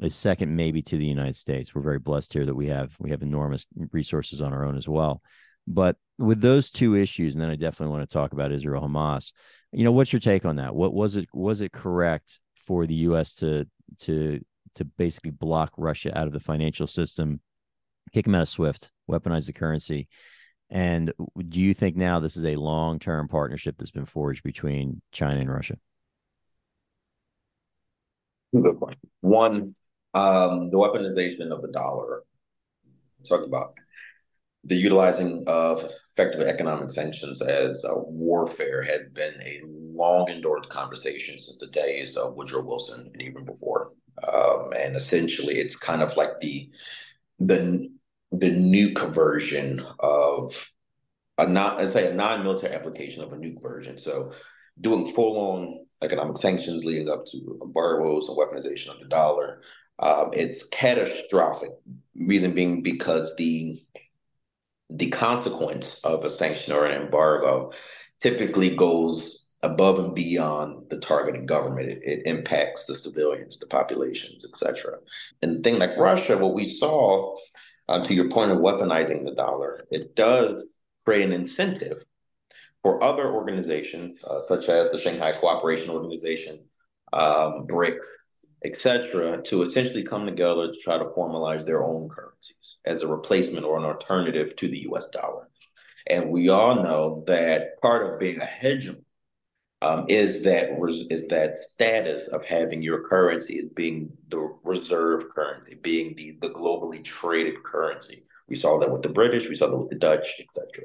is 0.00 0.14
second 0.14 0.54
maybe 0.54 0.82
to 0.82 0.98
the 0.98 1.06
United 1.06 1.36
States. 1.36 1.74
We're 1.74 1.80
very 1.80 1.98
blessed 1.98 2.34
here 2.34 2.44
that 2.44 2.54
we 2.54 2.66
have 2.66 2.94
we 2.98 3.08
have 3.08 3.22
enormous 3.22 3.64
resources 3.92 4.42
on 4.42 4.52
our 4.52 4.66
own 4.66 4.76
as 4.76 4.86
well. 4.86 5.22
But 5.66 5.96
with 6.18 6.42
those 6.42 6.68
two 6.68 6.94
issues, 6.94 7.32
and 7.32 7.42
then 7.42 7.48
I 7.48 7.56
definitely 7.56 7.96
want 7.96 8.06
to 8.06 8.12
talk 8.12 8.34
about 8.34 8.52
Israel 8.52 8.86
Hamas. 8.86 9.32
You 9.72 9.84
know, 9.84 9.92
what's 9.92 10.12
your 10.12 10.20
take 10.20 10.44
on 10.44 10.56
that? 10.56 10.74
What 10.74 10.92
was 10.92 11.16
it 11.16 11.26
was 11.32 11.62
it 11.62 11.72
correct 11.72 12.38
for 12.66 12.86
the 12.86 12.96
US 12.96 13.32
to 13.36 13.64
to 14.00 14.40
to 14.76 14.84
basically 14.84 15.30
block 15.30 15.72
Russia 15.76 16.16
out 16.16 16.26
of 16.26 16.32
the 16.32 16.40
financial 16.40 16.86
system, 16.86 17.40
kick 18.12 18.24
them 18.24 18.34
out 18.34 18.42
of 18.42 18.48
SWIFT, 18.48 18.90
weaponize 19.10 19.46
the 19.46 19.52
currency? 19.52 20.08
And 20.70 21.12
do 21.48 21.60
you 21.60 21.74
think 21.74 21.96
now 21.96 22.20
this 22.20 22.36
is 22.36 22.44
a 22.44 22.56
long 22.56 22.98
term 22.98 23.28
partnership 23.28 23.76
that's 23.76 23.90
been 23.90 24.06
forged 24.06 24.42
between 24.42 25.02
China 25.10 25.40
and 25.40 25.50
Russia? 25.50 25.76
Good 28.54 28.78
point. 28.78 28.98
One, 29.20 29.74
um, 30.14 30.70
the 30.70 30.76
weaponization 30.76 31.50
of 31.50 31.62
the 31.62 31.70
dollar. 31.72 32.22
Talk 33.28 33.44
about 33.44 33.74
the 34.64 34.76
utilizing 34.76 35.44
of 35.46 35.84
effective 35.84 36.42
economic 36.42 36.90
sanctions 36.90 37.40
as 37.40 37.84
a 37.84 37.94
warfare 37.94 38.82
has 38.82 39.08
been 39.08 39.34
a 39.42 39.60
long 39.64 40.28
endured 40.30 40.68
conversation 40.68 41.38
since 41.38 41.56
the 41.56 41.66
days 41.68 42.16
of 42.16 42.34
Woodrow 42.34 42.62
Wilson 42.62 43.10
and 43.12 43.22
even 43.22 43.44
before. 43.44 43.92
Um, 44.32 44.72
and 44.78 44.96
essentially, 44.96 45.54
it's 45.58 45.76
kind 45.76 46.02
of 46.02 46.16
like 46.16 46.40
the 46.40 46.70
the 47.38 47.88
the 48.32 48.50
nuke 48.50 49.12
version 49.12 49.84
of 49.98 50.70
a 51.38 51.48
not 51.48 51.78
let's 51.78 51.92
say 51.92 52.10
a 52.10 52.14
non-military 52.14 52.74
application 52.74 53.22
of 53.22 53.32
a 53.32 53.36
nuke 53.36 53.60
version. 53.62 53.96
So 53.96 54.32
doing 54.80 55.06
full 55.06 55.38
on 55.38 55.86
economic 56.02 56.38
sanctions 56.38 56.84
leading 56.84 57.10
up 57.10 57.26
to 57.26 57.58
embargoes 57.62 58.28
and 58.28 58.36
weaponization 58.36 58.90
of 58.90 59.00
the 59.00 59.06
dollar, 59.08 59.62
um, 59.98 60.30
it's 60.32 60.68
catastrophic. 60.68 61.70
Reason 62.16 62.52
being 62.52 62.82
because 62.82 63.34
the 63.36 63.82
the 64.90 65.08
consequence 65.10 66.00
of 66.04 66.24
a 66.24 66.30
sanction 66.30 66.72
or 66.72 66.84
an 66.84 67.02
embargo 67.02 67.72
typically 68.20 68.74
goes 68.74 69.39
above 69.62 69.98
and 69.98 70.14
beyond 70.14 70.88
the 70.88 70.98
targeted 70.98 71.46
government. 71.46 71.88
It, 71.88 72.02
it 72.02 72.22
impacts 72.26 72.86
the 72.86 72.94
civilians, 72.94 73.58
the 73.58 73.66
populations, 73.66 74.44
etc. 74.44 74.98
And 75.42 75.62
thing 75.62 75.78
like 75.78 75.96
Russia, 75.96 76.38
what 76.38 76.54
we 76.54 76.66
saw, 76.66 77.36
uh, 77.88 78.02
to 78.04 78.14
your 78.14 78.28
point 78.28 78.52
of 78.52 78.58
weaponizing 78.58 79.24
the 79.24 79.34
dollar, 79.34 79.84
it 79.90 80.14
does 80.14 80.66
create 81.04 81.24
an 81.24 81.32
incentive 81.32 82.04
for 82.82 83.02
other 83.02 83.30
organizations, 83.30 84.18
uh, 84.24 84.40
such 84.48 84.68
as 84.68 84.90
the 84.90 84.98
Shanghai 84.98 85.32
Cooperation 85.32 85.90
Organization, 85.90 86.60
um, 87.12 87.66
BRIC, 87.66 87.98
etc., 88.64 89.42
to 89.42 89.62
essentially 89.62 90.02
come 90.02 90.26
together 90.26 90.68
to 90.68 90.78
try 90.82 90.96
to 90.96 91.04
formalize 91.06 91.64
their 91.64 91.82
own 91.82 92.08
currencies 92.08 92.78
as 92.84 93.02
a 93.02 93.08
replacement 93.08 93.64
or 93.66 93.78
an 93.78 93.84
alternative 93.84 94.54
to 94.56 94.68
the 94.68 94.86
US 94.90 95.08
dollar. 95.08 95.48
And 96.06 96.30
we 96.30 96.48
all 96.48 96.82
know 96.82 97.24
that 97.26 97.80
part 97.82 98.10
of 98.10 98.18
being 98.18 98.40
a 98.40 98.46
hegemon 98.46 99.04
um, 99.82 100.04
is 100.08 100.42
that 100.44 100.70
is 101.10 101.28
that 101.28 101.58
status 101.58 102.28
of 102.28 102.44
having 102.44 102.82
your 102.82 103.08
currency 103.08 103.58
as 103.58 103.68
being 103.68 104.12
the 104.28 104.54
reserve 104.64 105.30
currency, 105.34 105.74
being 105.74 106.14
the, 106.16 106.36
the 106.40 106.52
globally 106.52 107.02
traded 107.02 107.62
currency. 107.62 108.24
We 108.48 108.56
saw 108.56 108.78
that 108.78 108.92
with 108.92 109.02
the 109.02 109.08
British, 109.08 109.48
we 109.48 109.56
saw 109.56 109.68
that 109.70 109.76
with 109.76 109.90
the 109.90 109.96
Dutch, 109.96 110.40
etc. 110.40 110.84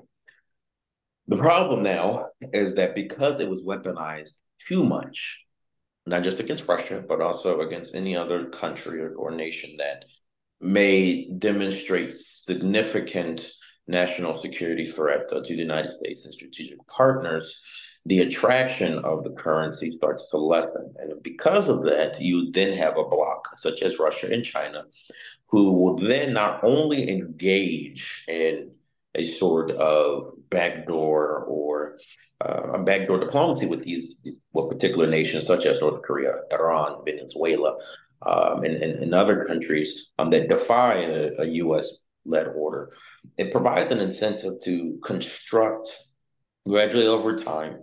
The 1.27 1.37
problem 1.37 1.83
now 1.83 2.27
is 2.53 2.75
that 2.75 2.95
because 2.95 3.39
it 3.39 3.49
was 3.49 3.63
weaponized 3.63 4.39
too 4.65 4.83
much, 4.83 5.43
not 6.05 6.23
just 6.23 6.39
against 6.39 6.67
Russia, 6.67 7.03
but 7.05 7.21
also 7.21 7.61
against 7.61 7.95
any 7.95 8.15
other 8.15 8.45
country 8.45 9.01
or, 9.01 9.15
or 9.15 9.31
nation 9.31 9.75
that 9.79 10.05
may 10.61 11.29
demonstrate 11.37 12.11
significant 12.11 13.45
national 13.87 14.37
security 14.37 14.85
threat 14.85 15.27
to 15.29 15.41
the 15.41 15.53
United 15.53 15.89
States 15.89 16.25
and 16.25 16.33
strategic 16.33 16.77
partners, 16.87 17.61
the 18.05 18.19
attraction 18.19 18.99
of 18.99 19.23
the 19.23 19.31
currency 19.31 19.95
starts 19.97 20.29
to 20.29 20.37
lessen. 20.37 20.93
And 20.99 21.23
because 21.23 21.69
of 21.69 21.83
that, 21.85 22.21
you 22.21 22.51
then 22.51 22.77
have 22.77 22.97
a 22.97 23.03
bloc, 23.03 23.57
such 23.57 23.81
as 23.81 23.99
Russia 23.99 24.31
and 24.31 24.43
China, 24.43 24.85
who 25.47 25.71
will 25.71 25.97
then 25.97 26.33
not 26.33 26.63
only 26.63 27.09
engage 27.09 28.23
in 28.27 28.71
a 29.15 29.23
sort 29.23 29.71
of 29.71 30.33
backdoor 30.49 31.45
or 31.45 31.97
uh, 32.41 32.73
a 32.73 32.83
backdoor 32.83 33.19
diplomacy 33.19 33.65
with 33.65 33.83
these, 33.83 34.21
these 34.23 34.39
particular 34.53 35.07
nations, 35.07 35.47
such 35.47 35.65
as 35.65 35.79
North 35.79 36.01
Korea, 36.03 36.41
Iran, 36.51 37.01
Venezuela, 37.05 37.77
um, 38.25 38.63
and, 38.63 38.75
and, 38.75 39.03
and, 39.03 39.13
other 39.13 39.45
countries 39.45 40.11
um, 40.19 40.29
that 40.31 40.49
defy 40.49 40.95
a, 40.95 41.31
a 41.39 41.45
U.S. 41.45 42.05
led 42.25 42.47
order. 42.47 42.91
It 43.37 43.51
provides 43.51 43.91
an 43.91 43.99
incentive 43.99 44.53
to 44.63 44.99
construct 45.03 45.89
gradually 46.67 47.07
over 47.07 47.35
time 47.35 47.81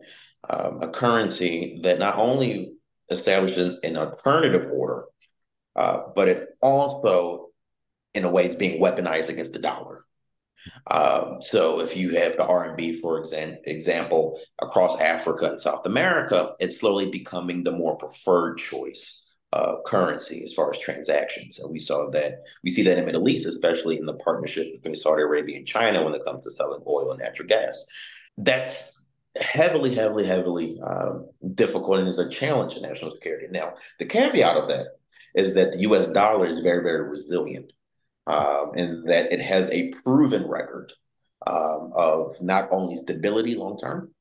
um, 0.48 0.82
a 0.82 0.88
currency 0.88 1.80
that 1.82 1.98
not 1.98 2.16
only 2.16 2.74
establishes 3.10 3.78
an 3.84 3.96
alternative 3.96 4.70
order, 4.72 5.04
uh, 5.76 6.02
but 6.14 6.28
it 6.28 6.48
also, 6.60 7.48
in 8.14 8.24
a 8.24 8.30
way, 8.30 8.46
is 8.46 8.56
being 8.56 8.80
weaponized 8.80 9.28
against 9.28 9.52
the 9.52 9.58
dollar. 9.58 10.04
Um, 10.88 11.38
so 11.40 11.80
if 11.80 11.96
you 11.96 12.16
have 12.16 12.36
the 12.36 12.44
RMB, 12.44 13.00
for 13.00 13.20
exam- 13.20 13.58
example, 13.64 14.40
across 14.60 15.00
Africa 15.00 15.46
and 15.46 15.60
South 15.60 15.86
America, 15.86 16.52
it's 16.60 16.78
slowly 16.78 17.06
becoming 17.06 17.62
the 17.62 17.72
more 17.72 17.96
preferred 17.96 18.58
choice 18.58 19.34
uh, 19.52 19.76
currency 19.84 20.42
as 20.44 20.52
far 20.52 20.70
as 20.70 20.78
transactions. 20.78 21.58
And 21.58 21.70
we 21.70 21.78
saw 21.78 22.10
that 22.10 22.42
we 22.62 22.70
see 22.70 22.82
that 22.82 22.92
in 22.92 23.00
the 23.00 23.06
Middle 23.06 23.28
East, 23.28 23.46
especially 23.46 23.98
in 23.98 24.06
the 24.06 24.14
partnership 24.14 24.72
between 24.72 24.94
Saudi 24.94 25.22
Arabia 25.22 25.56
and 25.58 25.66
China 25.66 26.04
when 26.04 26.14
it 26.14 26.24
comes 26.24 26.44
to 26.44 26.50
selling 26.50 26.82
oil 26.86 27.10
and 27.10 27.20
natural 27.20 27.48
gas. 27.48 27.86
That's 28.38 29.06
heavily, 29.40 29.94
heavily, 29.94 30.26
heavily 30.26 30.78
um, 30.82 31.28
difficult 31.54 32.00
and 32.00 32.08
is 32.08 32.18
a 32.18 32.28
challenge 32.28 32.74
to 32.74 32.80
national 32.80 33.12
security. 33.12 33.46
Now, 33.50 33.74
the 33.98 34.06
caveat 34.06 34.56
of 34.56 34.68
that 34.68 34.86
is 35.34 35.54
that 35.54 35.72
the 35.72 35.80
U.S. 35.80 36.06
dollar 36.08 36.46
is 36.46 36.60
very, 36.60 36.82
very 36.82 37.10
resilient, 37.10 37.72
um, 38.26 38.72
and 38.76 39.08
that 39.08 39.32
it 39.32 39.40
has 39.40 39.70
a 39.70 39.90
proven 40.04 40.46
record 40.48 40.92
um, 41.46 41.92
of 41.94 42.40
not 42.40 42.68
only 42.70 42.96
stability 43.02 43.54
long 43.54 43.78
term, 43.78 44.12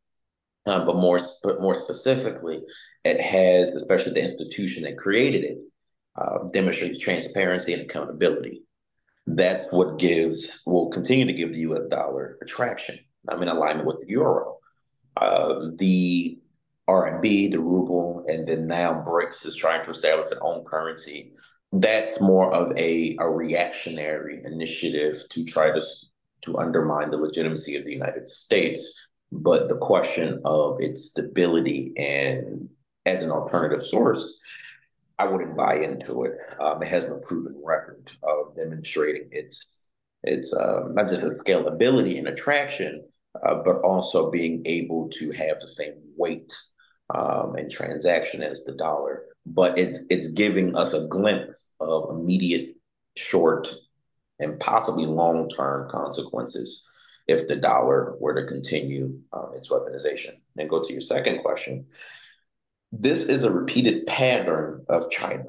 um, 0.65 0.85
but 0.85 0.95
more, 0.95 1.19
but 1.43 1.61
more 1.61 1.81
specifically, 1.83 2.61
it 3.03 3.19
has, 3.19 3.73
especially 3.73 4.13
the 4.13 4.23
institution 4.23 4.83
that 4.83 4.97
created 4.97 5.43
it, 5.43 5.57
uh, 6.15 6.39
demonstrates 6.53 6.99
transparency 6.99 7.73
and 7.73 7.81
accountability. 7.81 8.63
That's 9.27 9.67
what 9.71 9.99
gives, 9.99 10.63
will 10.65 10.89
continue 10.89 11.25
to 11.25 11.33
give 11.33 11.53
the 11.53 11.59
US 11.61 11.87
dollar 11.89 12.37
attraction. 12.41 12.99
I'm 13.29 13.41
in 13.41 13.47
alignment 13.47 13.87
with 13.87 13.99
the 14.01 14.09
euro. 14.09 14.57
Uh, 15.17 15.67
the 15.75 16.39
RMB, 16.89 17.51
the 17.51 17.59
ruble, 17.59 18.23
and 18.27 18.47
then 18.47 18.67
now 18.67 19.03
BRICS 19.05 19.45
is 19.45 19.55
trying 19.55 19.83
to 19.85 19.91
establish 19.91 20.29
their 20.29 20.43
own 20.43 20.63
currency. 20.65 21.33
That's 21.71 22.19
more 22.19 22.53
of 22.53 22.77
a, 22.77 23.15
a 23.19 23.29
reactionary 23.29 24.41
initiative 24.43 25.23
to 25.29 25.45
try 25.45 25.71
to 25.71 25.81
to 26.41 26.57
undermine 26.57 27.11
the 27.11 27.17
legitimacy 27.17 27.75
of 27.75 27.85
the 27.85 27.93
United 27.93 28.27
States. 28.27 29.09
But 29.31 29.69
the 29.69 29.77
question 29.77 30.41
of 30.43 30.77
its 30.79 31.11
stability 31.11 31.93
and 31.97 32.67
as 33.05 33.23
an 33.23 33.31
alternative 33.31 33.85
source, 33.85 34.39
I 35.19 35.27
wouldn't 35.27 35.55
buy 35.55 35.75
into 35.75 36.23
it. 36.23 36.33
Um, 36.59 36.81
it 36.81 36.87
has 36.89 37.07
no 37.07 37.19
proven 37.19 37.61
record 37.63 38.11
of 38.23 38.55
demonstrating 38.55 39.29
its 39.31 39.85
its 40.23 40.53
uh, 40.53 40.89
not 40.89 41.09
just 41.09 41.23
its 41.23 41.41
scalability 41.41 42.17
and 42.17 42.27
attraction, 42.27 43.03
uh, 43.43 43.55
but 43.63 43.77
also 43.81 44.31
being 44.31 44.61
able 44.65 45.09
to 45.09 45.31
have 45.31 45.59
the 45.59 45.67
same 45.67 45.95
weight 46.17 46.53
um, 47.13 47.55
and 47.55 47.69
transaction 47.69 48.41
as 48.41 48.65
the 48.65 48.73
dollar. 48.73 49.25
But 49.45 49.77
it's 49.77 50.05
it's 50.09 50.27
giving 50.27 50.75
us 50.75 50.93
a 50.93 51.07
glimpse 51.07 51.69
of 51.79 52.11
immediate, 52.11 52.73
short, 53.17 53.67
and 54.39 54.59
possibly 54.59 55.05
long 55.05 55.49
term 55.49 55.89
consequences 55.89 56.85
if 57.27 57.47
the 57.47 57.55
dollar 57.55 58.15
were 58.19 58.35
to 58.35 58.47
continue 58.47 59.19
um, 59.33 59.51
its 59.53 59.69
weaponization. 59.69 60.33
And 60.57 60.69
go 60.69 60.83
to 60.83 60.91
your 60.91 61.01
second 61.01 61.41
question 61.41 61.87
this 62.91 63.23
is 63.23 63.43
a 63.43 63.51
repeated 63.51 64.05
pattern 64.05 64.85
of 64.89 65.09
China. 65.09 65.45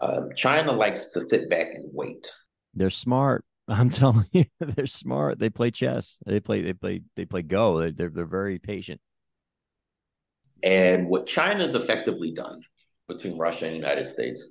Um, 0.00 0.30
China 0.34 0.72
likes 0.72 1.06
to 1.06 1.28
sit 1.28 1.50
back 1.50 1.68
and 1.74 1.90
wait. 1.92 2.26
They're 2.74 2.90
smart. 2.90 3.44
I'm 3.70 3.90
telling 3.90 4.26
you, 4.32 4.44
they're 4.60 4.86
smart. 4.86 5.38
They 5.38 5.50
play 5.50 5.70
chess. 5.70 6.16
They 6.26 6.40
play. 6.40 6.62
They 6.62 6.72
play. 6.72 7.02
They 7.16 7.24
play 7.24 7.42
Go. 7.42 7.80
They, 7.80 7.90
they're 7.90 8.10
they're 8.10 8.26
very 8.26 8.58
patient. 8.58 9.00
And 10.62 11.08
what 11.08 11.26
China's 11.26 11.74
effectively 11.74 12.32
done 12.32 12.60
between 13.08 13.38
Russia 13.38 13.64
and 13.64 13.72
the 13.72 13.78
United 13.78 14.04
States, 14.04 14.50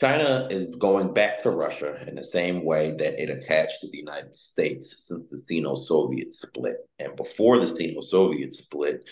China 0.00 0.46
is 0.50 0.74
going 0.76 1.12
back 1.14 1.42
to 1.42 1.50
Russia 1.50 2.04
in 2.06 2.14
the 2.14 2.22
same 2.22 2.64
way 2.64 2.94
that 2.98 3.20
it 3.20 3.30
attached 3.30 3.80
to 3.80 3.88
the 3.90 3.96
United 3.96 4.34
States 4.36 5.06
since 5.08 5.28
the 5.30 5.40
Sino-Soviet 5.46 6.32
split. 6.32 6.76
And 6.98 7.16
before 7.16 7.58
the 7.58 7.66
Sino-Soviet 7.66 8.54
split, 8.54 9.02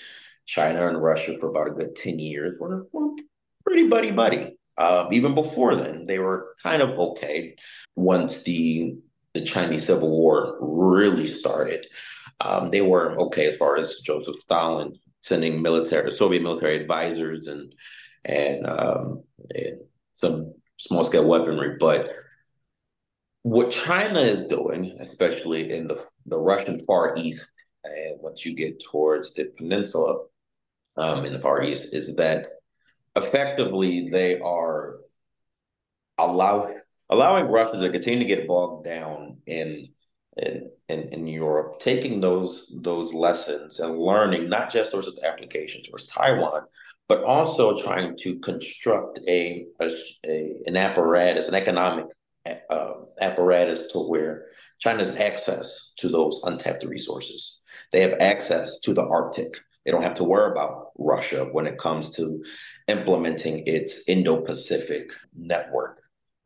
China 0.46 0.86
and 0.86 1.02
Russia 1.02 1.36
for 1.40 1.48
about 1.48 1.68
a 1.68 1.70
good 1.70 1.96
10 1.96 2.18
years 2.18 2.58
were, 2.60 2.86
were 2.92 3.10
pretty 3.64 3.88
buddy 3.88 4.12
buddy. 4.12 4.58
Um, 4.76 5.08
even 5.12 5.34
before 5.34 5.76
then, 5.76 6.04
they 6.06 6.18
were 6.18 6.54
kind 6.62 6.82
of 6.82 6.90
okay. 6.98 7.56
Once 7.96 8.42
the 8.42 8.96
the 9.34 9.44
Chinese 9.44 9.86
Civil 9.86 10.10
War 10.10 10.56
really 10.60 11.26
started, 11.26 11.86
um, 12.40 12.70
they 12.70 12.80
were 12.80 13.12
okay 13.18 13.46
as 13.46 13.56
far 13.56 13.76
as 13.76 13.96
Joseph 13.96 14.40
Stalin 14.40 14.94
sending 15.20 15.60
military 15.60 16.10
Soviet 16.10 16.42
military 16.42 16.76
advisors 16.76 17.46
and 17.46 17.74
and, 18.26 18.66
um, 18.66 19.22
and 19.54 19.80
some 20.14 20.54
small 20.78 21.04
scale 21.04 21.26
weaponry. 21.26 21.76
But 21.78 22.10
what 23.42 23.70
China 23.70 24.20
is 24.20 24.46
doing, 24.46 24.96
especially 25.00 25.70
in 25.70 25.88
the 25.88 26.02
the 26.26 26.38
Russian 26.38 26.82
Far 26.84 27.14
East, 27.16 27.50
and 27.84 28.18
once 28.20 28.46
you 28.46 28.54
get 28.54 28.82
towards 28.82 29.34
the 29.34 29.52
peninsula, 29.58 30.24
um, 30.96 31.24
in 31.24 31.32
the 31.34 31.40
Far 31.40 31.62
East 31.62 31.94
is 31.94 32.14
that 32.16 32.46
effectively 33.16 34.08
they 34.10 34.40
are 34.40 35.00
allow, 36.18 36.74
allowing 37.10 37.46
Russia 37.46 37.80
to 37.80 37.90
continue 37.90 38.20
to 38.20 38.24
get 38.24 38.48
bogged 38.48 38.84
down 38.84 39.38
in 39.46 39.88
in, 40.36 40.68
in, 40.88 41.00
in 41.10 41.26
Europe, 41.26 41.78
taking 41.78 42.20
those 42.20 42.72
those 42.82 43.14
lessons 43.14 43.78
and 43.78 43.98
learning 43.98 44.48
not 44.48 44.72
just 44.72 44.90
towards 44.90 45.18
applications 45.22 45.88
towards 45.88 46.08
Taiwan, 46.08 46.62
but 47.08 47.22
also 47.24 47.80
trying 47.80 48.16
to 48.18 48.38
construct 48.40 49.20
a, 49.28 49.66
a, 49.80 49.90
a 50.26 50.54
an 50.66 50.76
apparatus, 50.76 51.48
an 51.48 51.54
economic 51.54 52.06
uh, 52.70 52.92
apparatus 53.20 53.92
to 53.92 53.98
where 53.98 54.46
China's 54.78 55.16
access 55.18 55.94
to 55.98 56.08
those 56.08 56.40
untapped 56.44 56.84
resources. 56.84 57.60
They 57.92 58.00
have 58.00 58.14
access 58.20 58.80
to 58.80 58.92
the 58.92 59.06
Arctic. 59.06 59.56
They 59.84 59.92
don't 59.92 60.02
have 60.02 60.14
to 60.14 60.24
worry 60.24 60.50
about 60.50 60.92
Russia 60.98 61.48
when 61.52 61.66
it 61.66 61.78
comes 61.78 62.14
to 62.16 62.42
implementing 62.88 63.62
its 63.66 64.08
Indo 64.08 64.40
Pacific 64.40 65.10
network. 65.34 66.00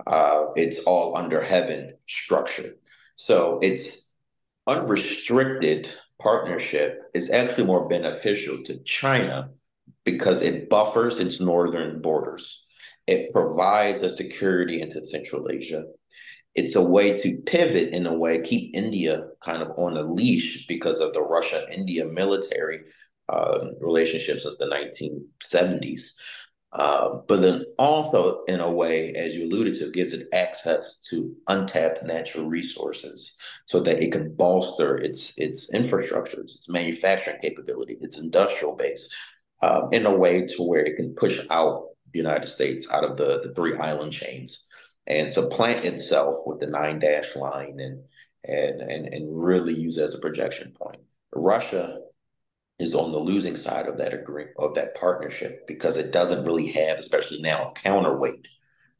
Uh, 0.06 0.46
it's 0.56 0.78
all 0.80 1.16
under 1.16 1.40
heaven 1.40 1.94
structure. 2.06 2.74
So 3.16 3.58
it's 3.62 4.14
unrestricted 4.66 5.88
partnership 6.20 7.02
is 7.14 7.30
actually 7.30 7.64
more 7.64 7.88
beneficial 7.88 8.62
to 8.64 8.82
China 8.82 9.50
because 10.04 10.42
it 10.42 10.68
buffers 10.68 11.18
its 11.18 11.40
northern 11.40 12.00
borders. 12.00 12.64
It 13.06 13.32
provides 13.32 14.00
a 14.00 14.14
security 14.14 14.80
into 14.80 15.06
Central 15.06 15.48
Asia. 15.50 15.84
It's 16.54 16.74
a 16.74 16.82
way 16.82 17.16
to 17.18 17.38
pivot 17.46 17.94
in 17.94 18.06
a 18.06 18.16
way, 18.16 18.42
keep 18.42 18.74
India 18.74 19.28
kind 19.40 19.62
of 19.62 19.70
on 19.78 19.96
a 19.96 20.02
leash 20.02 20.66
because 20.66 20.98
of 20.98 21.12
the 21.12 21.22
Russia 21.22 21.66
India 21.72 22.04
military 22.06 22.80
um, 23.28 23.74
relationships 23.80 24.44
of 24.44 24.58
the 24.58 24.66
1970s. 24.66 26.14
Uh, 26.72 27.20
but 27.26 27.40
then 27.40 27.64
also, 27.78 28.44
in 28.44 28.60
a 28.60 28.70
way, 28.70 29.12
as 29.12 29.34
you 29.34 29.46
alluded 29.46 29.74
to, 29.74 29.90
gives 29.90 30.12
it 30.12 30.28
access 30.34 31.00
to 31.00 31.34
untapped 31.46 32.04
natural 32.04 32.46
resources 32.46 33.38
so 33.66 33.80
that 33.80 34.02
it 34.02 34.12
can 34.12 34.34
bolster 34.34 34.96
its 34.96 35.38
its 35.38 35.72
infrastructure, 35.72 36.42
its 36.42 36.68
manufacturing 36.68 37.38
capability, 37.40 37.96
its 38.02 38.18
industrial 38.18 38.76
base, 38.76 39.14
um, 39.62 39.88
in 39.92 40.04
a 40.04 40.14
way 40.14 40.46
to 40.46 40.62
where 40.62 40.84
it 40.84 40.96
can 40.96 41.14
push 41.14 41.40
out 41.50 41.86
the 42.12 42.18
United 42.18 42.46
States 42.46 42.86
out 42.90 43.04
of 43.04 43.16
the, 43.16 43.40
the 43.42 43.54
three 43.54 43.76
island 43.76 44.12
chains 44.12 44.66
and 45.06 45.32
supplant 45.32 45.84
itself 45.86 46.40
with 46.46 46.60
the 46.60 46.66
nine 46.66 46.98
dash 46.98 47.34
line 47.34 47.80
and 47.80 48.02
and 48.44 48.82
and 48.82 49.06
and 49.06 49.42
really 49.42 49.74
use 49.74 49.98
as 49.98 50.14
a 50.14 50.20
projection 50.20 50.74
point. 50.78 51.00
Russia 51.34 52.00
is 52.78 52.94
on 52.94 53.10
the 53.10 53.18
losing 53.18 53.56
side 53.56 53.86
of 53.86 53.98
that 53.98 54.14
agreement 54.14 54.54
of 54.58 54.74
that 54.74 54.94
partnership 54.94 55.66
because 55.66 55.96
it 55.96 56.12
doesn't 56.12 56.44
really 56.44 56.68
have, 56.68 56.98
especially 56.98 57.40
now, 57.40 57.70
a 57.70 57.80
counterweight 57.80 58.46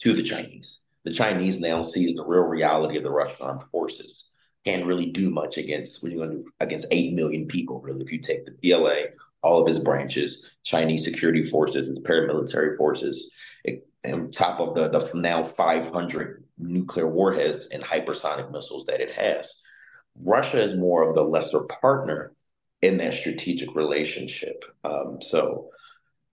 to 0.01 0.13
the 0.13 0.23
Chinese. 0.23 0.85
The 1.05 1.13
Chinese 1.13 1.61
now 1.61 1.83
sees 1.83 2.15
the 2.15 2.25
real 2.25 2.43
reality 2.43 2.97
of 2.97 3.05
the 3.05 3.11
Russian 3.11 3.37
armed 3.41 3.63
forces. 3.71 4.33
Can't 4.65 4.87
really 4.87 5.11
do 5.11 5.31
much 5.31 5.57
against 5.57 6.03
when 6.03 6.13
you're 6.13 6.27
going 6.27 6.39
to 6.39 6.43
do 6.43 6.51
against 6.61 6.87
eight 6.91 7.15
million 7.15 7.47
people. 7.47 7.81
Really, 7.81 8.03
if 8.03 8.13
you 8.13 8.19
take 8.19 8.45
the 8.45 8.53
PLA, 8.53 9.13
all 9.43 9.63
of 9.63 9.69
its 9.69 9.79
branches, 9.79 10.51
Chinese 10.65 11.05
security 11.05 11.45
forces, 11.45 11.89
its 11.89 12.01
paramilitary 12.01 12.77
forces, 12.77 13.33
on 14.05 14.31
top 14.31 14.61
of 14.61 14.75
the, 14.75 14.89
the 14.89 15.11
now 15.15 15.43
500 15.43 16.45
nuclear 16.59 17.09
warheads 17.09 17.67
and 17.67 17.83
hypersonic 17.83 18.51
missiles 18.51 18.87
that 18.87 19.01
it 19.01 19.13
has. 19.13 19.63
Russia 20.25 20.59
is 20.59 20.77
more 20.77 21.09
of 21.09 21.15
the 21.15 21.23
lesser 21.23 21.61
partner 21.61 22.33
in 22.83 22.99
that 22.99 23.15
strategic 23.15 23.75
relationship. 23.75 24.65
Um, 24.85 25.21
so, 25.21 25.71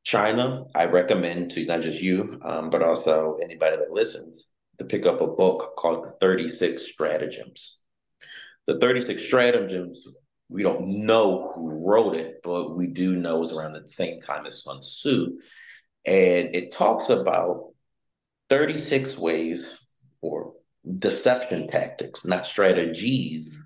China, 0.03 0.65
I 0.75 0.85
recommend 0.85 1.51
to 1.51 1.65
not 1.65 1.81
just 1.81 2.01
you, 2.01 2.39
um, 2.43 2.69
but 2.69 2.83
also 2.83 3.37
anybody 3.41 3.77
that 3.77 3.91
listens 3.91 4.53
to 4.77 4.85
pick 4.85 5.05
up 5.05 5.21
a 5.21 5.27
book 5.27 5.75
called 5.77 6.05
The 6.05 6.13
36 6.21 6.91
Stratagems. 6.91 7.81
The 8.67 8.79
36 8.79 9.23
Stratagems, 9.23 10.07
we 10.49 10.61
don't 10.61 11.05
know 11.05 11.51
who 11.55 11.87
wrote 11.87 12.15
it, 12.15 12.41
but 12.43 12.75
we 12.75 12.87
do 12.87 13.15
know 13.15 13.41
it's 13.41 13.51
around 13.51 13.73
the 13.73 13.87
same 13.87 14.19
time 14.19 14.45
as 14.45 14.63
Sun 14.63 14.81
Tzu. 14.81 15.39
And 16.05 16.55
it 16.55 16.71
talks 16.71 17.09
about 17.09 17.71
36 18.49 19.17
ways 19.17 19.87
or 20.21 20.53
deception 20.99 21.67
tactics, 21.67 22.25
not 22.25 22.45
strategies, 22.45 23.63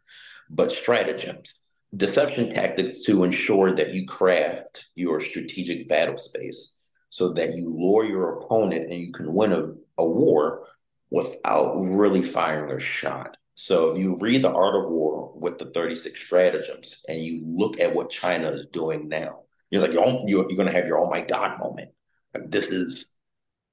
but 0.49 0.71
stratagems 0.71 1.58
deception 1.95 2.49
tactics 2.49 2.99
to 3.05 3.23
ensure 3.23 3.75
that 3.75 3.93
you 3.93 4.05
craft 4.05 4.89
your 4.95 5.19
strategic 5.19 5.87
battle 5.89 6.17
space 6.17 6.79
so 7.09 7.33
that 7.33 7.55
you 7.55 7.73
lure 7.75 8.05
your 8.05 8.37
opponent 8.37 8.91
and 8.91 8.99
you 8.99 9.11
can 9.11 9.33
win 9.33 9.51
a, 9.51 9.73
a 9.97 10.07
war 10.07 10.67
without 11.09 11.75
really 11.75 12.21
firing 12.21 12.71
a 12.75 12.79
shot. 12.79 13.35
So 13.55 13.91
if 13.91 13.97
you 13.97 14.17
read 14.19 14.43
The 14.43 14.53
Art 14.53 14.75
of 14.75 14.89
War 14.89 15.33
with 15.35 15.57
the 15.57 15.65
36 15.65 16.17
stratagems 16.17 17.03
and 17.09 17.19
you 17.19 17.43
look 17.45 17.79
at 17.79 17.93
what 17.93 18.09
China 18.09 18.49
is 18.49 18.67
doing 18.67 19.09
now, 19.09 19.41
you're 19.71 19.81
like, 19.81 19.91
you're, 19.91 20.23
you're, 20.27 20.45
going 20.45 20.67
to 20.67 20.73
have 20.73 20.87
your 20.87 20.99
oh 20.99 21.09
my 21.09 21.21
God 21.21 21.59
moment. 21.59 21.89
Like, 22.33 22.49
this 22.49 22.67
is 22.67 23.05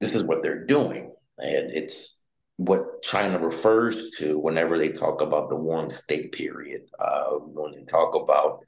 this 0.00 0.12
is 0.12 0.24
what 0.24 0.42
they're 0.42 0.66
doing. 0.66 1.14
And 1.38 1.72
it's 1.72 2.15
what 2.56 3.02
China 3.02 3.38
refers 3.38 4.12
to 4.12 4.38
whenever 4.38 4.78
they 4.78 4.88
talk 4.88 5.20
about 5.20 5.48
the 5.48 5.56
Warring 5.56 5.90
State 5.90 6.32
period, 6.32 6.82
uh, 6.98 7.30
when 7.32 7.72
they 7.72 7.84
talk 7.84 8.14
about 8.14 8.60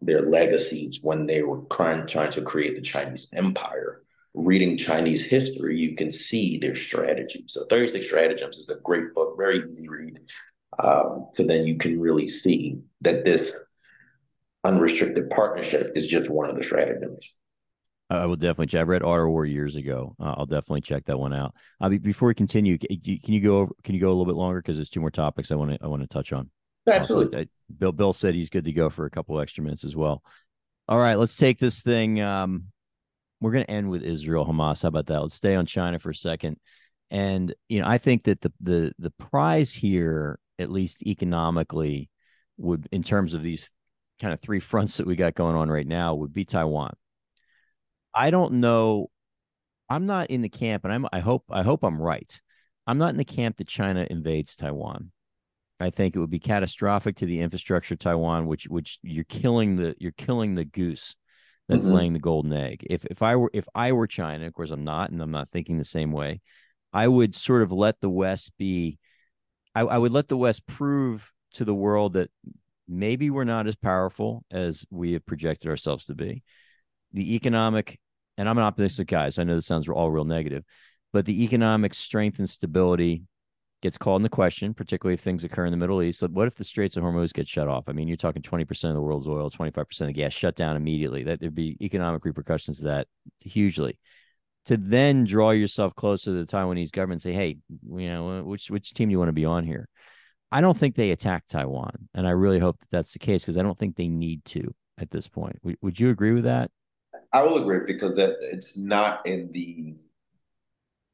their 0.00 0.22
legacies 0.22 1.00
when 1.02 1.26
they 1.26 1.42
were 1.42 1.62
trying, 1.70 2.06
trying 2.06 2.32
to 2.32 2.42
create 2.42 2.76
the 2.76 2.82
Chinese 2.82 3.32
empire. 3.34 4.02
Reading 4.34 4.76
Chinese 4.76 5.28
history, 5.28 5.78
you 5.78 5.94
can 5.94 6.10
see 6.10 6.58
their 6.58 6.74
strategies. 6.74 7.52
So 7.52 7.64
36 7.70 8.04
Stratagems 8.06 8.58
is 8.58 8.68
a 8.68 8.76
great 8.82 9.14
book, 9.14 9.36
very 9.38 9.58
easy 9.70 9.88
read. 9.88 10.18
Um, 10.82 11.28
so 11.34 11.44
then 11.44 11.66
you 11.66 11.76
can 11.76 12.00
really 12.00 12.26
see 12.26 12.80
that 13.02 13.24
this 13.24 13.54
unrestricted 14.64 15.30
partnership 15.30 15.92
is 15.94 16.08
just 16.08 16.28
one 16.28 16.50
of 16.50 16.56
the 16.56 16.64
stratagems. 16.64 17.36
I 18.16 18.26
will 18.26 18.36
definitely 18.36 18.66
check. 18.66 18.80
I 18.80 18.82
read 18.82 19.02
Art 19.02 19.24
of 19.24 19.28
War 19.28 19.44
years 19.44 19.76
ago. 19.76 20.14
Uh, 20.20 20.34
I'll 20.36 20.46
definitely 20.46 20.80
check 20.82 21.04
that 21.06 21.18
one 21.18 21.32
out. 21.32 21.54
Uh, 21.80 21.88
before 21.90 22.28
we 22.28 22.34
continue, 22.34 22.78
can 22.78 22.98
you 23.00 23.40
go 23.40 23.58
over, 23.58 23.72
can 23.82 23.94
you 23.94 24.00
go 24.00 24.08
a 24.08 24.10
little 24.10 24.26
bit 24.26 24.34
longer 24.34 24.60
because 24.60 24.76
there's 24.76 24.90
two 24.90 25.00
more 25.00 25.10
topics 25.10 25.50
I 25.50 25.56
want 25.56 25.72
to 25.72 25.78
I 25.82 25.86
want 25.86 26.02
to 26.02 26.08
touch 26.08 26.32
on. 26.32 26.50
Absolutely. 26.90 27.38
Also, 27.38 27.48
Bill 27.78 27.92
Bill 27.92 28.12
said 28.12 28.34
he's 28.34 28.50
good 28.50 28.64
to 28.64 28.72
go 28.72 28.90
for 28.90 29.06
a 29.06 29.10
couple 29.10 29.40
extra 29.40 29.64
minutes 29.64 29.84
as 29.84 29.96
well. 29.96 30.22
All 30.88 30.98
right, 30.98 31.18
let's 31.18 31.36
take 31.36 31.58
this 31.58 31.80
thing. 31.80 32.20
Um, 32.20 32.64
we're 33.40 33.52
going 33.52 33.64
to 33.64 33.70
end 33.70 33.90
with 33.90 34.02
Israel 34.02 34.46
Hamas. 34.46 34.82
How 34.82 34.88
about 34.88 35.06
that? 35.06 35.20
Let's 35.20 35.34
stay 35.34 35.54
on 35.54 35.66
China 35.66 35.98
for 35.98 36.10
a 36.10 36.14
second. 36.14 36.58
And 37.10 37.54
you 37.68 37.80
know, 37.80 37.86
I 37.86 37.98
think 37.98 38.24
that 38.24 38.40
the 38.40 38.52
the 38.60 38.92
the 38.98 39.10
prize 39.10 39.72
here, 39.72 40.38
at 40.58 40.70
least 40.70 41.02
economically, 41.06 42.10
would 42.56 42.88
in 42.92 43.02
terms 43.02 43.34
of 43.34 43.42
these 43.42 43.70
kind 44.20 44.32
of 44.32 44.40
three 44.40 44.60
fronts 44.60 44.98
that 44.98 45.06
we 45.06 45.16
got 45.16 45.34
going 45.34 45.56
on 45.56 45.70
right 45.70 45.86
now, 45.86 46.14
would 46.14 46.32
be 46.32 46.44
Taiwan. 46.44 46.94
I 48.14 48.30
don't 48.30 48.54
know. 48.54 49.10
I'm 49.88 50.06
not 50.06 50.30
in 50.30 50.42
the 50.42 50.48
camp, 50.48 50.84
and 50.84 50.92
I'm. 50.92 51.06
I 51.12 51.20
hope. 51.20 51.44
I 51.50 51.62
hope 51.62 51.82
I'm 51.82 52.00
right. 52.00 52.40
I'm 52.86 52.98
not 52.98 53.10
in 53.10 53.16
the 53.16 53.24
camp 53.24 53.56
that 53.58 53.68
China 53.68 54.06
invades 54.08 54.56
Taiwan. 54.56 55.10
I 55.80 55.90
think 55.90 56.14
it 56.14 56.18
would 56.18 56.30
be 56.30 56.38
catastrophic 56.38 57.16
to 57.16 57.26
the 57.26 57.40
infrastructure 57.40 57.94
of 57.94 58.00
Taiwan, 58.00 58.46
which 58.46 58.68
which 58.68 58.98
you're 59.02 59.24
killing 59.24 59.76
the 59.76 59.94
you're 59.98 60.12
killing 60.12 60.54
the 60.54 60.64
goose 60.64 61.16
that's 61.68 61.86
mm-hmm. 61.86 61.94
laying 61.94 62.12
the 62.12 62.18
golden 62.18 62.52
egg. 62.52 62.86
If 62.88 63.04
if 63.06 63.22
I 63.22 63.36
were 63.36 63.50
if 63.52 63.66
I 63.74 63.92
were 63.92 64.06
China, 64.06 64.46
of 64.46 64.52
course 64.52 64.70
I'm 64.70 64.84
not, 64.84 65.10
and 65.10 65.20
I'm 65.20 65.30
not 65.30 65.48
thinking 65.48 65.78
the 65.78 65.84
same 65.84 66.12
way. 66.12 66.40
I 66.92 67.08
would 67.08 67.34
sort 67.34 67.62
of 67.62 67.72
let 67.72 68.00
the 68.00 68.10
West 68.10 68.52
be. 68.58 68.98
I, 69.74 69.80
I 69.80 69.98
would 69.98 70.12
let 70.12 70.28
the 70.28 70.36
West 70.36 70.66
prove 70.66 71.32
to 71.54 71.64
the 71.64 71.74
world 71.74 72.14
that 72.14 72.30
maybe 72.86 73.30
we're 73.30 73.44
not 73.44 73.66
as 73.66 73.74
powerful 73.74 74.44
as 74.50 74.84
we 74.90 75.12
have 75.12 75.26
projected 75.26 75.68
ourselves 75.68 76.04
to 76.06 76.14
be. 76.14 76.42
The 77.12 77.34
economic 77.34 77.98
and 78.36 78.48
I'm 78.48 78.58
an 78.58 78.64
optimistic 78.64 79.08
guy, 79.08 79.28
so 79.28 79.42
I 79.42 79.44
know 79.44 79.54
this 79.54 79.66
sounds 79.66 79.88
all 79.88 80.10
real 80.10 80.24
negative, 80.24 80.64
but 81.12 81.24
the 81.24 81.44
economic 81.44 81.94
strength 81.94 82.38
and 82.38 82.48
stability 82.48 83.24
gets 83.84 83.98
called 83.98 84.20
into 84.20 84.30
question, 84.30 84.72
particularly 84.72 85.12
if 85.12 85.20
things 85.20 85.44
occur 85.44 85.66
in 85.66 85.70
the 85.70 85.76
Middle 85.76 86.02
East. 86.02 86.20
So 86.20 86.28
what 86.28 86.48
if 86.48 86.54
the 86.56 86.64
Straits 86.64 86.96
of 86.96 87.04
Hormuz 87.04 87.34
get 87.34 87.46
shut 87.46 87.68
off? 87.68 87.84
I 87.86 87.92
mean, 87.92 88.08
you're 88.08 88.16
talking 88.16 88.40
20% 88.40 88.88
of 88.88 88.94
the 88.94 89.00
world's 89.02 89.26
oil, 89.26 89.50
25% 89.50 90.00
of 90.00 90.06
the 90.06 90.12
gas 90.14 90.32
shut 90.32 90.56
down 90.56 90.76
immediately. 90.76 91.22
That 91.24 91.38
there'd 91.38 91.54
be 91.54 91.76
economic 91.82 92.24
repercussions 92.24 92.78
to 92.78 92.84
that 92.84 93.08
hugely. 93.40 93.98
To 94.66 94.78
then 94.78 95.24
draw 95.24 95.50
yourself 95.50 95.94
closer 95.94 96.30
to 96.30 96.44
the 96.44 96.50
Taiwanese 96.50 96.92
government 96.92 97.20
say, 97.20 97.34
hey, 97.34 97.58
you 97.68 98.08
know, 98.08 98.38
uh, 98.38 98.42
which 98.42 98.70
which 98.70 98.94
team 98.94 99.10
do 99.10 99.12
you 99.12 99.18
want 99.18 99.28
to 99.28 99.34
be 99.34 99.44
on 99.44 99.64
here? 99.64 99.86
I 100.50 100.62
don't 100.62 100.76
think 100.76 100.96
they 100.96 101.10
attack 101.10 101.44
Taiwan, 101.46 102.08
and 102.14 102.26
I 102.26 102.30
really 102.30 102.60
hope 102.60 102.80
that 102.80 102.90
that's 102.90 103.12
the 103.12 103.18
case 103.18 103.42
because 103.42 103.58
I 103.58 103.62
don't 103.62 103.78
think 103.78 103.96
they 103.96 104.08
need 104.08 104.42
to 104.46 104.74
at 104.96 105.10
this 105.10 105.28
point. 105.28 105.60
W- 105.60 105.76
would 105.82 106.00
you 106.00 106.08
agree 106.08 106.32
with 106.32 106.44
that? 106.44 106.70
I 107.34 107.42
will 107.42 107.60
agree 107.60 107.80
because 107.84 108.14
that 108.14 108.36
it's 108.40 108.78
not 108.78 109.26
in 109.26 109.50
the 109.50 109.96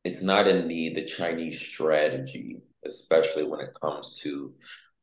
it's 0.05 0.23
not 0.23 0.47
in 0.47 0.69
the 0.69 0.91
the 0.91 1.05
Chinese 1.05 1.59
strategy, 1.59 2.61
especially 2.85 3.45
when 3.45 3.61
it 3.61 3.75
comes 3.81 4.19
to 4.19 4.53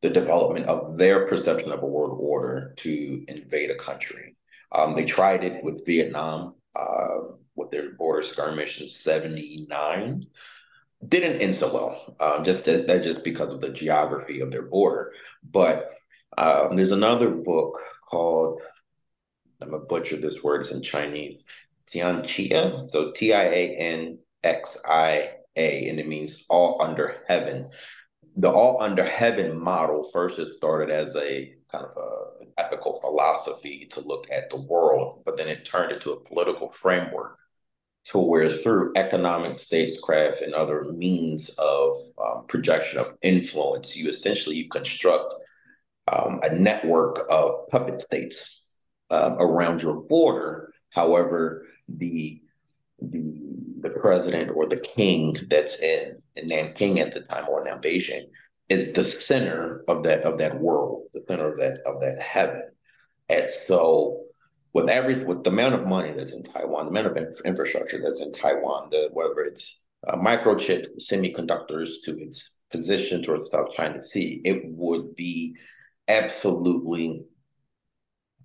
the 0.02 0.12
development 0.12 0.68
of 0.68 0.98
their 1.00 1.28
perception 1.28 1.72
of 1.72 1.82
a 1.82 1.88
world 1.88 2.20
order 2.22 2.76
to 2.78 3.26
invade 3.28 3.72
a 3.72 3.76
country. 3.76 4.36
Um, 4.72 4.96
they 4.96 5.06
tried 5.06 5.44
it 5.44 5.64
with 5.64 5.88
Vietnam 5.88 6.54
uh, 6.76 7.18
with 7.56 7.72
their 7.72 7.94
border 7.94 8.22
skirmish 8.22 8.80
in 8.80 8.88
'79. 8.88 10.28
Didn't 11.08 11.42
end 11.42 11.56
so 11.56 11.74
well, 11.74 12.16
um, 12.20 12.44
just 12.44 12.66
that, 12.66 12.86
that 12.88 13.02
just 13.02 13.24
because 13.24 13.50
of 13.50 13.62
the 13.62 13.72
geography 13.72 14.40
of 14.42 14.52
their 14.52 14.68
border. 14.68 15.14
But 15.44 15.90
um, 16.38 16.76
there's 16.76 16.92
another 16.92 17.32
book 17.32 17.80
called 18.08 18.62
I'm 19.62 19.72
gonna 19.72 19.84
butcher 19.84 20.18
this 20.18 20.44
word. 20.44 20.62
It's 20.62 20.72
in 20.72 20.82
Chinese. 20.82 21.42
Tianxia. 21.88 22.90
So 22.90 23.12
T 23.12 23.34
I 23.34 23.44
A 23.44 23.76
N 23.78 24.20
X 24.44 24.78
I 24.86 25.32
A, 25.56 25.90
and 25.90 26.00
it 26.00 26.08
means 26.08 26.46
all 26.50 26.82
under 26.82 27.16
heaven. 27.28 27.70
The 28.36 28.52
all 28.52 28.82
under 28.82 29.04
heaven 29.04 29.60
model 29.60 30.04
first 30.14 30.38
it 30.38 30.48
started 30.48 30.94
as 30.94 31.16
a 31.16 31.54
kind 31.72 31.86
of 31.86 31.98
a, 31.98 32.28
ethical 32.60 33.00
philosophy 33.02 33.88
to 33.92 34.02
look 34.02 34.26
at 34.32 34.50
the 34.50 34.60
world, 34.62 35.22
but 35.26 35.38
then 35.38 35.48
it 35.48 35.66
turned 35.66 35.92
into 35.92 36.12
a 36.12 36.20
political 36.20 36.70
framework 36.72 37.38
to 38.06 38.18
where 38.18 38.50
through 38.50 38.92
economic 38.96 39.58
statescraft 39.58 40.42
and 40.42 40.54
other 40.54 40.86
means 40.86 41.50
of 41.60 41.98
um, 42.24 42.46
projection 42.48 43.00
of 43.00 43.14
influence, 43.22 43.98
you 43.98 44.10
essentially 44.10 44.56
you 44.56 44.70
construct 44.70 45.34
um, 46.12 46.40
a 46.44 46.56
network 46.56 47.28
of 47.30 47.68
puppet 47.70 48.02
states 48.02 48.67
um, 49.10 49.34
around 49.40 49.82
your 49.82 50.02
border. 50.02 50.74
However, 50.92 51.66
the 51.88 52.42
the 53.00 53.34
the 53.82 53.90
president 53.90 54.52
or 54.56 54.68
the 54.68 54.78
king 54.96 55.38
that's 55.50 55.82
in, 55.82 56.18
in 56.36 56.48
Nanking 56.48 57.00
at 57.00 57.14
the 57.14 57.22
time 57.22 57.48
or 57.48 57.64
now 57.64 57.78
Beijing 57.78 58.28
is 58.70 58.94
the 58.94 59.04
center 59.04 59.84
of 59.88 60.04
that 60.04 60.22
of 60.24 60.38
that 60.40 60.60
world, 60.60 61.04
the 61.14 61.24
center 61.28 61.52
of 61.52 61.58
that 61.60 61.80
of 61.86 62.02
that 62.02 62.22
heaven. 62.22 62.70
And 63.30 63.50
so 63.50 64.24
with 64.74 64.90
every 64.90 65.24
with 65.24 65.44
the 65.44 65.50
amount 65.50 65.76
of 65.76 65.88
money 65.88 66.12
that's 66.12 66.34
in 66.34 66.44
Taiwan, 66.44 66.86
the 66.86 66.92
amount 66.92 67.08
of 67.08 67.36
infrastructure 67.46 68.02
that's 68.02 68.22
in 68.22 68.34
Taiwan, 68.34 68.90
the, 68.92 69.10
whether 69.14 69.42
it's 69.42 69.86
uh, 70.08 70.16
microchips, 70.16 70.90
semiconductors 71.00 71.90
to 72.06 72.18
its 72.20 72.62
position 72.72 73.24
towards 73.24 73.50
South 73.50 73.74
China 73.74 74.02
Sea, 74.04 74.42
it 74.44 74.64
would 74.66 75.16
be 75.16 75.56
absolutely 76.08 77.24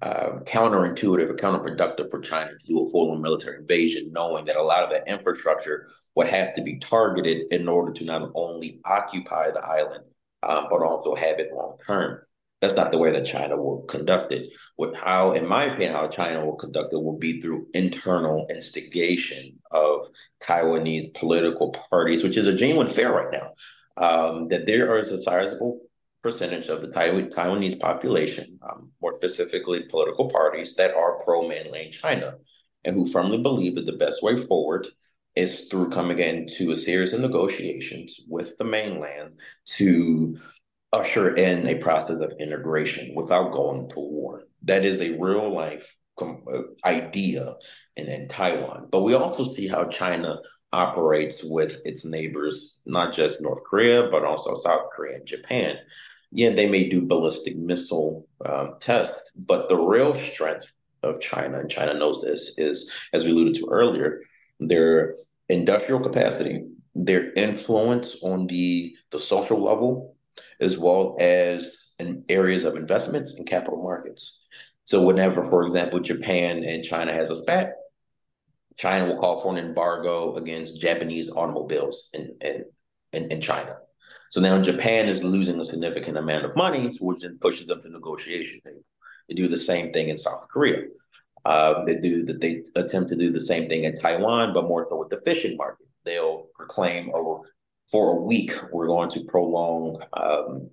uh, 0.03 0.41
counterintuitive 0.41 1.31
or 1.31 1.37
counterproductive 1.37 2.11
for 2.11 2.21
China 2.21 2.51
to 2.51 2.67
do 2.67 2.85
a 2.85 2.91
full-on 2.91 3.23
military 3.23 3.59
invasion, 3.59 4.11
knowing 4.13 4.45
that 4.47 4.57
a 4.57 4.63
lot 4.63 4.83
of 4.83 4.91
that 4.91 5.07
infrastructure 5.07 5.89
would 6.17 6.27
have 6.27 6.55
to 6.57 6.63
be 6.63 6.79
targeted 6.79 7.53
in 7.53 7.69
order 7.69 7.93
to 7.93 8.05
not 8.05 8.31
only 8.35 8.81
occupy 8.85 9.51
the 9.51 9.65
island, 9.65 10.05
um, 10.43 10.67
but 10.69 10.83
also 10.83 11.15
have 11.15 11.39
it 11.39 11.53
long 11.55 11.77
term. 11.87 12.21
That's 12.61 12.75
not 12.75 12.91
the 12.91 12.99
way 12.99 13.13
that 13.13 13.27
China 13.27 13.57
will 13.57 13.83
conduct 13.83 14.33
it. 14.33 14.53
What 14.77 14.97
how, 14.97 15.33
in 15.33 15.49
my 15.49 15.65
opinion, 15.65 15.93
how 15.93 16.09
China 16.09 16.45
will 16.45 16.57
conduct 16.57 16.93
it 16.93 17.03
will 17.03 17.19
be 17.19 17.41
through 17.41 17.69
internal 17.75 18.47
instigation 18.51 19.59
of 19.71 20.09
Taiwanese 20.43 21.15
political 21.15 21.71
parties, 21.91 22.23
which 22.23 22.37
is 22.37 22.47
a 22.47 22.57
genuine 22.57 22.89
fear 22.89 23.13
right 23.15 23.33
now. 23.33 23.53
Um, 23.97 24.49
that 24.49 24.67
there 24.67 24.99
is 25.01 25.11
a 25.11 25.21
sizable 25.21 25.81
percentage 26.23 26.69
of 26.69 26.81
the 26.81 26.89
Taiwanese 26.89 27.81
population, 27.81 28.59
um, 28.63 28.91
more 29.01 29.17
specifically 29.17 29.83
political 29.91 30.31
parties 30.31 30.77
that 30.77 30.95
are 30.95 31.23
pro 31.25 31.49
mainland 31.49 31.93
China, 31.93 32.37
and 32.85 32.95
who 32.97 33.07
firmly 33.07 33.39
believe 33.39 33.75
that 33.75 33.87
the 33.87 33.93
best 33.93 34.23
way 34.23 34.37
forward 34.37 34.87
is 35.37 35.69
through 35.69 35.91
coming 35.91 36.19
into 36.19 36.71
a 36.71 36.77
series 36.77 37.13
of 37.13 37.21
negotiations 37.21 38.21
with 38.29 38.57
the 38.59 38.65
mainland 38.65 39.33
to 39.65 40.39
usher 40.93 41.35
in 41.37 41.67
a 41.67 41.79
process 41.79 42.21
of 42.21 42.33
integration 42.39 43.15
without 43.15 43.53
going 43.53 43.89
to 43.89 43.99
war. 43.99 44.43
That 44.63 44.85
is 44.85 45.01
a 45.01 45.17
real 45.19 45.51
life 45.51 45.97
uh, 46.21 46.63
idea 46.85 47.55
in, 47.97 48.07
in 48.07 48.29
Taiwan. 48.29 48.89
But 48.91 49.03
we 49.03 49.15
also 49.15 49.45
see 49.45 49.67
how 49.67 49.87
China 49.87 50.37
operates 50.73 51.43
with 51.43 51.81
its 51.85 52.05
neighbors, 52.05 52.83
not 52.87 53.13
just 53.13 53.41
North 53.41 53.63
Korea, 53.65 54.09
but 54.11 54.25
also 54.25 54.59
South 54.59 54.91
Korea 54.95 55.17
and 55.17 55.27
Japan. 55.27 55.77
Yeah, 56.33 56.51
they 56.51 56.69
may 56.69 56.89
do 56.89 57.03
ballistic 57.03 57.57
missile 57.57 58.27
um, 58.47 58.77
tests, 58.81 59.33
but 59.37 59.69
the 59.69 59.77
real 59.77 60.15
strength 60.15 60.73
of 61.03 61.21
China, 61.21 61.59
and 61.59 61.71
China 61.71 61.95
knows 61.95 62.23
this, 62.23 62.55
is 62.57 62.91
as 63.13 63.25
we 63.25 63.31
alluded 63.31 63.55
to 63.57 63.69
earlier, 63.71 64.23
their 64.59 65.17
industrial 65.49 66.01
capacity, 66.01 66.65
their 66.95 67.33
influence 67.33 68.17
on 68.23 68.47
the 68.47 68.97
the 69.11 69.19
social 69.19 69.61
level, 69.63 70.17
as 70.61 70.79
well 70.79 71.17
as 71.21 71.95
in 71.99 72.25
areas 72.29 72.65
of 72.65 72.77
investments 72.77 73.35
and 73.35 73.47
capital 73.47 73.83
markets. 73.83 74.47
So 74.85 75.03
whenever, 75.03 75.45
for 75.45 75.67
example, 75.67 76.01
Japan 76.01 76.65
and 76.65 76.83
China 76.83 77.13
has 77.13 77.31
a 77.31 77.37
spat, 77.37 77.75
China 78.77 79.07
will 79.07 79.21
call 79.21 79.39
for 79.41 79.53
an 79.53 79.65
embargo 79.65 80.35
against 80.35 80.81
Japanese 80.81 81.31
automobiles 81.31 82.11
in, 82.15 82.35
in, 82.41 82.65
in, 83.13 83.31
in 83.31 83.41
China. 83.41 83.77
So 84.31 84.41
now 84.41 84.61
Japan 84.61 85.09
is 85.09 85.23
losing 85.23 85.61
a 85.61 85.65
significant 85.65 86.17
amount 86.17 86.45
of 86.45 86.57
money, 86.57 86.93
which 87.01 87.21
then 87.21 87.39
pushes 87.41 87.67
them 87.67 87.83
to 87.83 87.89
negotiation 87.91 88.61
table. 88.65 88.85
They 89.29 89.35
do 89.35 89.49
the 89.49 89.61
same 89.61 89.93
thing 89.93 90.09
in 90.09 90.19
South 90.19 90.47
Korea. 90.49 90.85
Uh, 91.45 91.85
they 91.85 91.99
do 91.99 92.25
that. 92.25 92.41
They 92.41 92.63
attempt 92.77 93.11
to 93.11 93.17
do 93.17 93.31
the 93.31 93.41
same 93.41 93.69
thing 93.69 93.85
in 93.85 93.95
Taiwan, 93.95 94.55
but 94.55 94.65
more 94.65 94.87
so 94.89 94.97
with 94.97 95.11
the 95.11 95.21
fishing 95.25 95.57
market. 95.57 95.87
They'll 96.05 96.47
proclaim 96.57 97.11
over 97.15 97.43
for 97.93 98.17
a 98.17 98.23
week, 98.23 98.55
we're 98.73 98.87
going 98.87 99.11
to 99.11 99.25
prolong 99.25 100.03
um, 100.15 100.71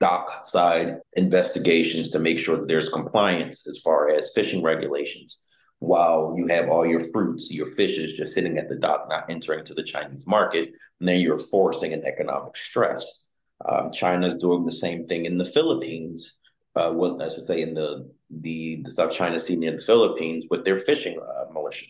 dock 0.00 0.44
side 0.44 0.96
investigations 1.12 2.08
to 2.08 2.18
make 2.18 2.38
sure 2.38 2.56
that 2.56 2.68
there's 2.68 2.88
compliance 2.88 3.68
as 3.68 3.78
far 3.78 4.10
as 4.10 4.32
fishing 4.34 4.62
regulations. 4.62 5.44
While 5.80 6.34
you 6.36 6.46
have 6.46 6.68
all 6.68 6.86
your 6.86 7.04
fruits, 7.04 7.52
your 7.52 7.66
fishes 7.74 8.14
just 8.14 8.32
sitting 8.32 8.56
at 8.58 8.68
the 8.68 8.76
dock, 8.76 9.06
not 9.08 9.28
entering 9.28 9.64
to 9.66 9.74
the 9.74 9.82
Chinese 9.82 10.26
market, 10.26 10.70
and 11.00 11.08
then 11.08 11.20
you're 11.20 11.38
forcing 11.38 11.92
an 11.92 12.04
economic 12.04 12.56
stress. 12.56 13.26
Um, 13.64 13.92
China's 13.92 14.34
doing 14.34 14.64
the 14.64 14.72
same 14.72 15.06
thing 15.06 15.26
in 15.26 15.38
the 15.38 15.44
Philippines. 15.44 16.38
Uh, 16.74 16.92
well, 16.94 17.22
I 17.22 17.28
say 17.28 17.62
in 17.62 17.74
the 17.74 18.10
the, 18.30 18.82
the 18.82 18.90
South 18.90 19.12
China 19.12 19.38
Sea 19.38 19.56
near 19.56 19.72
the 19.72 19.80
Philippines 19.80 20.46
with 20.50 20.64
their 20.64 20.78
fishing 20.78 21.18
uh, 21.20 21.52
militia. 21.52 21.86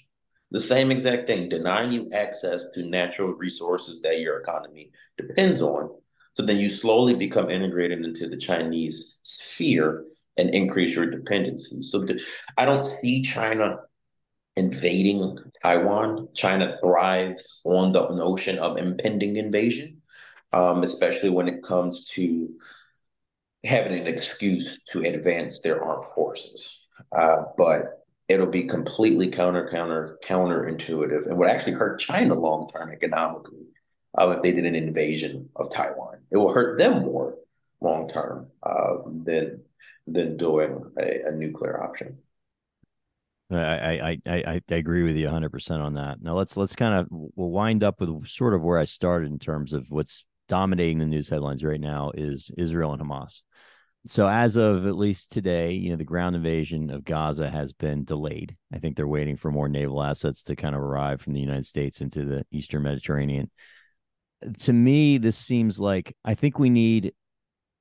The 0.51 0.61
same 0.61 0.91
exact 0.91 1.27
thing, 1.27 1.49
denying 1.49 1.93
you 1.93 2.11
access 2.13 2.67
to 2.75 2.83
natural 2.83 3.33
resources 3.33 4.03
that 4.03 4.21
your 4.21 4.39
economy 4.41 4.91
depends 5.17 5.63
on. 5.63 5.91
So 6.33 6.43
then 6.43 6.59
you 6.59 6.69
slowly 6.69 7.15
become 7.15 7.51
integrated 7.51 8.05
into 8.05 8.29
the 8.29 8.37
Chinese 8.37 9.21
sphere 9.23 10.05
and 10.37 10.51
increase 10.51 10.95
your 10.95 11.11
dependency. 11.11 11.83
So 11.83 12.01
the, 12.01 12.21
I 12.57 12.65
don't 12.65 12.85
see 12.85 13.23
China 13.23 13.79
invading 14.57 15.39
Taiwan. 15.63 16.29
China 16.35 16.77
thrives 16.81 17.61
on 17.65 17.93
the 17.93 18.09
notion 18.15 18.59
of 18.59 18.79
impending 18.79 19.37
invasion, 19.37 20.03
um, 20.53 20.83
especially 20.83 21.31
when 21.31 21.49
it 21.49 21.63
comes 21.63 22.09
to 22.11 22.53
having 23.65 23.99
an 23.99 24.07
excuse 24.07 24.85
to 24.91 25.01
advance 25.03 25.61
their 25.61 25.83
armed 25.83 26.07
forces. 26.15 26.87
Uh, 27.13 27.45
but 27.57 28.05
it'll 28.29 28.51
be 28.51 28.65
completely 28.65 29.29
counter 29.29 29.69
counter 29.71 30.19
counterintuitive 30.25 31.27
and 31.27 31.37
would 31.37 31.49
actually 31.49 31.73
hurt 31.73 31.99
China 31.99 32.35
long 32.35 32.69
term 32.69 32.91
economically 32.91 33.67
uh, 34.17 34.35
if 34.37 34.43
they 34.43 34.53
did 34.53 34.67
an 34.67 34.75
invasion 34.75 35.49
of 35.57 35.73
Taiwan. 35.73 36.19
It 36.31 36.37
will 36.37 36.53
hurt 36.53 36.79
them 36.79 37.05
more 37.05 37.37
long 37.81 38.09
term 38.09 38.49
uh, 38.63 38.97
than 39.07 39.64
than 40.07 40.37
doing 40.37 40.83
a, 40.99 41.21
a 41.27 41.33
nuclear 41.33 41.83
option. 41.83 42.19
I, 43.51 43.57
I, 43.57 44.19
I, 44.27 44.63
I 44.71 44.75
agree 44.75 45.03
with 45.03 45.17
you 45.17 45.29
100% 45.29 45.71
on 45.81 45.95
that. 45.95 46.21
Now 46.21 46.35
let's 46.35 46.57
let's 46.57 46.75
kind 46.75 46.95
of 46.95 47.07
we'll 47.11 47.51
wind 47.51 47.85
up 47.85 48.01
with 48.01 48.27
sort 48.27 48.55
of 48.55 48.63
where 48.63 48.79
I 48.79 48.85
started 48.85 49.31
in 49.31 49.39
terms 49.39 49.73
of 49.73 49.91
what's 49.91 50.25
dominating 50.49 50.99
the 50.99 51.07
news 51.07 51.29
headlines 51.29 51.63
right 51.63 51.81
now 51.81 52.11
is 52.15 52.51
Israel 52.57 52.93
and 52.93 53.03
Hamas 53.03 53.43
so 54.07 54.29
as 54.29 54.57
of 54.57 54.87
at 54.87 54.97
least 54.97 55.33
today, 55.33 55.73
you 55.73 55.91
know, 55.91 55.97
the 55.97 56.05
ground 56.05 56.37
invasion 56.37 56.91
of 56.91 57.05
Gaza 57.05 57.51
has 57.51 57.73
been 57.73 58.05
delayed. 58.05 58.55
I 58.73 58.79
think 58.79 58.97
they're 58.97 59.09
waiting 59.09 59.37
for 59.37 59.51
more 59.51 59.69
naval 59.69 60.03
assets 60.03 60.43
to 60.45 60.57
kind 60.57 60.75
of 60.75 60.83
arrive 60.83 61.23
from 61.23 61.33
the 61.33 61.41
United 61.41 61.65
States 61.65 62.03
into 62.03 62.25
the 62.25 62.45
Eastern 62.51 62.83
Mediterranean. 62.83 63.51
To 64.61 64.73
me, 64.75 65.17
this 65.17 65.39
seems 65.39 65.81
like 65.81 66.15
I 66.23 66.35
think 66.35 66.59
we 66.59 66.69
need 66.69 67.15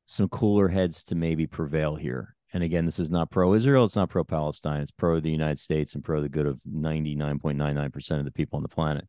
some 0.05 0.29
cooler 0.29 0.67
heads 0.67 1.03
to 1.05 1.15
maybe 1.15 1.47
prevail 1.47 1.95
here. 1.95 2.35
And 2.53 2.63
again, 2.63 2.85
this 2.85 2.99
is 2.99 3.09
not 3.09 3.31
pro 3.31 3.53
Israel, 3.53 3.85
it's 3.85 3.95
not 3.95 4.09
pro 4.09 4.23
Palestine, 4.23 4.81
it's 4.81 4.91
pro 4.91 5.19
the 5.19 5.31
United 5.31 5.59
States 5.59 5.95
and 5.95 6.03
pro 6.03 6.21
the 6.21 6.29
good 6.29 6.45
of 6.45 6.59
99.99% 6.71 8.19
of 8.19 8.25
the 8.25 8.31
people 8.31 8.57
on 8.57 8.63
the 8.63 8.69
planet. 8.69 9.07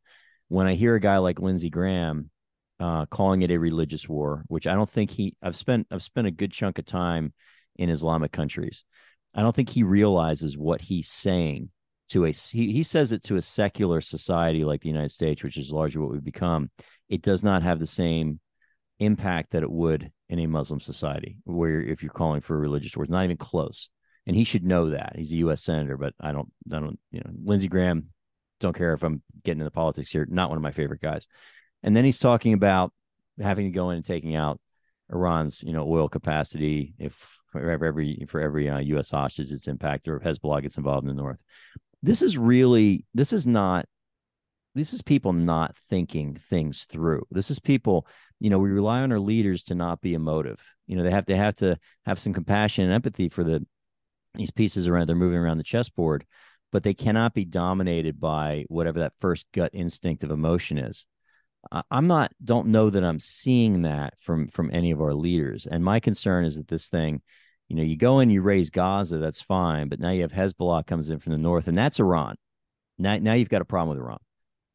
When 0.48 0.66
I 0.66 0.74
hear 0.74 0.94
a 0.94 1.00
guy 1.00 1.18
like 1.18 1.40
Lindsey 1.40 1.68
Graham 1.68 2.30
uh, 2.80 3.06
calling 3.06 3.42
it 3.42 3.50
a 3.50 3.58
religious 3.58 4.08
war, 4.08 4.44
which 4.48 4.66
I 4.66 4.74
don't 4.74 4.90
think 4.90 5.10
he. 5.10 5.36
I've 5.42 5.56
spent 5.56 5.86
I've 5.90 6.02
spent 6.02 6.26
a 6.26 6.32
good 6.32 6.52
chunk 6.52 6.78
of 6.78 6.84
time 6.84 7.32
in 7.76 7.90
Islamic 7.90 8.32
countries. 8.32 8.84
I 9.34 9.42
don't 9.42 9.54
think 9.54 9.70
he 9.70 9.82
realizes 9.82 10.56
what 10.56 10.80
he's 10.80 11.08
saying 11.08 11.70
to 12.10 12.24
a. 12.26 12.30
He, 12.32 12.72
he 12.72 12.82
says 12.82 13.12
it 13.12 13.22
to 13.24 13.36
a 13.36 13.42
secular 13.42 14.00
society 14.00 14.64
like 14.64 14.82
the 14.82 14.88
United 14.88 15.12
States, 15.12 15.42
which 15.42 15.56
is 15.56 15.70
largely 15.70 16.00
what 16.00 16.10
we've 16.10 16.24
become. 16.24 16.70
It 17.08 17.22
does 17.22 17.42
not 17.42 17.62
have 17.62 17.78
the 17.78 17.86
same 17.86 18.40
impact 18.98 19.52
that 19.52 19.62
it 19.62 19.70
would 19.70 20.10
in 20.38 20.44
a 20.44 20.48
Muslim 20.48 20.80
society, 20.80 21.38
where 21.44 21.80
if 21.80 22.02
you're 22.02 22.12
calling 22.12 22.40
for 22.40 22.56
a 22.56 22.60
religious 22.60 22.96
war, 22.96 23.04
it's 23.04 23.10
not 23.10 23.24
even 23.24 23.36
close. 23.36 23.88
And 24.26 24.34
he 24.34 24.44
should 24.44 24.64
know 24.64 24.90
that. 24.90 25.12
He's 25.16 25.32
a 25.32 25.36
U.S. 25.36 25.62
senator, 25.62 25.96
but 25.96 26.14
I 26.20 26.32
don't. 26.32 26.50
I 26.72 26.80
don't. 26.80 26.98
You 27.10 27.20
know, 27.20 27.30
Lindsey 27.44 27.68
Graham. 27.68 28.08
Don't 28.60 28.76
care 28.76 28.94
if 28.94 29.02
I'm 29.02 29.22
getting 29.44 29.60
into 29.60 29.70
politics 29.70 30.10
here. 30.10 30.26
Not 30.28 30.48
one 30.48 30.56
of 30.56 30.62
my 30.62 30.70
favorite 30.70 31.02
guys. 31.02 31.26
And 31.82 31.94
then 31.94 32.04
he's 32.04 32.18
talking 32.18 32.54
about 32.54 32.92
having 33.38 33.66
to 33.66 33.70
go 33.70 33.90
in 33.90 33.96
and 33.96 34.04
taking 34.04 34.34
out 34.34 34.58
Iran's, 35.12 35.62
you 35.62 35.72
know, 35.72 35.86
oil 35.86 36.08
capacity 36.08 36.94
if 36.98 37.14
for 37.48 37.70
every 37.70 38.24
for 38.26 38.40
every 38.40 38.70
uh, 38.70 38.78
U.S. 38.78 39.10
hostage 39.10 39.52
its 39.52 39.68
impact 39.68 40.08
or 40.08 40.20
Hezbollah 40.20 40.62
gets 40.62 40.78
involved 40.78 41.06
in 41.06 41.14
the 41.14 41.22
north. 41.22 41.42
This 42.02 42.22
is 42.22 42.38
really 42.38 43.04
this 43.12 43.32
is 43.32 43.46
not 43.46 43.86
this 44.74 44.92
is 44.92 45.02
people 45.02 45.32
not 45.32 45.76
thinking 45.88 46.34
things 46.34 46.84
through. 46.84 47.26
This 47.30 47.50
is 47.50 47.58
people, 47.58 48.06
you 48.40 48.50
know, 48.50 48.58
we 48.58 48.70
rely 48.70 49.00
on 49.00 49.12
our 49.12 49.20
leaders 49.20 49.64
to 49.64 49.74
not 49.74 50.00
be 50.00 50.14
emotive. 50.14 50.60
You 50.86 50.96
know, 50.96 51.02
they 51.02 51.10
have 51.10 51.26
to 51.26 51.36
have 51.36 51.54
to 51.56 51.78
have 52.06 52.18
some 52.18 52.32
compassion 52.32 52.84
and 52.84 52.92
empathy 52.92 53.28
for 53.28 53.44
the 53.44 53.64
these 54.34 54.50
pieces 54.50 54.88
around 54.88 55.08
they're 55.08 55.16
moving 55.16 55.38
around 55.38 55.58
the 55.58 55.64
chessboard, 55.64 56.24
but 56.72 56.82
they 56.82 56.94
cannot 56.94 57.34
be 57.34 57.44
dominated 57.44 58.20
by 58.20 58.64
whatever 58.68 59.00
that 59.00 59.12
first 59.20 59.46
gut 59.52 59.70
instinct 59.72 60.24
of 60.24 60.32
emotion 60.32 60.76
is. 60.76 61.06
I'm 61.90 62.08
not 62.08 62.32
don't 62.44 62.68
know 62.68 62.90
that 62.90 63.04
I'm 63.04 63.20
seeing 63.20 63.82
that 63.82 64.14
from 64.20 64.48
from 64.48 64.70
any 64.72 64.90
of 64.90 65.00
our 65.00 65.14
leaders. 65.14 65.66
And 65.66 65.84
my 65.84 66.00
concern 66.00 66.44
is 66.44 66.56
that 66.56 66.68
this 66.68 66.88
thing, 66.88 67.22
you 67.68 67.76
know, 67.76 67.82
you 67.82 67.96
go 67.96 68.20
in, 68.20 68.28
you 68.28 68.42
raze 68.42 68.70
Gaza, 68.70 69.18
that's 69.18 69.40
fine, 69.40 69.88
but 69.88 70.00
now 70.00 70.10
you 70.10 70.22
have 70.22 70.32
Hezbollah 70.32 70.86
comes 70.86 71.10
in 71.10 71.20
from 71.20 71.32
the 71.32 71.38
north, 71.38 71.68
and 71.68 71.78
that's 71.78 72.00
Iran. 72.00 72.36
Now, 72.98 73.16
now 73.18 73.32
you've 73.32 73.48
got 73.48 73.62
a 73.62 73.64
problem 73.64 73.96
with 73.96 74.04
Iran. 74.04 74.18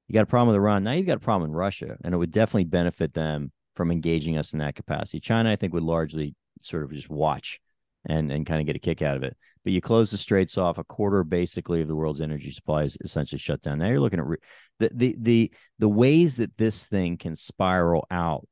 You 0.09 0.13
got 0.13 0.23
a 0.23 0.25
problem 0.25 0.49
with 0.49 0.57
Iran. 0.57 0.83
Now 0.83 0.91
you've 0.93 1.05
got 1.05 1.17
a 1.17 1.21
problem 1.21 1.51
in 1.51 1.55
Russia, 1.55 1.95
and 2.03 2.13
it 2.13 2.17
would 2.17 2.31
definitely 2.31 2.65
benefit 2.65 3.13
them 3.13 3.51
from 3.75 3.91
engaging 3.91 4.37
us 4.37 4.51
in 4.51 4.59
that 4.59 4.75
capacity. 4.75 5.21
China, 5.21 5.51
I 5.51 5.55
think, 5.55 5.71
would 5.73 5.83
largely 5.83 6.35
sort 6.61 6.83
of 6.83 6.91
just 6.91 7.09
watch 7.09 7.61
and 8.05 8.31
and 8.31 8.45
kind 8.45 8.59
of 8.59 8.65
get 8.65 8.75
a 8.75 8.79
kick 8.79 9.01
out 9.01 9.17
of 9.17 9.23
it. 9.23 9.37
but 9.63 9.73
you 9.73 9.81
close 9.81 10.11
the 10.11 10.17
straits 10.17 10.57
off 10.57 10.77
a 10.77 10.83
quarter 10.83 11.23
basically 11.23 11.81
of 11.81 11.87
the 11.87 11.95
world's 11.95 12.21
energy 12.21 12.51
supply 12.51 12.83
is 12.83 12.97
essentially 13.03 13.39
shut 13.39 13.61
down 13.61 13.77
now 13.79 13.87
you're 13.87 13.99
looking 13.99 14.19
at 14.19 14.25
re- 14.25 14.37
the, 14.79 14.89
the 14.93 15.15
the 15.19 15.53
the 15.79 15.89
ways 15.89 16.37
that 16.37 16.57
this 16.57 16.85
thing 16.85 17.17
can 17.17 17.35
spiral 17.35 18.05
out 18.09 18.47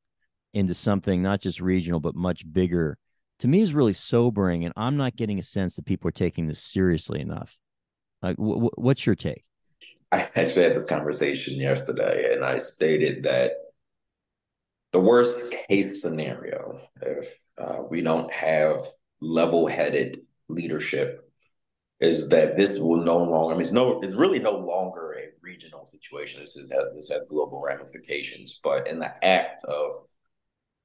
into 0.52 0.74
something 0.74 1.22
not 1.22 1.40
just 1.40 1.60
regional 1.60 2.00
but 2.00 2.14
much 2.14 2.50
bigger 2.52 2.98
to 3.38 3.48
me 3.48 3.60
is 3.62 3.72
really 3.74 3.94
sobering 3.94 4.64
and 4.64 4.74
i'm 4.76 4.96
not 4.96 5.16
getting 5.16 5.38
a 5.38 5.42
sense 5.42 5.76
that 5.76 5.86
people 5.86 6.08
are 6.08 6.12
taking 6.12 6.46
this 6.46 6.62
seriously 6.62 7.20
enough 7.20 7.56
like 8.22 8.36
what's 8.36 9.06
your 9.06 9.14
take 9.14 9.44
i 10.12 10.28
actually 10.34 10.62
had 10.62 10.76
this 10.76 10.88
conversation 10.88 11.54
yesterday 11.54 12.32
and 12.34 12.44
i 12.44 12.58
stated 12.58 13.22
that 13.22 13.52
the 14.92 15.00
worst 15.00 15.54
case 15.68 16.00
scenario 16.00 16.80
if 17.02 17.38
uh, 17.58 17.82
we 17.90 18.00
don't 18.00 18.32
have 18.32 18.86
level-headed 19.20 20.20
leadership 20.48 21.28
is 22.00 22.28
that 22.28 22.56
this 22.56 22.78
will 22.78 23.02
no 23.02 23.18
longer. 23.18 23.54
I 23.54 23.56
mean, 23.56 23.62
it's 23.62 23.72
no, 23.72 24.00
it's 24.00 24.14
really 24.14 24.38
no 24.38 24.52
longer 24.52 25.14
a 25.14 25.30
regional 25.42 25.84
situation. 25.86 26.40
This 26.40 26.56
is 26.56 26.68
this 26.94 27.08
has 27.08 27.22
global 27.28 27.60
ramifications. 27.60 28.60
But 28.62 28.86
in 28.86 29.00
the 29.00 29.12
act 29.24 29.64
of 29.64 30.04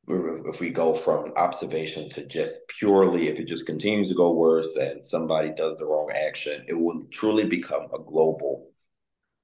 if 0.07 0.59
we 0.59 0.69
go 0.69 0.93
from 0.93 1.31
observation 1.37 2.09
to 2.09 2.25
just 2.25 2.59
purely, 2.67 3.27
if 3.27 3.39
it 3.39 3.47
just 3.47 3.65
continues 3.65 4.09
to 4.09 4.15
go 4.15 4.33
worse 4.33 4.75
and 4.75 5.05
somebody 5.05 5.51
does 5.51 5.77
the 5.77 5.85
wrong 5.85 6.11
action, 6.13 6.65
it 6.67 6.73
will 6.73 7.03
truly 7.11 7.45
become 7.45 7.83
a 7.85 7.99
global 7.99 8.69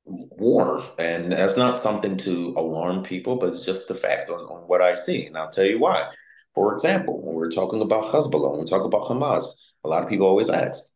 war. 0.06 0.82
And 0.98 1.32
that's 1.32 1.58
not 1.58 1.78
something 1.78 2.18
to 2.18 2.54
alarm 2.58 3.04
people, 3.04 3.36
but 3.38 3.50
it's 3.50 3.66
just 3.66 3.88
the 3.88 3.96
facts 3.96 4.30
on, 4.30 4.40
on 4.42 4.64
what 4.68 4.82
I 4.82 4.96
see. 4.96 5.26
And 5.26 5.38
I'll 5.38 5.50
tell 5.50 5.66
you 5.66 5.80
why. 5.80 6.10
For 6.56 6.74
example, 6.74 7.22
when 7.22 7.36
we're 7.36 7.52
talking 7.52 7.82
about 7.82 8.14
Hezbollah, 8.14 8.52
when 8.52 8.62
we 8.62 8.70
talk 8.70 8.84
about 8.84 9.04
Hamas, 9.04 9.46
a 9.84 9.90
lot 9.90 10.04
of 10.04 10.10
people 10.10 10.28
always 10.28 10.50
ask, 10.50 10.94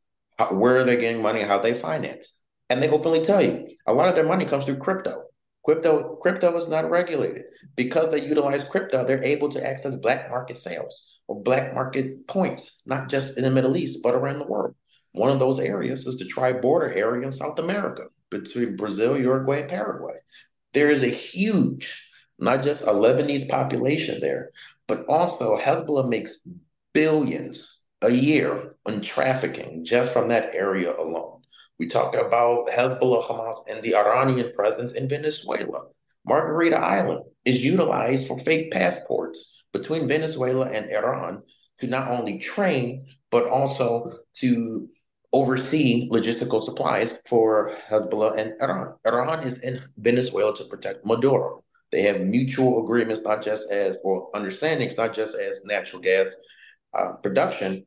where 0.51 0.77
are 0.77 0.83
they 0.83 0.99
getting 0.99 1.21
money? 1.21 1.41
How 1.41 1.59
they 1.59 1.73
finance? 1.73 2.39
And 2.69 2.81
they 2.81 2.89
openly 2.89 3.21
tell 3.21 3.41
you 3.41 3.67
a 3.87 3.93
lot 3.93 4.09
of 4.09 4.15
their 4.15 4.25
money 4.25 4.45
comes 4.45 4.65
through 4.65 4.77
crypto. 4.77 5.23
Crypto, 5.63 6.15
crypto 6.17 6.55
is 6.57 6.69
not 6.69 6.89
regulated 6.89 7.43
because 7.75 8.11
they 8.11 8.25
utilize 8.25 8.67
crypto. 8.67 9.05
They're 9.05 9.23
able 9.23 9.47
to 9.49 9.65
access 9.65 9.95
black 9.95 10.29
market 10.29 10.57
sales 10.57 11.19
or 11.27 11.41
black 11.41 11.73
market 11.73 12.27
points, 12.27 12.81
not 12.85 13.09
just 13.09 13.37
in 13.37 13.43
the 13.43 13.51
Middle 13.51 13.77
East 13.77 13.99
but 14.03 14.15
around 14.15 14.39
the 14.39 14.47
world. 14.47 14.75
One 15.13 15.29
of 15.29 15.39
those 15.39 15.59
areas 15.59 16.05
is 16.05 16.17
the 16.17 16.25
tri-border 16.25 16.91
area 16.91 17.25
in 17.25 17.31
South 17.31 17.59
America 17.59 18.07
between 18.33 18.75
Brazil, 18.75 19.17
Uruguay, 19.17 19.61
and 19.61 19.69
Paraguay. 19.69 20.17
There 20.73 20.89
is 20.89 21.03
a 21.03 21.07
huge, 21.07 22.11
not 22.39 22.63
just 22.63 22.83
a 22.83 22.91
Lebanese 22.91 23.47
population 23.47 24.19
there, 24.19 24.49
but 24.87 25.05
also 25.07 25.57
Hezbollah 25.57 26.09
makes 26.09 26.47
billions 26.93 27.83
a 28.01 28.09
year 28.09 28.75
on 28.85 29.01
trafficking 29.01 29.85
just 29.85 30.11
from 30.11 30.27
that 30.27 30.53
area 30.53 30.93
alone. 30.97 31.41
We 31.79 31.87
talk 31.87 32.15
about 32.15 32.67
Hezbollah, 32.67 33.25
Hamas, 33.25 33.63
and 33.67 33.81
the 33.83 33.95
Iranian 33.95 34.51
presence 34.53 34.91
in 34.93 35.07
Venezuela. 35.07 35.83
Margarita 36.25 36.77
Island 36.77 37.25
is 37.45 37.63
utilized 37.63 38.27
for 38.27 38.39
fake 38.39 38.71
passports 38.71 39.63
between 39.73 40.07
Venezuela 40.07 40.69
and 40.69 40.89
Iran 40.89 41.43
to 41.79 41.87
not 41.87 42.09
only 42.09 42.39
train, 42.39 43.05
but 43.31 43.47
also 43.47 44.11
to 44.35 44.89
oversee 45.33 46.09
logistical 46.09 46.63
supplies 46.63 47.19
for 47.27 47.75
Hezbollah 47.89 48.37
and 48.37 48.53
Iran. 48.61 48.95
Iran 49.05 49.43
is 49.43 49.59
in 49.59 49.81
Venezuela 49.97 50.55
to 50.55 50.63
protect 50.65 51.05
Maduro. 51.05 51.59
They 51.91 52.03
have 52.03 52.21
mutual 52.21 52.83
agreements, 52.83 53.23
not 53.23 53.43
just 53.43 53.71
as, 53.71 53.97
or 54.03 54.29
understandings, 54.33 54.95
not 54.97 55.13
just 55.13 55.35
as 55.35 55.65
natural 55.65 56.01
gas 56.01 56.35
uh, 56.97 57.13
production, 57.13 57.85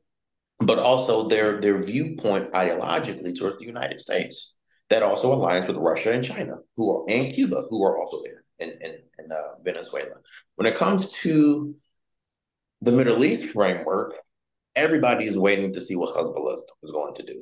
but 0.61 0.79
also 0.79 1.29
their 1.29 1.61
their 1.61 1.83
viewpoint 1.83 2.53
ideologically 2.53 3.37
towards 3.37 3.59
the 3.59 3.67
United 3.67 4.01
States. 4.01 4.55
That 4.89 5.03
also 5.03 5.35
aligns 5.35 5.67
with 5.67 5.77
Russia 5.77 6.13
and 6.13 6.25
China, 6.25 6.59
who 6.77 6.91
are 6.91 7.05
and 7.09 7.35
Cuba, 7.35 7.63
who 7.69 7.85
are 7.85 7.99
also 7.99 8.23
there 8.23 8.45
in 8.59 8.71
in, 8.81 8.93
in 9.19 9.33
uh, 9.33 9.59
Venezuela. 9.65 10.17
When 10.55 10.67
it 10.67 10.77
comes 10.77 11.13
to 11.25 11.75
the 12.83 12.93
Middle 12.93 13.25
East 13.25 13.47
framework, 13.47 14.15
everybody 14.77 15.27
is 15.27 15.37
waiting 15.37 15.73
to 15.73 15.81
see 15.81 15.97
what 15.97 16.15
Hezbollah 16.15 16.59
is 16.85 16.93
going 16.93 17.15
to 17.15 17.23
do. 17.25 17.41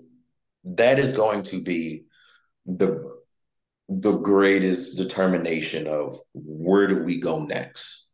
That 0.65 0.99
is 0.99 1.15
going 1.15 1.43
to 1.45 1.61
be 1.61 2.05
the 2.65 3.03
the 3.89 4.17
greatest 4.17 4.97
determination 4.97 5.87
of 5.87 6.19
where 6.33 6.87
do 6.87 7.05
we 7.05 7.21
go 7.21 7.45
next. 7.45 8.09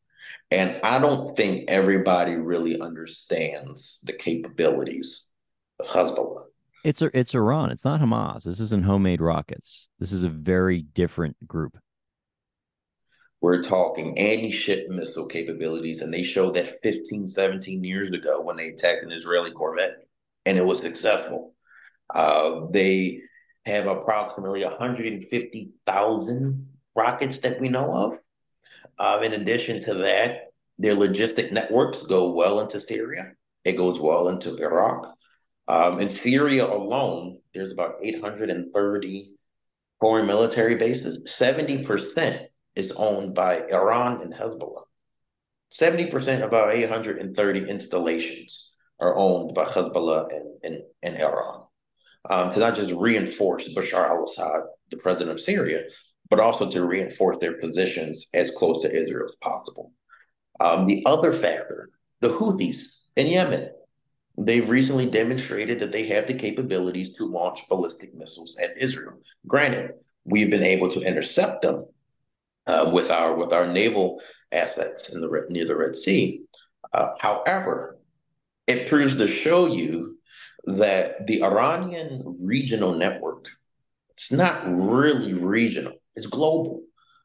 And 0.51 0.81
I 0.83 0.99
don't 0.99 1.37
think 1.37 1.71
everybody 1.71 2.35
really 2.35 2.81
understands 2.81 4.03
the 4.05 4.13
capabilities 4.13 5.31
of 5.79 5.87
Hezbollah. 5.87 6.47
It's 6.83 7.03
it's 7.03 7.35
Iran. 7.35 7.71
It's 7.71 7.85
not 7.85 8.01
Hamas. 8.01 8.45
This 8.45 8.59
isn't 8.59 8.85
homemade 8.85 9.21
rockets. 9.21 9.87
This 10.01 10.13
is 10.13 10.25
a 10.25 10.29
very 10.29 10.83
different 10.83 11.37
group. 11.47 11.79
We're 13.41 13.63
talking 13.63 14.19
anti-ship 14.19 14.91
missile 14.91 15.27
capabilities, 15.27 16.03
and 16.03 16.13
they 16.13 16.23
showed 16.23 16.55
that 16.55 16.81
15, 16.83 17.27
17 17.27 17.85
years 17.85 18.11
ago 18.11 18.43
when 18.43 18.57
they 18.57 18.69
attacked 18.69 19.03
an 19.03 19.13
Israeli 19.13 19.51
corvette, 19.51 20.07
and 20.45 20.59
it 20.59 20.65
was 20.65 20.81
successful. 20.81 21.55
Uh, 22.15 22.67
they 22.71 23.23
have 23.65 23.87
approximately 23.87 24.63
150,000 24.65 26.69
rockets 26.95 27.39
that 27.39 27.59
we 27.61 27.69
know 27.69 27.95
of. 27.95 28.19
Um, 28.99 29.23
in 29.23 29.33
addition 29.33 29.81
to 29.83 29.95
that, 29.95 30.49
their 30.79 30.95
logistic 30.95 31.53
networks 31.53 32.03
go 32.03 32.33
well 32.33 32.61
into 32.61 32.79
Syria. 32.79 33.33
It 33.65 33.79
goes 33.79 33.99
well 34.01 34.29
into 34.29 34.57
Iraq. 34.57 35.15
Um, 35.69 36.01
in 36.01 36.09
Syria 36.09 36.65
alone, 36.67 37.39
there's 37.55 37.73
about 37.73 37.97
830 38.03 39.35
foreign 40.01 40.27
military 40.27 40.75
bases. 40.75 41.31
70% 41.31 42.47
is 42.81 42.93
owned 42.97 43.35
by 43.35 43.61
Iran 43.69 44.23
and 44.23 44.33
Hezbollah. 44.33 44.85
70% 45.71 46.43
of 46.43 46.53
our 46.55 46.73
830 46.73 47.69
installations 47.69 48.73
are 48.99 49.15
owned 49.17 49.55
by 49.55 49.67
Hezbollah 49.67 50.35
and, 50.35 50.57
and, 50.65 50.83
and 51.03 51.17
Iran 51.17 51.67
um, 52.31 52.53
to 52.53 52.59
not 52.59 52.75
just 52.75 52.93
reinforce 52.93 53.73
Bashar 53.75 54.09
al 54.09 54.25
Assad, 54.25 54.63
the 54.91 54.97
president 54.97 55.37
of 55.37 55.45
Syria, 55.45 55.85
but 56.31 56.41
also 56.41 56.69
to 56.71 56.85
reinforce 56.85 57.37
their 57.39 57.59
positions 57.59 58.27
as 58.35 58.51
close 58.51 58.83
to 58.83 58.93
Israel 58.93 59.27
as 59.27 59.37
possible. 59.37 59.93
Um, 60.59 60.87
the 60.87 61.03
other 61.07 61.33
factor, 61.33 61.91
the 62.21 62.29
Houthis 62.29 63.09
in 63.17 63.27
Yemen, 63.27 63.71
they've 64.39 64.69
recently 64.69 65.07
demonstrated 65.07 65.81
that 65.81 65.93
they 65.93 66.07
have 66.09 66.27
the 66.27 66.35
capabilities 66.35 67.15
to 67.17 67.27
launch 67.27 67.69
ballistic 67.69 68.15
missiles 68.15 68.57
at 68.63 68.77
Israel. 68.79 69.19
Granted, 69.47 69.93
we've 70.25 70.51
been 70.51 70.63
able 70.63 70.89
to 70.89 71.01
intercept 71.01 71.63
them 71.63 71.87
uh, 72.67 72.91
with 72.93 73.11
our 73.11 73.37
with 73.37 73.53
our 73.53 73.67
naval 73.67 74.21
assets 74.53 75.09
in 75.15 75.21
the 75.21 75.47
near 75.51 75.67
the 75.67 75.77
Red 75.77 75.97
Sea. 75.97 76.43
Uh, 76.93 77.11
however, 77.21 77.99
it 78.67 78.89
proves 78.89 79.17
to 79.17 79.27
show 79.27 79.67
you 79.67 80.19
that 80.65 81.27
the 81.27 81.43
Iranian 81.43 82.37
regional 82.45 82.95
network, 82.95 83.47
it's 84.11 84.33
not 84.33 84.63
really 84.67 85.35
regional, 85.35 85.95
it's 86.15 86.27
global. 86.27 86.83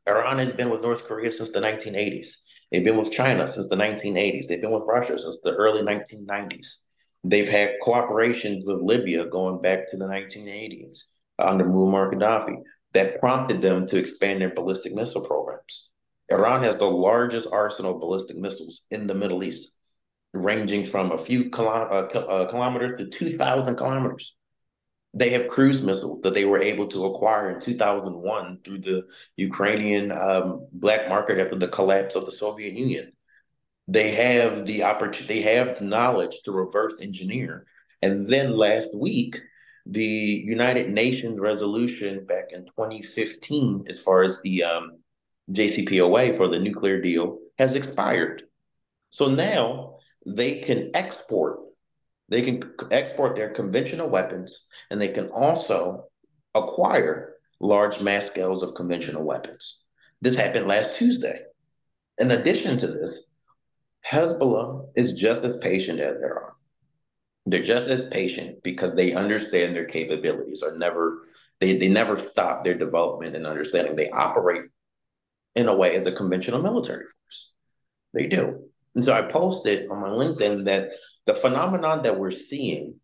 Iran 0.07 0.37
has 0.37 0.53
been 0.53 0.69
with 0.69 0.83
North 0.83 1.07
Korea 1.07 1.31
since 1.31 1.51
the 1.51 1.59
1980s. 1.59 2.27
They've 2.71 2.83
been 2.83 2.97
with 2.97 3.11
China 3.11 3.47
since 3.47 3.69
the 3.69 3.75
1980s. 3.75 4.47
They've 4.47 4.61
been 4.61 4.71
with 4.71 4.83
Russia 4.85 5.17
since 5.17 5.39
the 5.43 5.53
early 5.53 5.81
1990s. 5.81 6.81
They've 7.23 7.49
had 7.49 7.73
cooperations 7.83 8.65
with 8.65 8.81
Libya 8.81 9.25
going 9.25 9.61
back 9.61 9.89
to 9.89 9.97
the 9.97 10.05
1980s 10.05 11.05
under 11.39 11.65
Muammar 11.65 12.13
Gaddafi 12.13 12.57
that 12.95 13.19
prompted 13.19 13.61
them 13.61 13.85
to 13.85 13.99
expand 13.99 14.41
their 14.41 14.53
ballistic 14.53 14.93
missile 14.93 15.21
programs. 15.21 15.89
Iran 16.29 16.63
has 16.63 16.77
the 16.77 16.85
largest 16.85 17.47
arsenal 17.51 17.93
of 17.95 17.99
ballistic 17.99 18.37
missiles 18.37 18.81
in 18.89 19.05
the 19.05 19.13
Middle 19.13 19.43
East 19.43 19.77
ranging 20.33 20.85
from 20.85 21.11
a 21.11 21.17
few 21.17 21.49
kilo- 21.49 21.67
uh, 21.69 22.17
uh, 22.17 22.49
kilometers 22.49 22.97
to 22.99 23.07
2,000 23.07 23.75
kilometers. 23.75 24.35
They 25.13 25.29
have 25.31 25.49
cruise 25.49 25.81
missiles 25.81 26.21
that 26.23 26.33
they 26.33 26.45
were 26.45 26.61
able 26.61 26.87
to 26.87 27.05
acquire 27.05 27.51
in 27.51 27.61
2001 27.61 28.59
through 28.63 28.79
the 28.79 29.03
Ukrainian 29.37 30.11
um, 30.11 30.67
black 30.71 31.07
market 31.07 31.39
after 31.39 31.55
the 31.55 31.67
collapse 31.67 32.15
of 32.15 32.25
the 32.25 32.31
Soviet 32.31 32.73
Union. 32.73 33.11
They 33.87 34.11
have 34.11 34.65
the 34.65 34.83
opportunity, 34.83 35.41
they 35.41 35.55
have 35.55 35.79
the 35.79 35.85
knowledge 35.85 36.41
to 36.43 36.51
reverse 36.51 37.01
engineer. 37.01 37.65
And 38.01 38.25
then 38.25 38.57
last 38.57 38.89
week, 38.93 39.37
the 39.85 40.43
United 40.45 40.89
Nations 40.89 41.39
resolution 41.39 42.25
back 42.25 42.51
in 42.51 42.65
2015, 42.65 43.85
as 43.87 43.99
far 43.99 44.23
as 44.23 44.41
the 44.41 44.63
um, 44.63 44.99
JCPOA 45.51 46.37
for 46.37 46.47
the 46.47 46.59
nuclear 46.59 47.01
deal, 47.01 47.39
has 47.57 47.75
expired. 47.75 48.43
So 49.11 49.27
now 49.27 49.97
they 50.25 50.59
can 50.61 50.91
export 50.95 51.59
they 52.29 52.41
can 52.41 52.71
export 52.91 53.35
their 53.35 53.49
conventional 53.49 54.09
weapons 54.09 54.67
and 54.89 54.99
they 54.99 55.09
can 55.09 55.29
also 55.29 56.05
acquire 56.55 57.35
large 57.59 58.01
mass 58.01 58.25
scales 58.25 58.63
of 58.63 58.73
conventional 58.73 59.25
weapons. 59.25 59.81
This 60.21 60.35
happened 60.35 60.67
last 60.67 60.97
Tuesday. 60.97 61.39
In 62.17 62.31
addition 62.31 62.77
to 62.79 62.87
this, 62.87 63.31
Hezbollah 64.09 64.87
is 64.95 65.13
just 65.13 65.43
as 65.43 65.57
patient 65.57 65.99
as 65.99 66.23
Iran. 66.23 66.51
They're 67.45 67.63
just 67.63 67.87
as 67.87 68.09
patient 68.09 68.63
because 68.63 68.95
they 68.95 69.13
understand 69.13 69.75
their 69.75 69.85
capabilities 69.85 70.63
are 70.63 70.77
never 70.77 71.27
they 71.59 71.77
they 71.77 71.89
never 71.89 72.17
stop 72.17 72.63
their 72.63 72.77
development 72.77 73.35
and 73.35 73.45
understanding. 73.45 73.95
They 73.95 74.09
operate 74.09 74.63
in 75.55 75.67
a 75.67 75.75
way 75.75 75.95
as 75.95 76.05
a 76.05 76.11
conventional 76.11 76.61
military 76.61 77.05
force. 77.05 77.53
They 78.13 78.27
do. 78.27 78.69
And 78.95 79.03
so 79.03 79.13
I 79.13 79.23
posted 79.23 79.89
on 79.89 80.01
my 80.01 80.09
LinkedIn 80.09 80.65
that 80.65 80.91
the 81.25 81.33
phenomenon 81.33 82.03
that 82.03 82.17
we're 82.17 82.31
seeing 82.31 82.95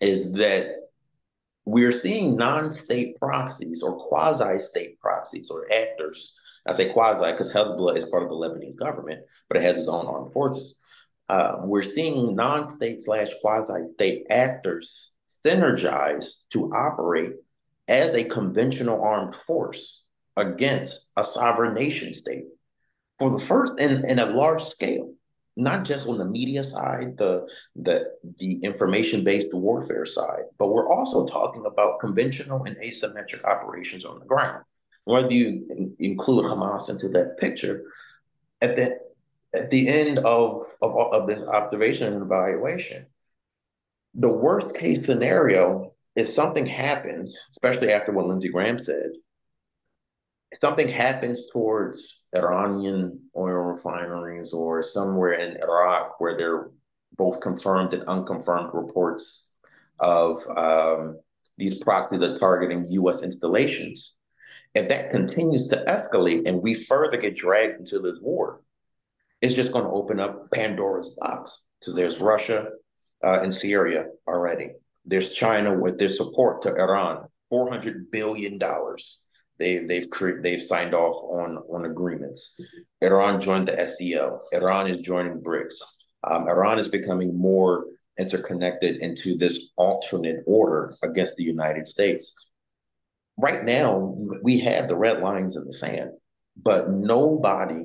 is 0.00 0.32
that 0.34 0.74
we're 1.64 1.92
seeing 1.92 2.36
non-state 2.36 3.16
proxies 3.16 3.82
or 3.82 3.96
quasi-state 3.96 5.00
proxies 5.00 5.50
or 5.50 5.66
actors. 5.72 6.34
I 6.66 6.72
say 6.72 6.92
quasi 6.92 7.32
because 7.32 7.52
Hezbollah 7.52 7.96
is 7.96 8.04
part 8.04 8.22
of 8.22 8.28
the 8.28 8.34
Lebanese 8.34 8.76
government, 8.76 9.20
but 9.48 9.56
it 9.56 9.62
has 9.62 9.78
its 9.78 9.88
own 9.88 10.06
armed 10.06 10.32
forces. 10.32 10.80
Uh, 11.28 11.56
we're 11.60 11.82
seeing 11.82 12.36
non-state 12.36 13.02
slash 13.02 13.28
quasi-state 13.40 14.26
actors 14.30 15.12
synergize 15.44 16.46
to 16.50 16.72
operate 16.72 17.32
as 17.88 18.14
a 18.14 18.24
conventional 18.24 19.02
armed 19.02 19.34
force 19.34 20.04
against 20.36 21.12
a 21.16 21.24
sovereign 21.24 21.74
nation 21.74 22.12
state 22.12 22.44
for 23.18 23.30
the 23.30 23.44
first 23.44 23.72
and 23.78 24.04
in 24.04 24.18
a 24.18 24.26
large 24.26 24.62
scale 24.62 25.12
not 25.56 25.86
just 25.86 26.06
on 26.06 26.18
the 26.18 26.24
media 26.24 26.62
side, 26.62 27.16
the 27.16 27.48
the 27.74 28.10
the 28.38 28.58
information-based 28.62 29.52
warfare 29.54 30.04
side, 30.04 30.44
but 30.58 30.68
we're 30.68 30.88
also 30.88 31.26
talking 31.26 31.64
about 31.66 31.98
conventional 31.98 32.64
and 32.64 32.76
asymmetric 32.76 33.42
operations 33.44 34.04
on 34.04 34.18
the 34.18 34.26
ground. 34.26 34.62
Whether 35.04 35.32
you 35.32 35.66
in, 35.70 35.96
include 35.98 36.44
Hamas 36.44 36.90
into 36.90 37.08
that 37.10 37.38
picture, 37.38 37.84
at 38.60 38.76
the 38.76 38.98
at 39.56 39.70
the 39.70 39.88
end 39.88 40.18
of, 40.18 40.64
of, 40.82 41.12
of 41.12 41.26
this 41.26 41.42
observation 41.48 42.12
and 42.12 42.22
evaluation, 42.22 43.06
the 44.14 44.28
worst 44.28 44.74
case 44.74 45.04
scenario 45.04 45.92
is 46.14 46.34
something 46.34 46.66
happens, 46.66 47.36
especially 47.50 47.92
after 47.92 48.12
what 48.12 48.26
Lindsey 48.26 48.48
Graham 48.48 48.78
said, 48.78 49.10
something 50.60 50.88
happens 50.88 51.50
towards 51.52 52.22
Iranian 52.34 53.20
oil 53.36 53.54
refineries 53.54 54.52
or 54.52 54.82
somewhere 54.82 55.32
in 55.32 55.56
Iraq 55.62 56.20
where 56.20 56.36
there 56.36 56.54
are 56.54 56.70
both 57.16 57.40
confirmed 57.40 57.94
and 57.94 58.02
unconfirmed 58.04 58.70
reports 58.72 59.50
of 59.98 60.40
um, 60.56 61.18
these 61.58 61.82
proxies 61.82 62.22
are 62.22 62.38
targeting 62.38 62.86
U.S. 62.90 63.22
installations. 63.22 64.16
If 64.74 64.88
that 64.88 65.10
continues 65.10 65.68
to 65.68 65.84
escalate 65.88 66.46
and 66.46 66.62
we 66.62 66.74
further 66.74 67.16
get 67.16 67.34
dragged 67.34 67.78
into 67.78 67.98
this 67.98 68.18
war, 68.20 68.60
it's 69.40 69.54
just 69.54 69.72
going 69.72 69.84
to 69.84 69.90
open 69.90 70.20
up 70.20 70.50
Pandora's 70.52 71.16
box 71.20 71.62
because 71.80 71.94
there's 71.94 72.20
Russia 72.20 72.70
uh, 73.22 73.40
and 73.42 73.52
Syria 73.52 74.06
already. 74.26 74.70
There's 75.04 75.34
China 75.34 75.78
with 75.78 75.98
their 75.98 76.08
support 76.08 76.62
to 76.62 76.74
Iran, 76.74 77.26
$400 77.52 78.10
billion 78.10 78.58
they 79.58 79.78
they've 79.78 80.08
cre- 80.10 80.40
they've 80.42 80.62
signed 80.62 80.94
off 80.94 81.16
on 81.24 81.56
on 81.56 81.84
agreements. 81.86 82.60
Iran 83.00 83.40
joined 83.40 83.68
the 83.68 83.88
SCO. 83.88 84.40
Iran 84.52 84.88
is 84.88 84.98
joining 84.98 85.40
BRICS. 85.40 85.74
Um, 86.24 86.48
Iran 86.48 86.78
is 86.78 86.88
becoming 86.88 87.36
more 87.36 87.86
interconnected 88.18 88.96
into 88.96 89.36
this 89.36 89.72
alternate 89.76 90.42
order 90.46 90.92
against 91.02 91.36
the 91.36 91.44
United 91.44 91.86
States. 91.86 92.50
Right 93.36 93.64
now, 93.64 94.16
we 94.42 94.58
have 94.60 94.88
the 94.88 94.96
red 94.96 95.20
lines 95.20 95.56
in 95.56 95.64
the 95.66 95.72
sand, 95.72 96.12
but 96.56 96.88
nobody, 96.88 97.84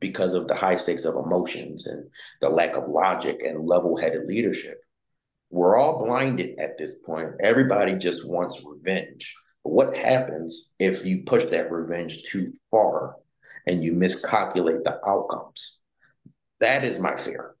because 0.00 0.34
of 0.34 0.48
the 0.48 0.54
high 0.54 0.76
stakes 0.76 1.04
of 1.04 1.14
emotions 1.14 1.86
and 1.86 2.08
the 2.40 2.48
lack 2.48 2.76
of 2.76 2.88
logic 2.88 3.40
and 3.44 3.66
level-headed 3.66 4.26
leadership, 4.26 4.78
we're 5.50 5.76
all 5.76 6.04
blinded 6.04 6.58
at 6.58 6.76
this 6.76 6.98
point. 6.98 7.32
Everybody 7.40 7.96
just 7.96 8.28
wants 8.28 8.64
revenge 8.64 9.36
what 9.68 9.96
happens 9.96 10.74
if 10.78 11.04
you 11.04 11.22
push 11.24 11.44
that 11.46 11.70
revenge 11.70 12.24
too 12.24 12.52
far 12.70 13.16
and 13.66 13.82
you 13.82 13.92
miscalculate 13.92 14.84
the 14.84 15.00
outcomes? 15.06 15.78
That 16.60 16.84
is 16.84 16.98
my 16.98 17.16
fear. 17.16 17.54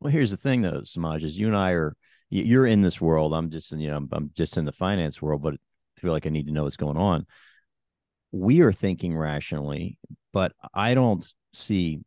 Well, 0.00 0.12
here's 0.12 0.30
the 0.30 0.36
thing, 0.36 0.62
though, 0.62 0.80
Semaj, 0.80 1.22
is 1.24 1.38
you 1.38 1.48
and 1.48 1.56
I 1.56 1.70
are 1.72 1.96
you're 2.30 2.66
in 2.66 2.82
this 2.82 3.00
world. 3.00 3.32
I'm 3.32 3.50
just 3.50 3.72
in, 3.72 3.80
you 3.80 3.90
know, 3.90 4.08
I'm 4.10 4.30
just 4.34 4.56
in 4.56 4.64
the 4.64 4.72
finance 4.72 5.22
world, 5.22 5.42
but 5.42 5.54
I 5.54 6.00
feel 6.00 6.10
like 6.10 6.26
I 6.26 6.30
need 6.30 6.46
to 6.46 6.52
know 6.52 6.64
what's 6.64 6.76
going 6.76 6.96
on. 6.96 7.26
We 8.32 8.62
are 8.62 8.72
thinking 8.72 9.16
rationally, 9.16 9.98
but 10.32 10.52
I 10.72 10.94
don't 10.94 11.24
see 11.54 12.00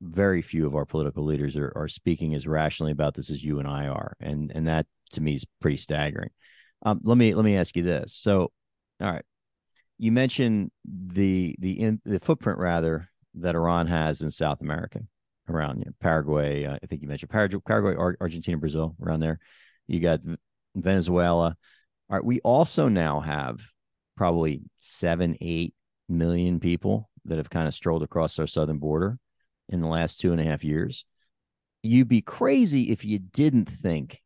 very 0.00 0.42
few 0.42 0.66
of 0.66 0.74
our 0.74 0.84
political 0.84 1.24
leaders 1.24 1.56
are, 1.56 1.72
are 1.74 1.88
speaking 1.88 2.34
as 2.34 2.46
rationally 2.46 2.92
about 2.92 3.14
this 3.14 3.30
as 3.30 3.42
you 3.42 3.58
and 3.58 3.68
I 3.68 3.86
are, 3.86 4.16
and 4.20 4.52
and 4.54 4.68
that 4.68 4.86
to 5.12 5.20
me 5.20 5.34
is 5.34 5.46
pretty 5.60 5.76
staggering. 5.76 6.30
Um, 6.84 7.00
let 7.02 7.16
me 7.16 7.34
let 7.34 7.44
me 7.44 7.56
ask 7.56 7.74
you 7.76 7.82
this. 7.82 8.14
So, 8.14 8.52
all 9.00 9.10
right, 9.10 9.24
you 9.98 10.12
mentioned 10.12 10.70
the 10.84 11.56
the 11.58 11.80
in, 11.80 12.00
the 12.04 12.20
footprint 12.20 12.58
rather 12.58 13.08
that 13.36 13.54
Iran 13.54 13.86
has 13.86 14.22
in 14.22 14.30
South 14.30 14.60
America, 14.60 15.00
around 15.48 15.78
you 15.78 15.86
know, 15.86 15.92
Paraguay. 16.00 16.64
Uh, 16.64 16.78
I 16.82 16.86
think 16.86 17.02
you 17.02 17.08
mentioned 17.08 17.30
Paraguay, 17.30 17.60
Paraguay, 17.66 18.16
Argentina, 18.20 18.58
Brazil, 18.58 18.94
around 19.02 19.20
there. 19.20 19.38
You 19.86 20.00
got 20.00 20.20
Venezuela. 20.74 21.56
All 22.10 22.16
right, 22.16 22.24
we 22.24 22.40
also 22.40 22.88
now 22.88 23.20
have 23.20 23.60
probably 24.16 24.62
seven, 24.78 25.36
eight 25.40 25.74
million 26.08 26.60
people 26.60 27.08
that 27.26 27.38
have 27.38 27.50
kind 27.50 27.66
of 27.66 27.74
strolled 27.74 28.02
across 28.02 28.38
our 28.38 28.46
southern 28.46 28.78
border 28.78 29.18
in 29.68 29.80
the 29.80 29.88
last 29.88 30.20
two 30.20 30.32
and 30.32 30.40
a 30.40 30.44
half 30.44 30.64
years. 30.64 31.04
You'd 31.82 32.08
be 32.08 32.22
crazy 32.22 32.90
if 32.90 33.04
you 33.04 33.18
didn't 33.18 33.68
think 33.68 34.20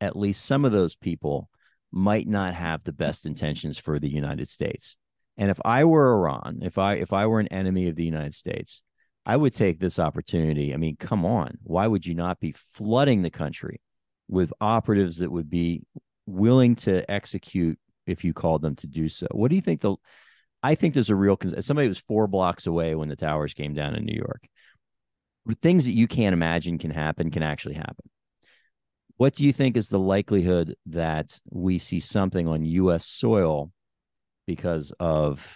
at 0.00 0.16
least 0.16 0.44
some 0.44 0.64
of 0.64 0.72
those 0.72 0.94
people 0.94 1.48
might 1.92 2.26
not 2.26 2.54
have 2.54 2.82
the 2.82 2.92
best 2.92 3.24
intentions 3.24 3.78
for 3.78 3.98
the 3.98 4.08
United 4.08 4.48
States. 4.48 4.96
And 5.36 5.50
if 5.50 5.60
I 5.64 5.84
were 5.84 6.12
Iran, 6.12 6.60
if 6.62 6.78
I 6.78 6.94
if 6.94 7.12
I 7.12 7.26
were 7.26 7.40
an 7.40 7.48
enemy 7.48 7.88
of 7.88 7.96
the 7.96 8.04
United 8.04 8.34
States, 8.34 8.82
I 9.26 9.36
would 9.36 9.54
take 9.54 9.78
this 9.78 9.98
opportunity. 9.98 10.74
I 10.74 10.76
mean, 10.76 10.96
come 10.96 11.24
on, 11.24 11.58
why 11.62 11.86
would 11.86 12.06
you 12.06 12.14
not 12.14 12.40
be 12.40 12.52
flooding 12.52 13.22
the 13.22 13.30
country 13.30 13.80
with 14.28 14.52
operatives 14.60 15.18
that 15.18 15.30
would 15.30 15.50
be 15.50 15.84
willing 16.26 16.76
to 16.76 17.08
execute 17.10 17.78
if 18.06 18.24
you 18.24 18.32
called 18.32 18.62
them 18.62 18.76
to 18.76 18.86
do 18.86 19.08
so? 19.08 19.26
What 19.30 19.48
do 19.48 19.54
you 19.54 19.62
think 19.62 19.80
the 19.80 19.96
I 20.64 20.76
think 20.76 20.94
there's 20.94 21.10
a 21.10 21.14
real 21.14 21.38
somebody 21.60 21.88
was 21.88 21.98
4 21.98 22.26
blocks 22.26 22.66
away 22.66 22.94
when 22.94 23.10
the 23.10 23.16
towers 23.16 23.52
came 23.52 23.74
down 23.74 23.94
in 23.94 24.06
New 24.06 24.16
York. 24.16 24.48
Things 25.60 25.84
that 25.84 25.92
you 25.92 26.08
can't 26.08 26.32
imagine 26.32 26.78
can 26.78 26.90
happen 26.90 27.30
can 27.30 27.42
actually 27.42 27.74
happen. 27.74 28.08
What 29.18 29.34
do 29.34 29.44
you 29.44 29.52
think 29.52 29.76
is 29.76 29.88
the 29.88 29.98
likelihood 29.98 30.74
that 30.86 31.38
we 31.50 31.78
see 31.78 32.00
something 32.00 32.48
on 32.48 32.64
U.S. 32.64 33.04
soil 33.04 33.72
because 34.46 34.90
of 34.98 35.46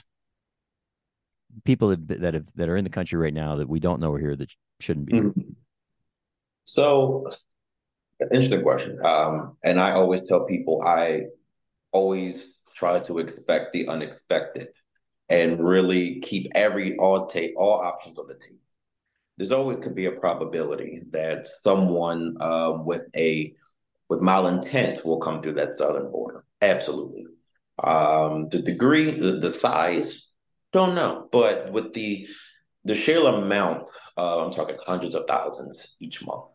people 1.65 1.89
that 1.89 2.07
that, 2.21 2.35
have, 2.35 2.45
that 2.57 2.69
are 2.69 2.77
in 2.77 2.85
the 2.85 2.91
country 2.91 3.19
right 3.19 3.33
now 3.33 3.57
that 3.57 3.69
we 3.69 3.81
don't 3.81 4.01
know 4.01 4.13
are 4.13 4.19
here 4.19 4.37
that 4.37 4.51
shouldn't 4.79 5.07
be? 5.07 5.15
Mm-hmm. 5.15 5.41
So, 6.65 7.31
interesting 8.21 8.63
question. 8.63 8.99
Um, 9.03 9.57
and 9.65 9.81
I 9.81 9.93
always 9.93 10.21
tell 10.29 10.45
people 10.45 10.83
I 10.83 11.23
always 11.93 12.61
try 12.75 13.01
to 13.01 13.19
expect 13.21 13.73
the 13.73 13.89
unexpected 13.89 14.69
and 15.29 15.67
really 15.67 16.21
keep 16.21 16.51
every 16.55 16.97
all 16.97 17.27
take 17.27 17.53
all 17.57 17.81
options 17.81 18.19
on 18.19 18.27
the 18.27 18.35
table 18.35 18.59
there's 19.39 19.53
always 19.53 19.79
could 19.79 19.95
be 19.95 20.07
a 20.07 20.13
probability 20.13 21.01
that 21.13 21.47
someone 21.63 22.37
um, 22.41 22.85
with 22.85 23.07
a 23.17 23.55
with 24.09 24.21
malintent 24.21 25.05
will 25.05 25.21
come 25.21 25.41
through 25.41 25.53
that 25.55 25.75
southern 25.75 26.11
border. 26.11 26.45
Absolutely. 26.61 27.27
Um, 27.83 28.49
the 28.49 28.61
degree, 28.61 29.11
the, 29.11 29.39
the 29.39 29.51
size, 29.51 30.33
don't 30.73 30.95
know. 30.95 31.29
But 31.31 31.73
with 31.73 31.93
the 31.93 32.27
the 32.85 32.95
sheer 32.95 33.21
amount, 33.21 33.89
uh, 34.17 34.45
I'm 34.45 34.53
talking 34.53 34.77
hundreds 34.85 35.15
of 35.15 35.27
thousands 35.29 35.97
each 36.01 36.25
month 36.25 36.47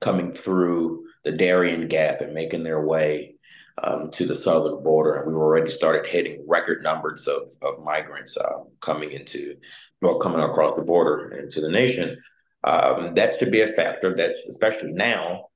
coming 0.00 0.32
through 0.32 1.04
the 1.24 1.32
Darien 1.32 1.88
Gap 1.88 2.20
and 2.20 2.34
making 2.34 2.64
their 2.64 2.84
way 2.84 3.36
um, 3.82 4.10
to 4.10 4.26
the 4.26 4.36
southern 4.36 4.82
border, 4.82 5.14
and 5.14 5.26
we've 5.26 5.36
already 5.36 5.70
started 5.70 6.08
hitting 6.08 6.44
record 6.46 6.82
numbers 6.82 7.26
of, 7.26 7.52
of 7.62 7.84
migrants 7.84 8.36
uh, 8.36 8.64
coming 8.80 9.12
into 9.12 9.56
or 10.02 10.18
coming 10.20 10.40
across 10.40 10.76
the 10.76 10.82
border 10.82 11.36
into 11.36 11.60
the 11.60 11.70
nation. 11.70 12.18
Um, 12.64 13.14
that 13.14 13.38
should 13.38 13.52
be 13.52 13.62
a 13.62 13.66
factor 13.66 14.14
that, 14.16 14.34
especially 14.50 14.92
now, 14.92 15.46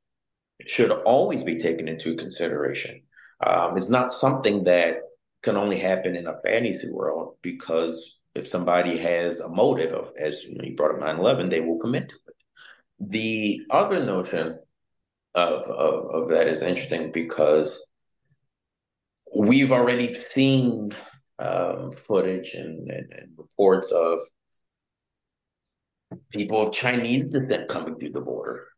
should 0.67 0.91
always 0.91 1.43
be 1.43 1.57
taken 1.57 1.89
into 1.89 2.17
consideration. 2.17 3.03
Um, 3.45 3.77
it's 3.77 3.91
not 3.91 4.13
something 4.13 4.65
that 4.65 4.99
can 5.43 5.57
only 5.57 5.79
happen 5.79 6.17
in 6.17 6.27
a 6.27 6.41
fantasy 6.43 6.91
world 6.91 7.37
because 7.43 8.19
if 8.35 8.49
somebody 8.49 8.97
has 8.99 9.41
a 9.41 9.49
motive, 9.49 9.93
of, 9.93 10.13
as 10.19 10.45
you, 10.45 10.55
know, 10.55 10.65
you 10.65 10.75
brought 10.75 10.95
up 10.95 11.01
9 11.01 11.19
11, 11.19 11.51
they 11.51 11.61
will 11.61 11.79
commit 11.79 12.09
to 12.09 12.15
it. 12.27 12.35
The 13.01 13.63
other 13.71 14.05
notion 14.05 14.59
of, 15.35 15.63
of, 15.65 16.11
of 16.11 16.29
that 16.31 16.49
is 16.49 16.63
interesting 16.63 17.13
because 17.13 17.91
we've 19.35 19.73
already 19.73 20.15
seen 20.15 20.95
um, 21.39 21.93
footage 21.93 22.55
and, 22.55 22.91
and, 22.91 23.13
and, 23.13 23.29
reports 23.37 23.91
of 23.91 24.21
people 26.31 26.69
of 26.69 26.73
Chinese 26.73 27.33
descent 27.33 27.69
coming 27.69 27.99
through 27.99 28.11
the 28.11 28.21
border 28.21 28.69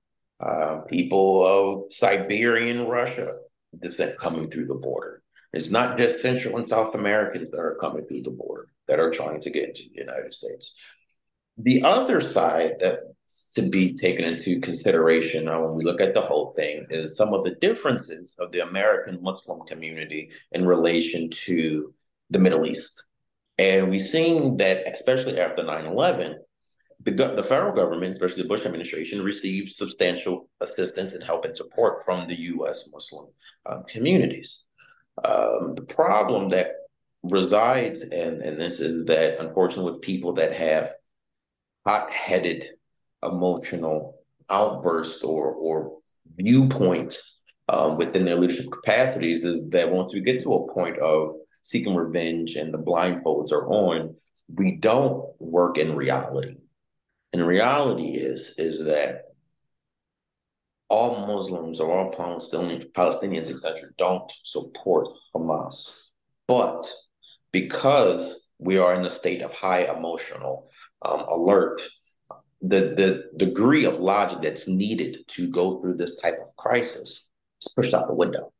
uh, 0.40 0.80
people 0.82 1.46
of 1.46 1.92
Siberian 1.92 2.86
Russia 2.86 3.38
descent 3.80 4.18
coming 4.18 4.50
through 4.50 4.66
the 4.66 4.76
border. 4.76 5.22
It's 5.52 5.70
not 5.70 5.96
just 5.96 6.20
Central 6.20 6.58
and 6.58 6.68
South 6.68 6.94
Americans 6.94 7.50
that 7.50 7.60
are 7.60 7.78
coming 7.80 8.04
through 8.06 8.22
the 8.22 8.30
border 8.30 8.68
that 8.88 9.00
are 9.00 9.10
trying 9.10 9.40
to 9.40 9.50
get 9.50 9.68
into 9.68 9.82
the 9.88 10.00
United 10.00 10.34
States. 10.34 10.76
The 11.58 11.82
other 11.82 12.20
side 12.20 12.74
that's 12.80 13.02
to 13.54 13.62
be 13.62 13.94
taken 13.94 14.24
into 14.24 14.60
consideration 14.60 15.46
when 15.46 15.74
we 15.74 15.84
look 15.84 16.00
at 16.00 16.14
the 16.14 16.20
whole 16.20 16.52
thing 16.52 16.86
is 16.90 17.16
some 17.16 17.34
of 17.34 17.44
the 17.44 17.56
differences 17.56 18.36
of 18.38 18.52
the 18.52 18.60
American 18.60 19.20
Muslim 19.22 19.60
community 19.66 20.30
in 20.52 20.66
relation 20.66 21.28
to 21.30 21.92
the 22.30 22.38
Middle 22.38 22.66
East. 22.66 23.08
And 23.58 23.90
we've 23.90 24.06
seen 24.06 24.58
that, 24.58 24.86
especially 24.86 25.40
after 25.40 25.62
9 25.62 25.86
11, 25.86 26.36
the, 27.02 27.12
the 27.12 27.42
federal 27.42 27.72
government, 27.72 28.12
especially 28.12 28.42
the 28.42 28.48
Bush 28.48 28.64
administration, 28.64 29.22
received 29.22 29.72
substantial 29.72 30.48
assistance 30.60 31.12
and 31.12 31.22
help 31.22 31.44
and 31.44 31.56
support 31.56 32.04
from 32.04 32.28
the 32.28 32.38
U.S. 32.40 32.90
Muslim 32.92 33.26
um, 33.66 33.84
communities. 33.88 34.64
Um, 35.24 35.74
the 35.74 35.86
problem 35.88 36.50
that 36.50 36.72
resides 37.22 38.02
in, 38.02 38.42
in 38.42 38.56
this 38.56 38.80
is 38.80 39.04
that, 39.06 39.38
unfortunately, 39.38 39.92
with 39.92 40.02
people 40.02 40.34
that 40.34 40.52
have 40.54 40.94
hot-headed 41.86 42.66
emotional 43.26 44.18
outbursts 44.50 45.22
or, 45.22 45.52
or 45.52 45.98
viewpoints 46.36 47.44
um, 47.68 47.96
within 47.96 48.24
their 48.24 48.36
leadership 48.36 48.70
capacities, 48.70 49.44
is 49.44 49.68
that 49.70 49.90
once 49.90 50.14
we 50.14 50.20
get 50.20 50.40
to 50.40 50.54
a 50.54 50.72
point 50.72 50.98
of 50.98 51.34
seeking 51.62 51.94
revenge 51.94 52.54
and 52.54 52.72
the 52.72 52.78
blindfolds 52.78 53.52
are 53.52 53.66
on, 53.68 54.14
we 54.54 54.76
don't 54.76 55.24
work 55.40 55.78
in 55.78 55.96
reality 55.96 56.56
and 57.36 57.46
reality 57.46 58.12
is, 58.12 58.54
is 58.56 58.86
that 58.86 59.24
all 60.88 61.26
Muslims 61.26 61.80
or 61.80 61.90
all 61.90 62.10
Palestinians, 62.10 62.90
Palestinians, 62.92 63.50
etc., 63.50 63.90
don't 63.98 64.30
support 64.42 65.08
Hamas. 65.34 65.98
But 66.48 66.88
because 67.52 68.48
we 68.58 68.78
are 68.78 68.94
in 68.94 69.04
a 69.04 69.10
state 69.10 69.42
of 69.42 69.52
high 69.52 69.82
emotional 69.82 70.70
um, 71.04 71.20
alert, 71.28 71.82
the 72.62 72.78
the 72.96 73.30
degree 73.36 73.84
of 73.84 73.98
logic 73.98 74.40
that's 74.42 74.68
needed 74.68 75.26
to 75.28 75.48
go 75.50 75.80
through 75.80 75.94
this 75.94 76.16
type 76.20 76.38
of 76.40 76.54
crisis 76.56 77.28
is 77.62 77.74
pushed 77.74 77.94
out 77.94 78.08
the 78.08 78.14
window. 78.14 78.52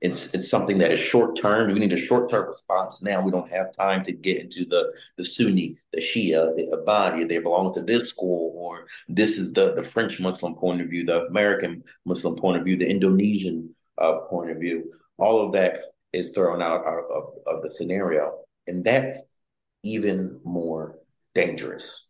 It's 0.00 0.32
it's 0.32 0.48
something 0.48 0.78
that 0.78 0.92
is 0.92 1.00
short 1.00 1.36
term. 1.36 1.72
We 1.72 1.80
need 1.80 1.92
a 1.92 1.96
short 1.96 2.30
term 2.30 2.48
response 2.48 3.02
now. 3.02 3.20
We 3.20 3.32
don't 3.32 3.50
have 3.50 3.72
time 3.72 4.02
to 4.04 4.12
get 4.12 4.40
into 4.40 4.64
the 4.64 4.92
the 5.16 5.24
Sunni, 5.24 5.76
the 5.92 6.00
Shia, 6.00 6.56
the 6.56 6.68
Ibadi. 6.76 7.28
They 7.28 7.38
belong 7.38 7.74
to 7.74 7.82
this 7.82 8.08
school, 8.08 8.52
or 8.56 8.86
this 9.08 9.38
is 9.38 9.52
the 9.52 9.74
the 9.74 9.82
French 9.82 10.20
Muslim 10.20 10.54
point 10.54 10.80
of 10.80 10.88
view, 10.88 11.04
the 11.04 11.26
American 11.26 11.82
Muslim 12.04 12.36
point 12.36 12.58
of 12.58 12.64
view, 12.64 12.76
the 12.76 12.88
Indonesian 12.88 13.74
uh, 13.98 14.20
point 14.30 14.50
of 14.50 14.58
view. 14.58 14.92
All 15.18 15.44
of 15.44 15.52
that 15.52 15.80
is 16.12 16.30
thrown 16.30 16.62
out 16.62 16.84
of, 16.86 17.24
of 17.46 17.62
the 17.62 17.74
scenario, 17.74 18.38
and 18.68 18.84
that's 18.84 19.18
even 19.82 20.40
more 20.44 20.98
dangerous 21.34 22.07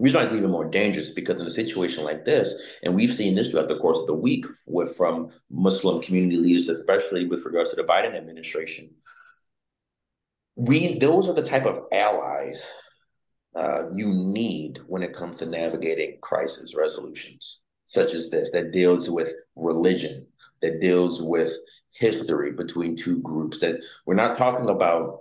reason 0.00 0.18
why 0.18 0.24
it's 0.24 0.34
even 0.34 0.50
more 0.50 0.68
dangerous 0.68 1.10
because 1.10 1.40
in 1.40 1.46
a 1.46 1.50
situation 1.50 2.04
like 2.04 2.24
this, 2.24 2.76
and 2.82 2.94
we've 2.94 3.14
seen 3.14 3.34
this 3.34 3.50
throughout 3.50 3.68
the 3.68 3.78
course 3.78 3.98
of 3.98 4.06
the 4.06 4.14
week 4.14 4.46
with 4.66 4.96
from 4.96 5.30
Muslim 5.50 6.02
community 6.02 6.36
leaders, 6.36 6.68
especially 6.68 7.26
with 7.26 7.44
regards 7.44 7.70
to 7.70 7.76
the 7.76 7.84
Biden 7.84 8.16
administration, 8.16 8.90
we 10.56 10.98
those 10.98 11.28
are 11.28 11.34
the 11.34 11.42
type 11.42 11.66
of 11.66 11.84
allies 11.92 12.62
uh, 13.54 13.90
you 13.94 14.08
need 14.08 14.78
when 14.86 15.02
it 15.02 15.12
comes 15.12 15.38
to 15.38 15.46
navigating 15.46 16.18
crisis 16.20 16.74
resolutions 16.76 17.60
such 17.90 18.14
as 18.14 18.30
this 18.30 18.50
that 18.52 18.70
deals 18.70 19.10
with 19.10 19.32
religion, 19.56 20.24
that 20.62 20.80
deals 20.80 21.20
with 21.20 21.52
history 21.92 22.52
between 22.52 22.96
two 22.96 23.18
groups. 23.20 23.58
That 23.60 23.82
we're 24.06 24.14
not 24.14 24.38
talking 24.38 24.68
about 24.68 25.19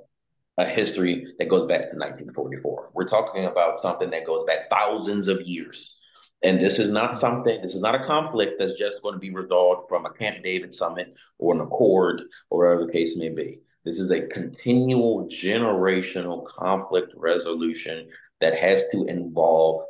a 0.59 0.65
history 0.65 1.25
that 1.39 1.47
goes 1.47 1.67
back 1.67 1.87
to 1.89 1.95
1944. 1.95 2.91
We're 2.93 3.07
talking 3.07 3.45
about 3.45 3.77
something 3.77 4.09
that 4.09 4.25
goes 4.25 4.45
back 4.45 4.69
thousands 4.69 5.27
of 5.27 5.41
years. 5.41 6.01
And 6.43 6.59
this 6.59 6.79
is 6.79 6.91
not 6.91 7.17
something, 7.17 7.61
this 7.61 7.75
is 7.75 7.81
not 7.81 7.95
a 7.95 8.03
conflict 8.03 8.55
that's 8.59 8.77
just 8.77 9.01
going 9.01 9.13
to 9.13 9.19
be 9.19 9.29
resolved 9.31 9.87
from 9.87 10.05
a 10.05 10.11
Camp 10.11 10.43
David 10.43 10.75
summit 10.75 11.13
or 11.37 11.55
an 11.55 11.61
accord 11.61 12.23
or 12.49 12.59
whatever 12.59 12.85
the 12.85 12.91
case 12.91 13.17
may 13.17 13.29
be. 13.29 13.59
This 13.85 13.99
is 13.99 14.11
a 14.11 14.27
continual 14.27 15.27
generational 15.27 16.45
conflict 16.45 17.13
resolution 17.15 18.09
that 18.41 18.57
has 18.57 18.83
to 18.91 19.05
involve 19.05 19.83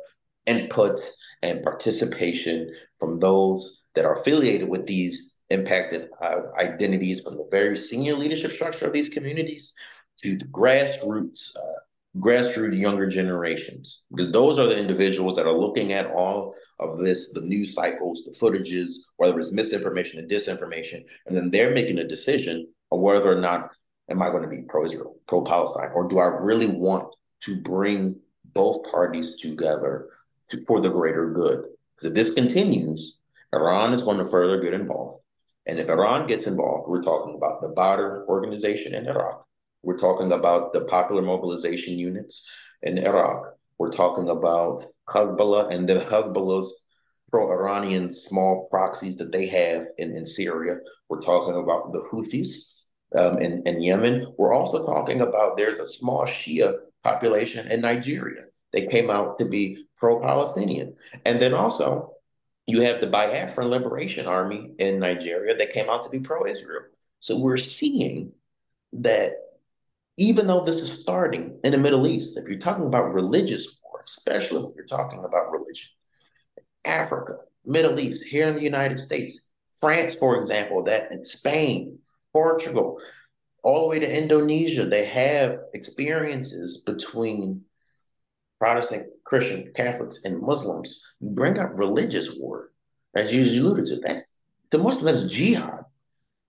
input 0.46 1.00
and 1.42 1.64
participation 1.64 2.72
from 3.00 3.18
those 3.18 3.82
that 3.96 4.04
are 4.04 4.20
affiliated 4.20 4.68
with 4.68 4.86
these 4.86 5.42
impacted 5.50 6.08
uh, 6.20 6.42
identities 6.58 7.20
from 7.20 7.36
the 7.36 7.48
very 7.50 7.76
senior 7.76 8.14
leadership 8.14 8.52
structure 8.52 8.86
of 8.86 8.92
these 8.92 9.08
communities 9.08 9.74
to 10.22 10.36
the 10.36 10.44
grassroots, 10.46 11.56
uh, 11.56 11.80
grassroots 12.18 12.78
younger 12.78 13.06
generations, 13.06 14.02
because 14.10 14.32
those 14.32 14.58
are 14.58 14.66
the 14.66 14.78
individuals 14.78 15.36
that 15.36 15.46
are 15.46 15.58
looking 15.58 15.92
at 15.92 16.10
all 16.10 16.54
of 16.78 16.98
this, 16.98 17.32
the 17.32 17.40
news 17.40 17.74
cycles, 17.74 18.22
the 18.24 18.32
footages, 18.32 18.88
whether 19.16 19.38
it's 19.38 19.52
misinformation 19.52 20.18
and 20.18 20.30
disinformation, 20.30 21.04
and 21.26 21.36
then 21.36 21.50
they're 21.50 21.74
making 21.74 21.98
a 21.98 22.08
decision 22.08 22.66
of 22.90 23.00
whether 23.00 23.30
or 23.30 23.40
not 23.40 23.70
am 24.08 24.22
I 24.22 24.30
going 24.30 24.42
to 24.42 24.48
be 24.48 24.62
pro-Israel, 24.62 25.16
pro-Palestine, 25.28 25.90
or 25.94 26.08
do 26.08 26.18
I 26.18 26.26
really 26.26 26.66
want 26.66 27.14
to 27.44 27.62
bring 27.62 28.16
both 28.52 28.90
parties 28.90 29.36
together 29.36 30.08
to, 30.50 30.64
for 30.66 30.80
the 30.80 30.90
greater 30.90 31.30
good? 31.30 31.64
Because 31.94 32.08
if 32.08 32.14
this 32.14 32.34
continues, 32.34 33.20
Iran 33.54 33.94
is 33.94 34.02
going 34.02 34.18
to 34.18 34.24
further 34.24 34.60
get 34.60 34.74
involved. 34.74 35.22
And 35.66 35.78
if 35.78 35.88
Iran 35.88 36.26
gets 36.26 36.46
involved, 36.46 36.88
we're 36.88 37.02
talking 37.02 37.36
about 37.36 37.60
the 37.60 37.68
Badr 37.68 38.24
organization 38.26 38.94
in 38.94 39.06
Iraq. 39.06 39.46
We're 39.82 39.98
talking 39.98 40.32
about 40.32 40.72
the 40.72 40.82
popular 40.82 41.22
mobilization 41.22 41.98
units 41.98 42.48
in 42.82 42.98
Iraq. 42.98 43.54
We're 43.78 43.90
talking 43.90 44.28
about 44.28 44.84
Hezbollah 45.08 45.72
and 45.72 45.88
the 45.88 45.94
Hezbollah's 45.94 46.86
pro-Iranian 47.30 48.12
small 48.12 48.68
proxies 48.68 49.16
that 49.16 49.32
they 49.32 49.46
have 49.46 49.86
in, 49.98 50.16
in 50.16 50.26
Syria. 50.26 50.78
We're 51.08 51.22
talking 51.22 51.54
about 51.54 51.92
the 51.92 52.02
Houthis 52.10 52.84
um, 53.16 53.38
in, 53.38 53.62
in 53.66 53.80
Yemen. 53.80 54.34
We're 54.36 54.52
also 54.52 54.84
talking 54.84 55.20
about 55.20 55.56
there's 55.56 55.78
a 55.78 55.86
small 55.86 56.26
Shia 56.26 56.74
population 57.02 57.68
in 57.68 57.80
Nigeria. 57.80 58.46
They 58.72 58.86
came 58.86 59.10
out 59.10 59.38
to 59.38 59.44
be 59.44 59.86
pro-Palestinian. 59.96 60.94
And 61.24 61.40
then 61.40 61.54
also 61.54 62.14
you 62.66 62.82
have 62.82 63.00
the 63.00 63.06
Biafran 63.06 63.70
Liberation 63.70 64.26
Army 64.26 64.72
in 64.78 64.98
Nigeria 64.98 65.56
that 65.56 65.72
came 65.72 65.88
out 65.88 66.04
to 66.04 66.10
be 66.10 66.20
pro-Israel. 66.20 66.82
So 67.20 67.38
we're 67.38 67.56
seeing 67.56 68.32
that 68.92 69.32
even 70.20 70.46
though 70.46 70.62
this 70.62 70.80
is 70.82 70.92
starting 70.92 71.58
in 71.64 71.72
the 71.72 71.78
Middle 71.78 72.06
East, 72.06 72.36
if 72.36 72.46
you're 72.46 72.58
talking 72.58 72.84
about 72.84 73.14
religious 73.14 73.80
war, 73.82 74.04
especially 74.06 74.62
when 74.62 74.74
you're 74.76 74.84
talking 74.84 75.24
about 75.24 75.50
religion, 75.50 75.88
Africa, 76.84 77.36
Middle 77.64 77.98
East, 77.98 78.26
here 78.26 78.46
in 78.46 78.54
the 78.54 78.62
United 78.62 78.98
States, 78.98 79.54
France, 79.80 80.14
for 80.14 80.38
example, 80.38 80.84
that 80.84 81.10
in 81.10 81.24
Spain, 81.24 81.98
Portugal, 82.34 82.98
all 83.64 83.80
the 83.80 83.86
way 83.88 83.98
to 83.98 84.22
Indonesia, 84.22 84.84
they 84.84 85.06
have 85.06 85.58
experiences 85.72 86.82
between 86.84 87.62
Protestant, 88.58 89.06
Christian, 89.24 89.72
Catholics, 89.74 90.26
and 90.26 90.38
Muslims. 90.38 91.02
You 91.20 91.30
bring 91.30 91.58
up 91.58 91.70
religious 91.78 92.36
war, 92.38 92.72
as 93.14 93.32
you 93.32 93.42
alluded 93.58 93.86
to. 93.86 93.96
That's 93.96 94.38
the 94.70 94.76
Muslim, 94.76 95.06
that's 95.06 95.32
jihad. 95.32 95.84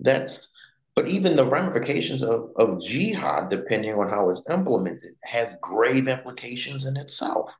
That's 0.01 0.60
but 0.95 1.07
even 1.07 1.35
the 1.35 1.45
ramifications 1.45 2.21
of, 2.21 2.51
of 2.57 2.81
jihad, 2.81 3.49
depending 3.49 3.93
on 3.93 4.09
how 4.09 4.29
it's 4.29 4.49
implemented, 4.49 5.13
has 5.23 5.55
grave 5.61 6.07
implications 6.07 6.85
in 6.85 6.97
itself. 6.97 7.51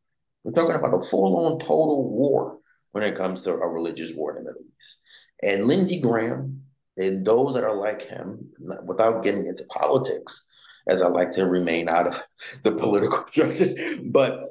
We're 0.43 0.51
talking 0.51 0.75
about 0.75 0.99
a 0.99 1.07
full-on 1.07 1.59
total 1.59 2.09
war 2.09 2.57
when 2.91 3.03
it 3.03 3.15
comes 3.15 3.43
to 3.43 3.53
a 3.53 3.67
religious 3.67 4.15
war 4.15 4.31
in 4.31 4.37
the 4.37 4.51
Middle 4.51 4.63
East. 4.77 5.01
And 5.43 5.65
Lindsey 5.65 5.99
Graham 5.99 6.61
and 6.97 7.25
those 7.25 7.53
that 7.53 7.63
are 7.63 7.75
like 7.75 8.01
him, 8.03 8.49
without 8.85 9.23
getting 9.23 9.45
into 9.45 9.63
politics, 9.65 10.49
as 10.87 11.01
I 11.01 11.07
like 11.07 11.31
to 11.31 11.45
remain 11.45 11.89
out 11.89 12.07
of 12.07 12.21
the 12.63 12.71
political 12.71 13.25
structure, 13.27 13.97
but 14.05 14.49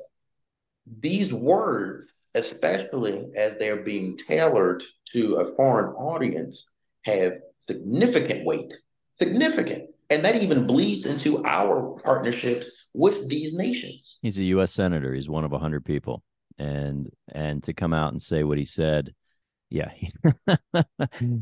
these 1.00 1.32
words, 1.32 2.12
especially 2.34 3.30
as 3.36 3.56
they're 3.56 3.82
being 3.82 4.16
tailored 4.16 4.82
to 5.12 5.36
a 5.36 5.54
foreign 5.54 5.94
audience, 5.94 6.72
have 7.04 7.34
significant 7.60 8.44
weight, 8.44 8.72
significant. 9.14 9.90
And 10.10 10.24
that 10.24 10.42
even 10.42 10.66
bleeds 10.66 11.06
into 11.06 11.44
our 11.44 11.96
partnerships 12.02 12.88
with 12.92 13.28
these 13.28 13.54
nations. 13.56 14.18
He's 14.22 14.38
a 14.38 14.44
U.S. 14.44 14.72
senator. 14.72 15.14
He's 15.14 15.28
one 15.28 15.44
of 15.44 15.52
100 15.52 15.84
people. 15.84 16.24
And 16.58 17.10
and 17.32 17.62
to 17.64 17.72
come 17.72 17.94
out 17.94 18.12
and 18.12 18.20
say 18.20 18.42
what 18.42 18.58
he 18.58 18.64
said, 18.64 19.14
yeah. 19.70 19.90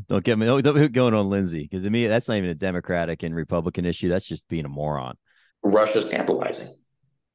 don't 0.07 0.23
get 0.23 0.37
me 0.37 0.45
don't, 0.45 0.63
don't 0.63 0.91
going 0.93 1.13
on 1.13 1.29
Lindsey 1.29 1.63
because 1.63 1.83
to 1.83 1.89
me 1.89 2.07
that's 2.07 2.27
not 2.27 2.37
even 2.37 2.51
a 2.51 2.55
Democratic 2.55 3.23
and 3.23 3.35
Republican 3.35 3.85
issue. 3.85 4.07
That's 4.07 4.25
just 4.25 4.47
being 4.47 4.65
a 4.65 4.69
moron. 4.69 5.17
Russia's 5.63 6.05
capitalizing, 6.05 6.73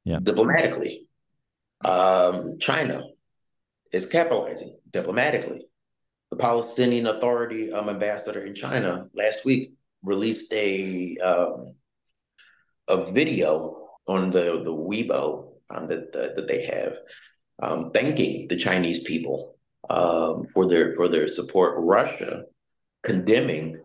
yeah, 0.03 0.19
diplomatically. 0.23 1.07
Um, 1.83 2.57
China 2.59 3.03
is 3.91 4.07
capitalizing 4.07 4.75
diplomatically. 4.91 5.61
The 6.35 6.41
Palestinian 6.41 7.07
Authority 7.07 7.71
um, 7.71 7.89
ambassador 7.89 8.41
in 8.45 8.53
China 8.53 9.05
last 9.15 9.45
week 9.45 9.73
released 10.03 10.51
a 10.53 11.17
um, 11.17 11.63
a 12.87 13.11
video 13.11 13.87
on 14.07 14.29
the 14.29 14.61
the 14.63 14.73
Weibo 14.73 15.53
um, 15.69 15.87
that, 15.87 16.11
that, 16.13 16.35
that 16.35 16.47
they 16.47 16.65
have, 16.65 16.97
um, 17.61 17.91
thanking 17.91 18.47
the 18.47 18.55
Chinese 18.55 19.03
people 19.03 19.55
um, 19.89 20.45
for 20.53 20.67
their 20.67 20.95
for 20.95 21.07
their 21.07 21.27
support. 21.27 21.75
Russia 21.77 22.43
condemning 23.03 23.81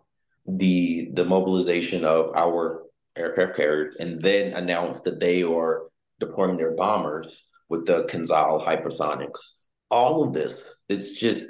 the 0.46 1.11
the 1.14 1.24
mobilization 1.24 2.05
of 2.05 2.34
our 2.34 2.82
aircraft 3.16 3.57
carriers, 3.57 3.96
and 3.96 4.20
then 4.20 4.55
announced 4.55 5.05
that 5.05 5.20
they 5.20 5.42
are 5.42 5.82
deploying 6.18 6.57
their 6.57 6.74
bombers 6.74 7.26
with 7.68 7.86
the 7.86 8.05
Kinzhal 8.05 8.66
hypersonics. 8.66 9.61
All 9.90 10.22
of 10.22 10.32
this, 10.32 10.82
it's 10.88 11.18
just, 11.18 11.44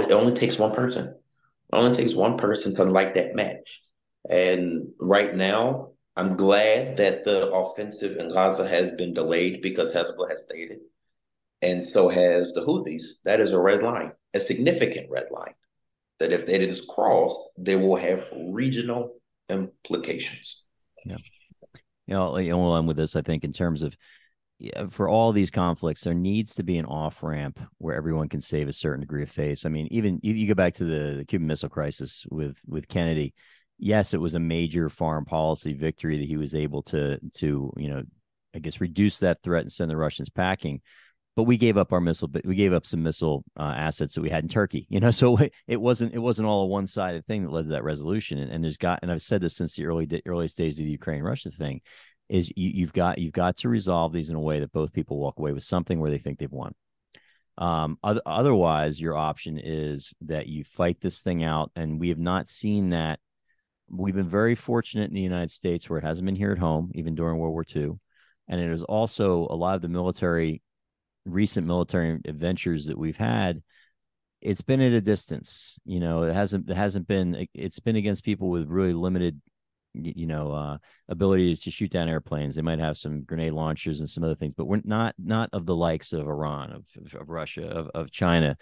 it 0.00 0.12
only 0.12 0.34
takes 0.34 0.58
one 0.58 0.74
person. 0.74 1.08
It 1.08 1.76
only 1.76 1.96
takes 1.96 2.14
one 2.14 2.38
person 2.38 2.74
to 2.76 2.84
like 2.84 3.14
that 3.14 3.34
match. 3.34 3.82
And 4.30 4.88
right 5.00 5.34
now, 5.34 5.92
I'm 6.16 6.36
glad 6.36 6.98
that 6.98 7.24
the 7.24 7.50
offensive 7.50 8.18
in 8.18 8.32
Gaza 8.32 8.68
has 8.68 8.92
been 8.92 9.14
delayed 9.14 9.62
because 9.62 9.92
Hezbollah 9.92 10.30
has 10.30 10.44
stated, 10.44 10.78
and 11.62 11.84
so 11.84 12.08
has 12.08 12.52
the 12.52 12.60
Houthis. 12.60 13.22
That 13.24 13.40
is 13.40 13.52
a 13.52 13.60
red 13.60 13.82
line, 13.82 14.12
a 14.34 14.40
significant 14.40 15.10
red 15.10 15.28
line, 15.30 15.54
that 16.20 16.32
if 16.32 16.48
it 16.48 16.60
is 16.60 16.84
crossed, 16.88 17.40
they 17.56 17.76
will 17.76 17.96
have 17.96 18.28
regional 18.36 19.14
implications. 19.48 20.64
Yeah. 21.04 21.16
You 22.06 22.14
know, 22.14 22.36
you 22.38 22.82
with 22.82 22.96
this, 22.96 23.16
I 23.16 23.22
think, 23.22 23.44
in 23.44 23.52
terms 23.52 23.82
of 23.82 23.96
for 24.90 25.08
all 25.08 25.32
these 25.32 25.50
conflicts, 25.50 26.02
there 26.02 26.14
needs 26.14 26.54
to 26.56 26.62
be 26.62 26.78
an 26.78 26.86
off 26.86 27.22
ramp 27.22 27.58
where 27.78 27.96
everyone 27.96 28.28
can 28.28 28.40
save 28.40 28.68
a 28.68 28.72
certain 28.72 29.00
degree 29.00 29.22
of 29.22 29.30
face. 29.30 29.64
I 29.64 29.68
mean, 29.68 29.88
even 29.90 30.20
you, 30.22 30.34
you 30.34 30.46
go 30.46 30.54
back 30.54 30.74
to 30.74 30.84
the, 30.84 31.16
the 31.18 31.24
Cuban 31.24 31.46
Missile 31.46 31.68
Crisis 31.68 32.24
with 32.30 32.58
with 32.66 32.88
Kennedy 32.88 33.34
yes, 33.82 34.14
it 34.14 34.20
was 34.20 34.34
a 34.34 34.40
major 34.40 34.88
foreign 34.88 35.24
policy 35.24 35.72
victory 35.72 36.18
that 36.18 36.28
he 36.28 36.36
was 36.36 36.54
able 36.54 36.82
to 36.82 37.18
to 37.34 37.72
you 37.76 37.88
know, 37.88 38.02
I 38.54 38.60
guess 38.60 38.80
reduce 38.80 39.18
that 39.18 39.42
threat 39.42 39.62
and 39.62 39.72
send 39.72 39.90
the 39.90 39.96
Russians 39.96 40.30
packing. 40.30 40.80
But 41.34 41.44
we 41.44 41.56
gave 41.56 41.78
up 41.78 41.94
our 41.94 42.00
missile, 42.00 42.28
but 42.28 42.44
we 42.44 42.54
gave 42.54 42.74
up 42.74 42.86
some 42.86 43.02
missile 43.02 43.42
uh, 43.58 43.72
assets 43.74 44.14
that 44.14 44.20
we 44.20 44.28
had 44.28 44.44
in 44.44 44.48
Turkey. 44.48 44.86
You 44.90 45.00
know, 45.00 45.10
so 45.10 45.38
it 45.66 45.80
wasn't 45.80 46.14
it 46.14 46.18
wasn't 46.18 46.46
all 46.46 46.62
a 46.62 46.66
one 46.66 46.86
sided 46.86 47.26
thing 47.26 47.42
that 47.42 47.52
led 47.52 47.64
to 47.64 47.70
that 47.70 47.84
resolution. 47.84 48.38
And, 48.38 48.52
and 48.52 48.64
there's 48.64 48.76
got 48.76 49.00
and 49.02 49.10
I've 49.10 49.22
said 49.22 49.40
this 49.40 49.56
since 49.56 49.74
the 49.74 49.86
early 49.86 50.08
earliest 50.26 50.56
days 50.56 50.78
of 50.78 50.84
the 50.84 50.92
Ukraine 50.92 51.22
Russia 51.22 51.50
thing, 51.50 51.80
is 52.32 52.50
you, 52.56 52.70
you've 52.70 52.94
got 52.94 53.18
you've 53.18 53.34
got 53.34 53.58
to 53.58 53.68
resolve 53.68 54.12
these 54.12 54.30
in 54.30 54.36
a 54.36 54.40
way 54.40 54.58
that 54.58 54.72
both 54.72 54.92
people 54.92 55.18
walk 55.18 55.38
away 55.38 55.52
with 55.52 55.62
something 55.62 56.00
where 56.00 56.10
they 56.10 56.18
think 56.18 56.38
they've 56.38 56.50
won. 56.50 56.74
Um, 57.58 57.98
other, 58.02 58.22
otherwise, 58.24 58.98
your 58.98 59.14
option 59.14 59.60
is 59.62 60.14
that 60.22 60.46
you 60.46 60.64
fight 60.64 60.98
this 61.02 61.20
thing 61.20 61.44
out, 61.44 61.70
and 61.76 62.00
we 62.00 62.08
have 62.08 62.18
not 62.18 62.48
seen 62.48 62.90
that 62.90 63.20
we've 63.90 64.14
been 64.14 64.28
very 64.28 64.54
fortunate 64.54 65.08
in 65.08 65.14
the 65.14 65.20
United 65.20 65.50
States 65.50 65.90
where 65.90 65.98
it 65.98 66.04
hasn't 66.04 66.24
been 66.24 66.34
here 66.34 66.52
at 66.52 66.58
home, 66.58 66.90
even 66.94 67.14
during 67.14 67.38
World 67.38 67.52
War 67.52 67.66
II. 67.76 67.98
And 68.48 68.60
it 68.60 68.70
is 68.70 68.82
also 68.82 69.46
a 69.50 69.54
lot 69.54 69.76
of 69.76 69.82
the 69.82 69.88
military, 69.88 70.62
recent 71.26 71.66
military 71.66 72.18
adventures 72.24 72.86
that 72.86 72.98
we've 72.98 73.16
had. 73.16 73.62
It's 74.40 74.62
been 74.62 74.80
at 74.80 74.92
a 74.92 75.02
distance, 75.02 75.78
you 75.84 76.00
know. 76.00 76.22
It 76.22 76.32
hasn't. 76.32 76.68
It 76.68 76.76
hasn't 76.76 77.06
been. 77.06 77.46
It's 77.54 77.78
been 77.78 77.96
against 77.96 78.24
people 78.24 78.48
with 78.48 78.68
really 78.68 78.94
limited, 78.94 79.40
you 79.94 80.26
know, 80.26 80.52
uh, 80.52 80.78
ability 81.08 81.56
to 81.56 81.70
shoot 81.70 81.90
down 81.90 82.08
airplanes. 82.08 82.54
They 82.54 82.62
might 82.62 82.78
have 82.78 82.96
some 82.96 83.22
grenade 83.22 83.52
launchers 83.52 84.00
and 84.00 84.08
some 84.08 84.24
other 84.24 84.34
things, 84.34 84.54
but 84.54 84.66
we're 84.66 84.80
not 84.84 85.14
not 85.18 85.50
of 85.52 85.66
the 85.66 85.76
likes 85.76 86.12
of 86.12 86.26
Iran, 86.26 86.72
of 86.72 86.84
of 87.14 87.28
Russia, 87.28 87.66
of 87.66 87.90
of 87.94 88.10
China. 88.10 88.56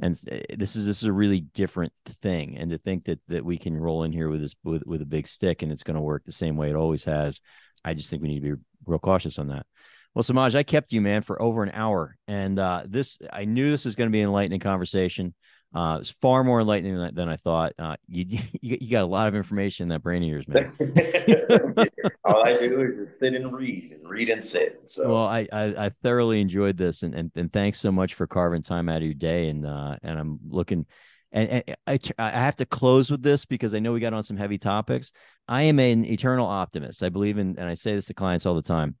And 0.00 0.18
eh, 0.28 0.56
this 0.56 0.76
is 0.76 0.84
this 0.84 1.02
is 1.02 1.08
a 1.08 1.12
really 1.12 1.40
different 1.40 1.92
thing. 2.06 2.58
And 2.58 2.70
to 2.70 2.78
think 2.78 3.04
that 3.04 3.20
that 3.28 3.44
we 3.44 3.56
can 3.58 3.76
roll 3.76 4.02
in 4.04 4.12
here 4.12 4.28
with 4.28 4.40
this 4.40 4.54
with, 4.64 4.82
with 4.86 5.02
a 5.02 5.06
big 5.06 5.28
stick 5.28 5.62
and 5.62 5.70
it's 5.70 5.84
going 5.84 5.96
to 5.96 6.00
work 6.00 6.24
the 6.24 6.32
same 6.32 6.56
way 6.56 6.70
it 6.70 6.76
always 6.76 7.04
has 7.04 7.40
i 7.84 7.94
just 7.94 8.10
think 8.10 8.22
we 8.22 8.28
need 8.28 8.42
to 8.42 8.56
be 8.56 8.62
real 8.86 8.98
cautious 8.98 9.38
on 9.38 9.48
that. 9.48 9.66
Well 10.14 10.24
semaj 10.24 10.54
i 10.54 10.62
kept 10.62 10.92
you 10.92 11.00
man 11.00 11.22
for 11.22 11.40
over 11.40 11.62
an 11.62 11.70
hour. 11.72 12.16
And 12.26 12.58
uh, 12.58 12.82
this 12.86 13.18
i 13.32 13.44
knew 13.44 13.70
this 13.70 13.84
was 13.84 13.94
going 13.94 14.08
to 14.08 14.12
be 14.12 14.20
an 14.20 14.28
enlightening 14.28 14.60
conversation 14.60 15.34
uh, 15.74 15.98
it's 16.00 16.10
far 16.10 16.44
more 16.44 16.60
enlightening 16.60 16.98
than, 16.98 17.14
than 17.14 17.28
I 17.28 17.36
thought. 17.36 17.72
Uh, 17.78 17.96
you, 18.06 18.26
you, 18.60 18.78
you 18.80 18.90
got 18.90 19.04
a 19.04 19.06
lot 19.06 19.28
of 19.28 19.34
information 19.34 19.84
in 19.84 19.88
that 19.88 20.02
brain 20.02 20.22
of 20.22 20.28
yours, 20.28 20.46
man. 20.48 20.64
All 22.24 22.46
I 22.46 22.58
do 22.58 22.80
is 22.80 23.08
just 23.08 23.20
sit 23.20 23.34
and 23.34 23.52
read 23.52 23.92
and 23.92 24.08
read 24.08 24.28
and 24.28 24.44
sit. 24.44 24.82
So 24.86 25.14
well, 25.14 25.26
I, 25.26 25.48
I, 25.52 25.86
I 25.86 25.90
thoroughly 26.02 26.40
enjoyed 26.40 26.76
this, 26.76 27.02
and, 27.02 27.14
and 27.14 27.30
and 27.34 27.52
thanks 27.52 27.80
so 27.80 27.90
much 27.90 28.14
for 28.14 28.26
carving 28.26 28.62
time 28.62 28.88
out 28.88 28.98
of 28.98 29.02
your 29.04 29.14
day. 29.14 29.48
And 29.48 29.66
uh, 29.66 29.96
and 30.02 30.18
I'm 30.18 30.38
looking, 30.46 30.84
and, 31.32 31.62
and 31.66 31.76
I 31.86 31.98
I 32.18 32.30
have 32.30 32.56
to 32.56 32.66
close 32.66 33.10
with 33.10 33.22
this 33.22 33.46
because 33.46 33.72
I 33.72 33.78
know 33.78 33.92
we 33.92 34.00
got 34.00 34.14
on 34.14 34.22
some 34.22 34.36
heavy 34.36 34.58
topics. 34.58 35.12
I 35.48 35.62
am 35.62 35.78
an 35.78 36.04
eternal 36.04 36.46
optimist. 36.46 37.02
I 37.02 37.08
believe 37.08 37.38
in, 37.38 37.58
and 37.58 37.68
I 37.68 37.74
say 37.74 37.94
this 37.94 38.06
to 38.06 38.14
clients 38.14 38.44
all 38.44 38.54
the 38.54 38.62
time. 38.62 38.96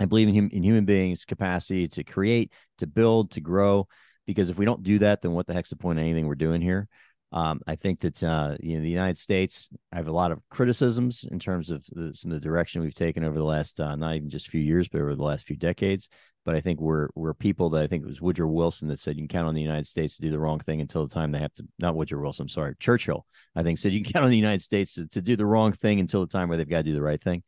I 0.00 0.04
believe 0.04 0.28
in, 0.28 0.34
hum, 0.34 0.50
in 0.52 0.62
human 0.62 0.84
beings' 0.84 1.24
capacity 1.24 1.88
to 1.88 2.04
create, 2.04 2.52
to 2.78 2.86
build, 2.86 3.32
to 3.32 3.40
grow 3.40 3.88
because 4.28 4.50
if 4.50 4.58
we 4.58 4.66
don't 4.66 4.82
do 4.82 4.98
that, 4.98 5.22
then 5.22 5.32
what 5.32 5.46
the 5.46 5.54
heck's 5.54 5.70
the 5.70 5.76
point 5.76 5.98
of 5.98 6.04
anything 6.04 6.26
we're 6.26 6.34
doing 6.34 6.60
here? 6.60 6.86
Um, 7.32 7.60
I 7.66 7.76
think 7.76 8.00
that 8.00 8.22
uh, 8.22 8.56
you 8.60 8.76
know 8.76 8.82
the 8.82 8.90
United 8.90 9.16
States. 9.16 9.70
I 9.90 9.96
have 9.96 10.06
a 10.06 10.12
lot 10.12 10.32
of 10.32 10.40
criticisms 10.50 11.24
in 11.30 11.38
terms 11.38 11.70
of 11.70 11.84
the, 11.92 12.14
some 12.14 12.30
of 12.30 12.34
the 12.34 12.46
direction 12.46 12.82
we've 12.82 12.94
taken 12.94 13.24
over 13.24 13.38
the 13.38 13.44
last 13.44 13.80
uh, 13.80 13.96
not 13.96 14.16
even 14.16 14.28
just 14.28 14.46
a 14.46 14.50
few 14.50 14.60
years, 14.60 14.86
but 14.86 15.00
over 15.00 15.14
the 15.14 15.22
last 15.22 15.46
few 15.46 15.56
decades. 15.56 16.10
But 16.44 16.56
I 16.56 16.60
think 16.60 16.78
we're 16.78 17.08
we're 17.14 17.32
people 17.32 17.70
that 17.70 17.82
I 17.82 17.86
think 17.86 18.04
it 18.04 18.08
was 18.08 18.20
Woodrow 18.20 18.48
Wilson 18.48 18.88
that 18.88 18.98
said 18.98 19.16
you 19.16 19.22
can 19.22 19.28
count 19.28 19.48
on 19.48 19.54
the 19.54 19.62
United 19.62 19.86
States 19.86 20.16
to 20.16 20.22
do 20.22 20.30
the 20.30 20.38
wrong 20.38 20.60
thing 20.60 20.82
until 20.82 21.06
the 21.06 21.14
time 21.14 21.32
they 21.32 21.38
have 21.38 21.54
to. 21.54 21.66
Not 21.78 21.96
Woodrow 21.96 22.20
Wilson. 22.20 22.44
I'm 22.44 22.48
sorry, 22.50 22.74
Churchill. 22.78 23.24
I 23.56 23.62
think 23.62 23.78
said 23.78 23.92
you 23.92 24.04
can 24.04 24.12
count 24.12 24.24
on 24.24 24.30
the 24.30 24.36
United 24.36 24.62
States 24.62 24.94
to, 24.94 25.08
to 25.08 25.22
do 25.22 25.36
the 25.36 25.46
wrong 25.46 25.72
thing 25.72 26.00
until 26.00 26.20
the 26.20 26.32
time 26.32 26.48
where 26.48 26.58
they've 26.58 26.68
got 26.68 26.78
to 26.78 26.82
do 26.82 26.94
the 26.94 27.02
right 27.02 27.22
thing. 27.22 27.42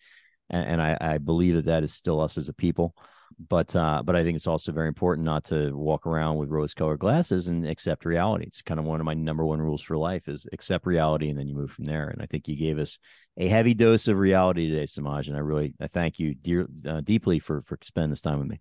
And, 0.48 0.66
and 0.66 0.82
I, 0.82 0.96
I 0.98 1.18
believe 1.18 1.56
that 1.56 1.66
that 1.66 1.84
is 1.84 1.92
still 1.92 2.20
us 2.20 2.38
as 2.38 2.48
a 2.48 2.54
people 2.54 2.94
but 3.48 3.74
uh, 3.74 4.02
but 4.04 4.16
I 4.16 4.22
think 4.22 4.36
it's 4.36 4.46
also 4.46 4.72
very 4.72 4.88
important 4.88 5.24
not 5.24 5.44
to 5.44 5.72
walk 5.72 6.06
around 6.06 6.36
with 6.36 6.50
rose-colored 6.50 6.98
glasses 6.98 7.48
and 7.48 7.66
accept 7.66 8.04
reality. 8.04 8.44
It's 8.46 8.62
kind 8.62 8.80
of 8.80 8.86
one 8.86 9.00
of 9.00 9.06
my 9.06 9.14
number 9.14 9.44
one 9.44 9.60
rules 9.60 9.82
for 9.82 9.96
life 9.96 10.28
is 10.28 10.46
accept 10.52 10.86
reality 10.86 11.30
and 11.30 11.38
then 11.38 11.48
you 11.48 11.54
move 11.54 11.70
from 11.70 11.86
there. 11.86 12.08
And 12.08 12.20
I 12.20 12.26
think 12.26 12.48
you 12.48 12.56
gave 12.56 12.78
us 12.78 12.98
a 13.38 13.48
heavy 13.48 13.74
dose 13.74 14.08
of 14.08 14.18
reality 14.18 14.68
today, 14.68 14.84
Semaj, 14.84 15.28
and 15.28 15.36
I 15.36 15.40
really 15.40 15.74
I 15.80 15.86
thank 15.86 16.18
you 16.18 16.34
dear 16.34 16.66
uh, 16.86 17.00
deeply 17.00 17.38
for 17.38 17.62
for 17.62 17.78
spending 17.82 18.10
this 18.10 18.20
time 18.20 18.40
with 18.40 18.48
me. 18.48 18.60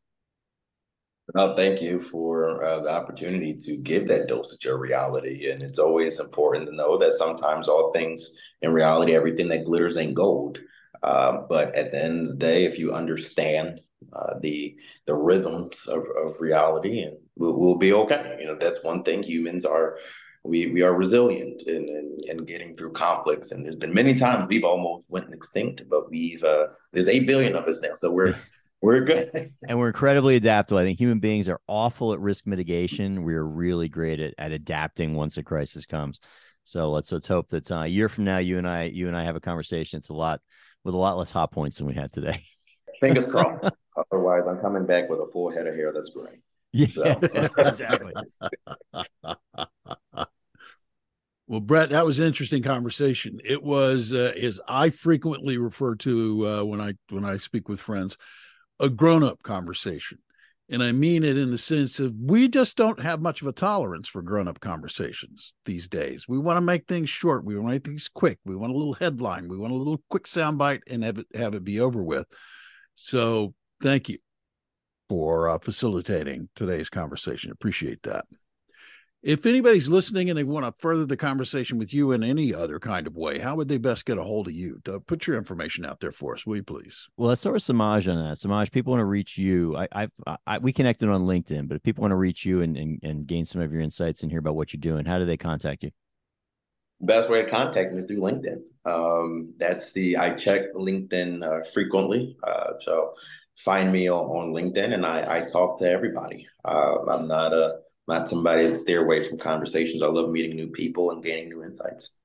No, 1.36 1.56
thank 1.56 1.82
you 1.82 2.00
for 2.00 2.64
uh, 2.64 2.80
the 2.80 2.92
opportunity 2.92 3.54
to 3.54 3.78
give 3.78 4.08
that 4.08 4.28
dosage 4.28 4.66
of 4.66 4.80
reality. 4.80 5.52
And 5.52 5.62
it's 5.62 5.78
always 5.78 6.20
important 6.20 6.66
to 6.68 6.76
know 6.76 6.98
that 6.98 7.14
sometimes 7.14 7.68
all 7.68 7.92
things 7.92 8.36
in 8.64 8.72
reality, 8.72 9.14
everything 9.14 9.48
that 9.50 9.66
glitters 9.66 9.98
ain't 9.98 10.16
gold. 10.16 10.58
Uh, 11.04 11.42
but 11.48 11.76
at 11.76 11.92
the 11.92 12.04
end 12.04 12.22
of 12.22 12.28
the 12.30 12.36
day, 12.36 12.66
if 12.66 12.80
you 12.80 12.94
understand 12.94 13.80
uh, 14.14 14.40
the 14.40 14.76
the 15.06 15.16
rhythms 15.16 15.86
of, 15.88 16.04
of 16.24 16.40
reality, 16.40 17.02
and 17.02 17.18
we'll, 17.36 17.54
we'll 17.54 17.78
be 17.78 17.94
okay. 17.94 18.38
You 18.40 18.48
know, 18.48 18.56
that's 18.56 18.84
one 18.84 19.04
thing. 19.04 19.24
Humans 19.24 19.66
are 19.66 19.98
we 20.44 20.68
we 20.68 20.82
are 20.82 20.94
resilient 20.94 21.64
in, 21.64 21.88
in, 21.88 22.18
in 22.28 22.46
getting 22.46 22.76
through 22.76 22.94
conflicts, 22.94 23.52
and 23.52 23.64
there's 23.66 23.76
been 23.76 23.94
many 23.94 24.14
times 24.16 24.48
we've 24.48 24.64
almost 24.64 25.06
went 25.10 25.34
extinct, 25.34 25.84
but 25.90 26.10
we've 26.10 26.44
uh, 26.44 26.68
there's 26.94 27.08
eight 27.08 27.28
billion 27.28 27.56
of 27.56 27.66
us 27.66 27.82
now, 27.82 27.94
so 27.96 28.10
we're 28.10 28.36
we're 28.82 29.02
good. 29.02 29.52
and 29.68 29.78
we're 29.78 29.88
incredibly 29.88 30.36
adaptable. 30.36 30.80
I 30.80 30.84
think 30.84 31.00
human 31.00 31.20
beings 31.20 31.50
are 31.50 31.60
awful 31.68 32.14
at 32.14 32.20
risk 32.20 32.48
mitigation. 32.48 33.24
We're 33.24 33.44
really 33.44 33.90
great 33.90 34.20
at, 34.20 34.34
at 34.38 34.52
adapting 34.52 35.16
once 35.16 35.38
a 35.38 35.44
crisis 35.44 35.86
comes. 35.86 36.20
So 36.64 36.92
let's 36.92 37.12
let's 37.12 37.28
hope 37.28 37.50
that 37.50 37.72
uh, 37.72 37.82
a 37.82 37.88
year 37.88 38.10
from 38.10 38.24
now, 38.24 38.38
you 38.38 38.58
and 38.58 38.68
I 38.68 38.84
you 38.84 39.08
and 39.08 39.18
I 39.18 39.24
have 39.24 39.36
a 39.36 39.42
conversation. 39.42 39.98
It's 39.98 40.10
a 40.10 40.14
lot 40.14 40.40
with 40.84 40.94
a 40.94 40.98
lot 40.98 41.18
less 41.18 41.32
hot 41.32 41.52
points 41.52 41.78
than 41.78 41.88
we 41.88 41.96
had 41.96 42.12
today. 42.12 42.42
Fingers 43.02 43.26
crossed. 43.32 43.74
Otherwise, 44.12 44.44
I'm 44.48 44.60
coming 44.60 44.86
back 44.86 45.10
with 45.10 45.20
a 45.20 45.28
full 45.28 45.52
head 45.52 45.68
of 45.68 45.76
hair. 45.76 45.92
That's 45.94 46.10
gray. 46.10 46.42
Yeah, 46.72 46.88
so. 46.88 47.20
exactly. 47.58 48.14
well, 51.48 51.60
Brent, 51.62 51.92
that 51.92 52.06
was 52.06 52.20
an 52.20 52.28
interesting 52.28 52.62
conversation. 52.62 53.40
It 53.44 53.64
was, 53.64 54.14
uh, 54.14 54.34
as 54.40 54.60
I 54.68 54.90
frequently 54.90 55.58
refer 55.58 55.96
to 55.96 56.48
uh, 56.48 56.64
when 56.64 56.80
I 56.80 56.94
when 57.10 57.26
I 57.26 57.38
speak 57.38 57.68
with 57.68 57.80
friends, 57.80 58.18
a 58.80 58.90
grown 58.90 59.24
up 59.24 59.42
conversation. 59.44 60.20
And 60.72 60.84
I 60.84 60.92
mean 60.92 61.24
it 61.24 61.36
in 61.36 61.50
the 61.50 61.58
sense 61.58 62.00
of 62.00 62.14
we 62.16 62.48
just 62.48 62.78
don't 62.78 63.02
have 63.02 63.22
much 63.22 63.42
of 63.42 63.48
a 63.48 63.52
tolerance 63.52 64.08
for 64.08 64.22
grown 64.22 64.48
up 64.48 64.60
conversations 64.60 65.54
these 65.66 65.88
days. 65.88 66.28
We 66.28 66.38
want 66.38 66.58
to 66.58 66.62
make 66.62 66.86
things 66.88 67.10
short. 67.10 67.44
We 67.44 67.56
want 67.56 67.70
to 67.70 67.74
make 67.74 67.86
things 67.86 68.08
quick. 68.14 68.38
We 68.46 68.56
want 68.56 68.72
a 68.72 68.78
little 68.78 68.94
headline. 68.94 69.48
We 69.48 69.58
want 69.58 69.74
a 69.74 69.78
little 69.78 70.00
quick 70.10 70.26
soundbite 70.26 70.82
and 70.88 71.04
have 71.04 71.18
it 71.18 71.26
have 71.34 71.56
it 71.56 71.64
be 71.64 71.80
over 71.80 72.04
with. 72.04 72.28
So 72.96 73.56
thank 73.81 74.10
you 74.10 74.18
for 75.07 75.49
uh, 75.49 75.57
facilitating 75.57 76.49
today's 76.56 76.89
conversation. 76.89 77.51
Appreciate 77.51 78.03
that. 78.03 78.26
If 79.22 79.45
anybody's 79.45 79.89
listening 79.89 80.30
and 80.30 80.38
they 80.38 80.45
want 80.45 80.65
to 80.65 80.73
further 80.80 81.06
the 81.06 81.18
conversation 81.18 81.77
with 81.77 81.93
you 81.93 82.14
in 82.14 82.23
any 82.23 82.53
other 82.53 82.80
kind 82.80 83.06
of 83.06 83.18
way, 83.18 83.39
how 83.39 83.56
would 83.56 83.68
they 83.68 83.77
best 83.77 84.06
get 84.06 84.18
a 84.18 84.23
hold 84.23 84.47
of 84.47 84.53
you? 84.53 84.80
To 84.85 85.01
put 85.01 85.27
your 85.27 85.38
information 85.38 85.85
out 85.85 85.99
there 85.99 86.14
for 86.14 86.35
us, 86.35 86.45
will 86.45 86.56
you 86.56 86.64
please? 86.64 87.10
Well, 87.18 87.27
let's 87.27 87.41
start 87.41 87.56
with 87.56 87.64
Semaj 87.64 88.10
on 88.10 88.15
that. 88.23 88.38
Semaj, 88.38 88.72
people 88.72 88.91
want 88.91 89.01
to 89.01 89.06
reach 89.06 89.38
you. 89.38 89.76
I, 89.76 89.88
I've, 89.91 90.11
I, 90.47 90.60
we 90.60 90.72
connected 90.72 91.10
on 91.10 91.23
LinkedIn, 91.23 91.68
but 91.68 91.76
if 91.76 91.84
people 91.84 92.01
want 92.01 92.14
to 92.14 92.15
reach 92.15 92.45
you 92.45 92.61
and, 92.61 92.77
and, 92.77 92.99
and 93.03 93.27
gain 93.27 93.43
some 93.43 93.60
of 93.60 93.73
your 93.73 93.81
insights 93.81 94.23
and 94.23 94.31
hear 94.31 94.39
about 94.39 94.56
what 94.56 94.72
you're 94.72 94.80
doing, 94.80 95.06
how 95.06 95.19
do 95.19 95.26
they 95.26 95.35
contact 95.35 95.84
you? 95.84 95.91
Best 97.01 97.30
way 97.30 97.43
to 97.43 97.49
contact 97.49 97.91
me 97.91 97.99
is 97.99 98.06
through 98.06 98.22
LinkedIn. 98.22 98.60
Um, 98.85 99.53
that's 99.57 99.91
the 99.91 100.15
I 100.18 100.31
check 100.31 100.73
LinkedIn 100.76 101.43
uh, 101.43 101.65
frequently, 101.73 102.38
uh, 102.43 102.73
so 102.81 103.15
find 103.60 103.91
me 103.91 104.10
on, 104.10 104.26
on 104.26 104.53
LinkedIn, 104.53 104.94
and 104.94 105.06
I, 105.06 105.38
I 105.38 105.41
talk 105.41 105.80
to 105.80 105.90
everybody. 105.90 106.48
Uh, 106.64 107.06
I'm 107.10 107.27
not 107.27 107.53
a 107.53 107.80
not 108.07 108.27
somebody 108.27 108.68
to 108.68 108.76
steer 108.76 109.03
away 109.03 109.27
from 109.27 109.38
conversations. 109.38 110.02
I 110.02 110.07
love 110.07 110.31
meeting 110.31 110.56
new 110.56 110.69
people 110.69 111.11
and 111.11 111.23
gaining 111.23 111.49
new 111.49 111.64
insights. 111.64 112.18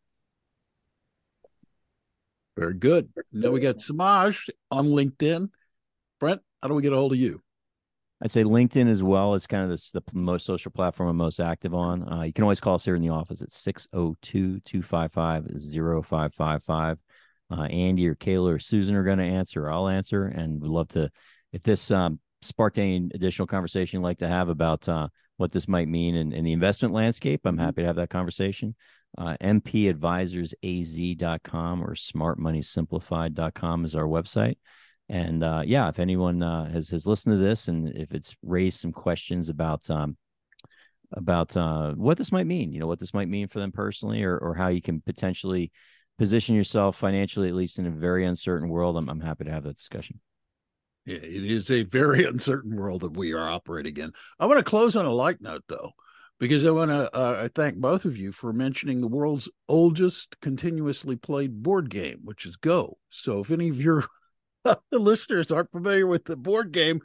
Very 2.56 2.74
good. 2.74 3.10
Now 3.32 3.50
we 3.50 3.60
got 3.60 3.76
Semaj 3.76 4.48
on 4.70 4.88
LinkedIn. 4.88 5.50
Brent, 6.20 6.40
how 6.62 6.68
do 6.68 6.74
we 6.74 6.82
get 6.82 6.92
a 6.92 6.96
hold 6.96 7.12
of 7.12 7.18
you? 7.18 7.42
I'd 8.22 8.30
say 8.30 8.44
LinkedIn 8.44 8.88
as 8.88 9.02
well 9.02 9.34
is 9.34 9.46
kind 9.46 9.64
of 9.64 9.68
this, 9.68 9.90
the 9.90 10.02
most 10.14 10.46
social 10.46 10.70
platform 10.70 11.10
I'm 11.10 11.16
most 11.16 11.40
active 11.40 11.74
on. 11.74 12.10
Uh, 12.10 12.22
you 12.22 12.32
can 12.32 12.44
always 12.44 12.60
call 12.60 12.76
us 12.76 12.84
here 12.84 12.94
in 12.94 13.02
the 13.02 13.10
office 13.10 13.42
at 13.42 13.52
602 13.52 14.60
255 14.60 15.44
0555. 15.44 17.02
Uh, 17.56 17.64
Andy 17.64 18.08
or 18.08 18.14
Kayla 18.14 18.54
or 18.54 18.58
Susan 18.58 18.96
are 18.96 19.04
going 19.04 19.18
to 19.18 19.24
answer. 19.24 19.70
I'll 19.70 19.88
answer. 19.88 20.24
And 20.24 20.58
we'd 20.60 20.70
love 20.70 20.88
to, 20.88 21.10
if 21.52 21.62
this 21.62 21.90
um, 21.90 22.18
sparked 22.42 22.78
any 22.78 23.08
additional 23.14 23.46
conversation 23.46 24.00
you'd 24.00 24.06
like 24.06 24.18
to 24.18 24.28
have 24.28 24.48
about 24.48 24.88
uh, 24.88 25.08
what 25.36 25.52
this 25.52 25.68
might 25.68 25.88
mean 25.88 26.14
in, 26.14 26.32
in 26.32 26.44
the 26.44 26.52
investment 26.52 26.94
landscape, 26.94 27.42
I'm 27.44 27.56
mm-hmm. 27.56 27.64
happy 27.64 27.82
to 27.82 27.86
have 27.86 27.96
that 27.96 28.08
conversation. 28.10 28.74
Uh, 29.16 29.36
mpadvisorsaz.com 29.40 31.84
or 31.84 31.94
smartmoneysimplified.com 31.94 33.84
is 33.84 33.94
our 33.94 34.06
website. 34.06 34.56
And 35.08 35.44
uh, 35.44 35.62
yeah, 35.64 35.88
if 35.88 36.00
anyone 36.00 36.42
uh, 36.42 36.68
has 36.70 36.88
has 36.88 37.06
listened 37.06 37.34
to 37.34 37.38
this 37.38 37.68
and 37.68 37.96
if 37.96 38.12
it's 38.12 38.34
raised 38.42 38.80
some 38.80 38.92
questions 38.92 39.50
about 39.50 39.88
um, 39.90 40.16
about 41.12 41.56
uh, 41.56 41.92
what 41.92 42.18
this 42.18 42.32
might 42.32 42.46
mean, 42.46 42.72
you 42.72 42.80
know, 42.80 42.86
what 42.86 42.98
this 42.98 43.14
might 43.14 43.28
mean 43.28 43.46
for 43.46 43.60
them 43.60 43.70
personally, 43.70 44.24
or 44.24 44.36
or 44.38 44.54
how 44.54 44.68
you 44.68 44.82
can 44.82 45.00
potentially 45.00 45.70
position 46.18 46.54
yourself 46.54 46.96
financially, 46.96 47.48
at 47.48 47.54
least 47.54 47.78
in 47.78 47.86
a 47.86 47.90
very 47.90 48.24
uncertain 48.24 48.68
world, 48.68 48.96
I'm, 48.96 49.08
I'm 49.08 49.20
happy 49.20 49.44
to 49.44 49.50
have 49.50 49.64
that 49.64 49.76
discussion. 49.76 50.20
Yeah, 51.06 51.16
it 51.16 51.44
is 51.44 51.70
a 51.70 51.82
very 51.82 52.24
uncertain 52.28 52.76
world 52.76 53.02
that 53.02 53.16
we 53.16 53.32
are 53.32 53.48
operating 53.48 53.96
in. 53.96 54.12
I 54.38 54.46
want 54.46 54.58
to 54.58 54.64
close 54.64 54.96
on 54.96 55.06
a 55.06 55.12
light 55.12 55.40
note, 55.40 55.64
though, 55.68 55.92
because 56.38 56.64
I 56.64 56.70
want 56.70 56.90
to 56.90 57.14
uh, 57.14 57.48
thank 57.54 57.76
both 57.76 58.04
of 58.04 58.16
you 58.16 58.32
for 58.32 58.52
mentioning 58.52 59.00
the 59.00 59.08
world's 59.08 59.48
oldest 59.68 60.40
continuously 60.40 61.16
played 61.16 61.62
board 61.62 61.90
game, 61.90 62.20
which 62.24 62.46
is 62.46 62.56
Go. 62.56 62.98
So 63.10 63.40
if 63.40 63.50
any 63.50 63.68
of 63.68 63.80
your 63.80 64.06
listeners 64.92 65.50
aren't 65.50 65.72
familiar 65.72 66.06
with 66.06 66.24
the 66.24 66.36
board 66.36 66.72
game, 66.72 67.00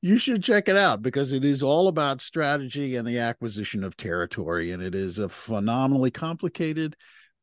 you 0.00 0.18
should 0.18 0.44
check 0.44 0.68
it 0.68 0.76
out 0.76 1.02
because 1.02 1.32
it 1.32 1.44
is 1.44 1.62
all 1.62 1.88
about 1.88 2.20
strategy 2.20 2.94
and 2.94 3.06
the 3.06 3.18
acquisition 3.18 3.82
of 3.82 3.96
territory. 3.96 4.70
And 4.70 4.82
it 4.82 4.94
is 4.94 5.18
a 5.18 5.28
phenomenally 5.28 6.10
complicated, 6.10 6.96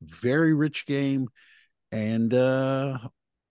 very 0.06 0.54
rich 0.54 0.86
game 0.86 1.30
and 1.92 2.34
uh, 2.34 2.98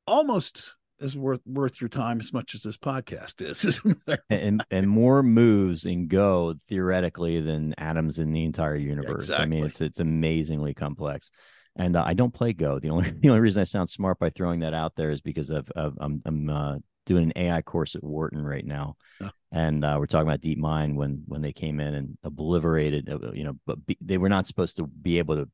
almost 0.06 0.74
is 1.00 1.16
worth 1.16 1.40
worth 1.46 1.80
your 1.80 1.88
time 1.88 2.20
as 2.20 2.32
much 2.32 2.54
as 2.54 2.62
this 2.62 2.76
podcast 2.76 3.42
is. 3.42 3.80
and 4.30 4.64
and 4.70 4.88
more 4.88 5.22
moves 5.22 5.84
in 5.86 6.08
Go 6.08 6.54
theoretically 6.68 7.40
than 7.40 7.74
atoms 7.78 8.18
in 8.18 8.32
the 8.32 8.44
entire 8.44 8.76
universe. 8.76 9.24
Exactly. 9.24 9.42
I 9.42 9.46
mean, 9.46 9.64
it's 9.64 9.80
it's 9.80 10.00
amazingly 10.00 10.74
complex. 10.74 11.30
And 11.76 11.96
uh, 11.96 12.04
I 12.06 12.14
don't 12.14 12.32
play 12.32 12.52
Go. 12.52 12.78
The 12.78 12.90
only 12.90 13.10
the 13.20 13.28
only 13.28 13.40
reason 13.40 13.60
I 13.60 13.64
sound 13.64 13.88
smart 13.88 14.18
by 14.18 14.30
throwing 14.30 14.60
that 14.60 14.74
out 14.74 14.94
there 14.96 15.10
is 15.10 15.20
because 15.20 15.50
of, 15.50 15.70
of 15.74 15.96
I'm 16.00 16.22
I'm 16.24 16.50
uh, 16.50 16.76
doing 17.06 17.24
an 17.24 17.32
AI 17.36 17.62
course 17.62 17.96
at 17.96 18.04
Wharton 18.04 18.44
right 18.44 18.64
now, 18.64 18.96
and 19.52 19.84
uh, 19.84 19.96
we're 19.98 20.06
talking 20.06 20.28
about 20.28 20.40
DeepMind 20.40 20.94
when 20.94 21.24
when 21.26 21.42
they 21.42 21.52
came 21.52 21.80
in 21.80 21.94
and 21.94 22.18
obliterated. 22.22 23.10
Uh, 23.10 23.32
you 23.32 23.44
know, 23.44 23.54
but 23.66 23.84
be, 23.84 23.98
they 24.00 24.18
were 24.18 24.28
not 24.28 24.46
supposed 24.46 24.76
to 24.76 24.86
be 24.86 25.18
able 25.18 25.36
to 25.36 25.48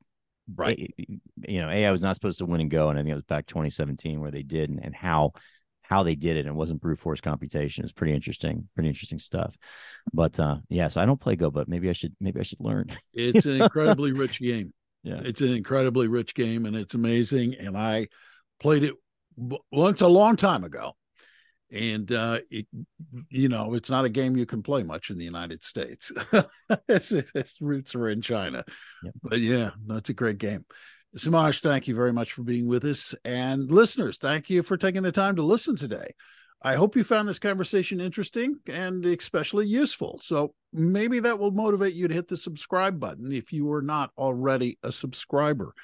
right. 0.55 0.95
You 0.97 1.61
know 1.61 1.71
ai 1.71 1.91
was 1.91 2.03
not 2.03 2.15
supposed 2.15 2.39
to 2.39 2.47
win 2.47 2.61
and 2.61 2.71
go 2.71 2.89
and 2.89 2.99
i 2.99 3.03
think 3.03 3.13
it 3.13 3.15
was 3.15 3.25
back 3.25 3.47
2017 3.47 4.21
where 4.21 4.31
they 4.31 4.43
did 4.43 4.71
and, 4.71 4.83
and 4.83 4.95
how 4.95 5.33
how 5.83 6.05
they 6.05 6.15
did 6.15 6.37
it 6.37 6.41
and 6.41 6.51
it 6.51 6.55
wasn't 6.55 6.81
brute 6.81 7.01
force 7.01 7.21
computation. 7.21 7.85
It's 7.85 7.93
pretty 7.93 8.15
interesting 8.15 8.69
pretty 8.75 8.89
interesting 8.89 9.19
stuff. 9.19 9.57
But 10.13 10.39
uh 10.39 10.59
yeah, 10.69 10.89
so 10.89 11.01
i 11.01 11.07
don't 11.07 11.21
play 11.21 11.37
go 11.37 11.51
but 11.51 11.69
maybe 11.69 11.91
i 11.91 11.93
should 11.93 12.15
maybe 12.21 12.41
i 12.41 12.45
should 12.45 12.61
learn. 12.61 12.97
It's 13.13 13.47
an 13.47 13.61
incredibly 13.61 14.13
rich 14.25 14.41
game. 14.41 14.73
Yeah. 15.03 15.21
It's 15.25 15.41
an 15.41 15.53
incredibly 15.53 16.09
rich 16.09 16.35
game 16.35 16.67
and 16.67 16.77
it's 16.77 16.95
amazing 16.95 17.55
and 17.59 17.77
i 17.77 18.09
played 18.61 18.85
it 18.85 18.95
once 19.73 20.01
a 20.03 20.09
long 20.09 20.37
time 20.37 20.65
ago 20.65 20.95
and 21.73 22.11
uh, 22.13 22.39
it, 22.51 22.67
you 23.29 23.49
know 23.49 23.75
it's 23.75 23.91
not 23.91 24.05
a 24.05 24.09
game 24.09 24.37
you 24.37 24.47
can 24.47 24.63
play 24.63 24.83
much 24.83 25.11
in 25.11 25.19
the 25.19 25.25
United 25.25 25.63
States. 25.63 26.13
its, 26.89 27.13
its, 27.13 27.61
roots 27.61 27.95
are 27.95 28.09
in 28.09 28.23
China, 28.23 28.65
yep. 29.03 29.15
but 29.23 29.41
yeah, 29.41 29.71
that's 29.87 30.11
a 30.11 30.15
great 30.15 30.39
game. 30.39 30.65
Semaj, 31.17 31.61
thank 31.61 31.89
you 31.89 31.95
very 31.95 32.13
much 32.13 32.33
for 32.33 32.43
being 32.43 32.69
with 32.69 32.85
us, 32.85 33.15
and 33.25 33.71
listeners, 33.71 34.19
thank 34.19 34.49
you 34.51 34.63
for 34.63 34.77
taking 34.77 35.03
the 35.03 35.13
time 35.13 35.37
to 35.37 35.43
listen 35.43 35.77
today. 35.77 36.15
I 36.63 36.75
hope 36.75 36.95
you 36.95 37.05
found 37.05 37.27
this 37.27 37.39
conversation 37.39 38.01
interesting 38.01 38.57
and 38.67 39.05
especially 39.07 39.67
useful. 39.67 40.21
So 40.23 40.55
maybe 40.75 41.19
that 41.21 41.39
will 41.39 41.53
motivate 41.53 41.95
you 41.95 42.07
to 42.07 42.15
hit 42.15 42.29
the 42.29 42.37
subscribe 42.37 43.01
button 43.01 43.33
if 43.33 43.51
you 43.51 43.73
are 43.73 43.81
not 43.81 44.11
already 44.19 44.79
a 44.83 44.93
subscriber. 44.93 45.75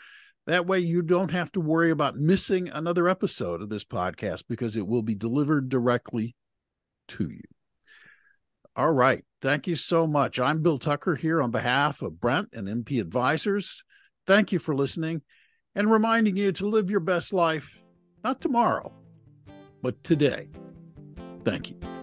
That 0.47 0.67
way, 0.67 0.79
you 0.79 1.03
don't 1.03 1.33
have 1.33 1.51
to 1.53 1.61
worry 1.61 1.91
about 1.91 2.17
missing 2.17 2.69
another 2.69 3.09
episode 3.09 3.61
of 3.61 3.69
this 3.69 3.85
podcast 3.85 4.45
because 4.49 4.77
it 4.77 4.87
will 4.87 5.03
be 5.03 5.17
delivered 5.17 5.69
directly 5.69 6.37
to 7.09 7.29
you. 7.29 7.43
All 8.77 8.93
right. 8.93 9.25
Thank 9.43 9.67
you 9.67 9.75
so 9.75 10.07
much. 10.07 10.39
I'm 10.39 10.63
Bill 10.63 10.79
Tucker 10.79 11.17
here 11.17 11.43
on 11.43 11.51
behalf 11.51 12.01
of 12.01 12.21
Brent 12.21 12.51
and 12.53 12.69
MP 12.69 13.01
Advisors. 13.01 13.83
Thank 14.27 14.53
you 14.53 14.59
for 14.59 14.75
listening 14.75 15.23
and 15.75 15.91
reminding 15.91 16.37
you 16.37 16.53
to 16.53 16.67
live 16.67 16.91
your 16.91 17.01
best 17.01 17.33
life, 17.33 17.71
not 18.23 18.41
tomorrow, 18.41 18.93
but 19.83 20.03
today. 20.05 20.49
Thank 21.45 21.71
you. 21.71 21.96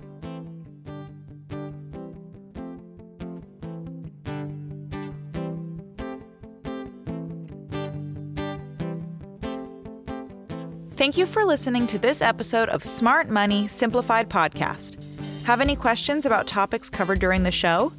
Thank 11.03 11.17
you 11.17 11.25
for 11.25 11.43
listening 11.43 11.85
to 11.87 11.99
this 11.99 12.21
episode 12.21 12.69
of 12.69 12.81
Smart 12.81 13.27
Money 13.27 13.67
Simplified 13.67 14.29
Podcast. 14.29 15.43
Have 15.43 15.59
any 15.59 15.75
questions 15.75 16.25
about 16.25 16.47
topics 16.47 16.89
covered 16.89 17.19
during 17.19 17.43
the 17.43 17.51
show? 17.51 17.91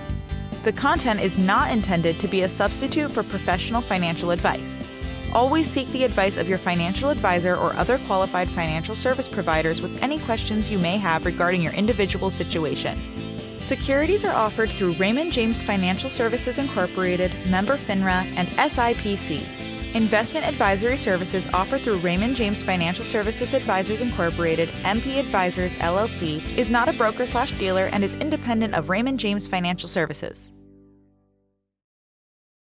The 0.62 0.72
content 0.72 1.20
is 1.20 1.36
not 1.36 1.70
intended 1.70 2.18
to 2.20 2.26
be 2.26 2.40
a 2.40 2.48
substitute 2.48 3.10
for 3.10 3.22
professional 3.22 3.82
financial 3.82 4.30
advice. 4.30 4.80
Always 5.34 5.68
seek 5.68 5.88
the 5.88 6.04
advice 6.04 6.38
of 6.38 6.48
your 6.48 6.56
financial 6.56 7.10
advisor 7.10 7.54
or 7.54 7.74
other 7.74 7.98
qualified 8.06 8.48
financial 8.48 8.96
service 8.96 9.28
providers 9.28 9.82
with 9.82 10.02
any 10.02 10.20
questions 10.20 10.70
you 10.70 10.78
may 10.78 10.96
have 10.96 11.26
regarding 11.26 11.60
your 11.60 11.74
individual 11.74 12.30
situation. 12.30 12.98
Securities 13.64 14.26
are 14.26 14.34
offered 14.34 14.68
through 14.68 14.92
Raymond 14.92 15.32
James 15.32 15.62
Financial 15.62 16.10
Services 16.10 16.58
Incorporated, 16.58 17.32
member 17.46 17.78
FINRA, 17.78 18.22
and 18.36 18.46
SIPC. 18.48 19.94
Investment 19.94 20.44
advisory 20.44 20.98
services 20.98 21.46
offered 21.46 21.80
through 21.80 21.96
Raymond 21.96 22.36
James 22.36 22.62
Financial 22.62 23.06
Services 23.06 23.54
Advisors 23.54 24.02
Incorporated, 24.02 24.68
MP 24.82 25.18
Advisors 25.18 25.76
LLC, 25.76 26.58
is 26.58 26.68
not 26.68 26.90
a 26.90 26.92
broker 26.92 27.24
slash 27.24 27.52
dealer 27.52 27.86
and 27.86 28.04
is 28.04 28.12
independent 28.12 28.74
of 28.74 28.90
Raymond 28.90 29.18
James 29.18 29.48
Financial 29.48 29.88
Services. 29.88 30.50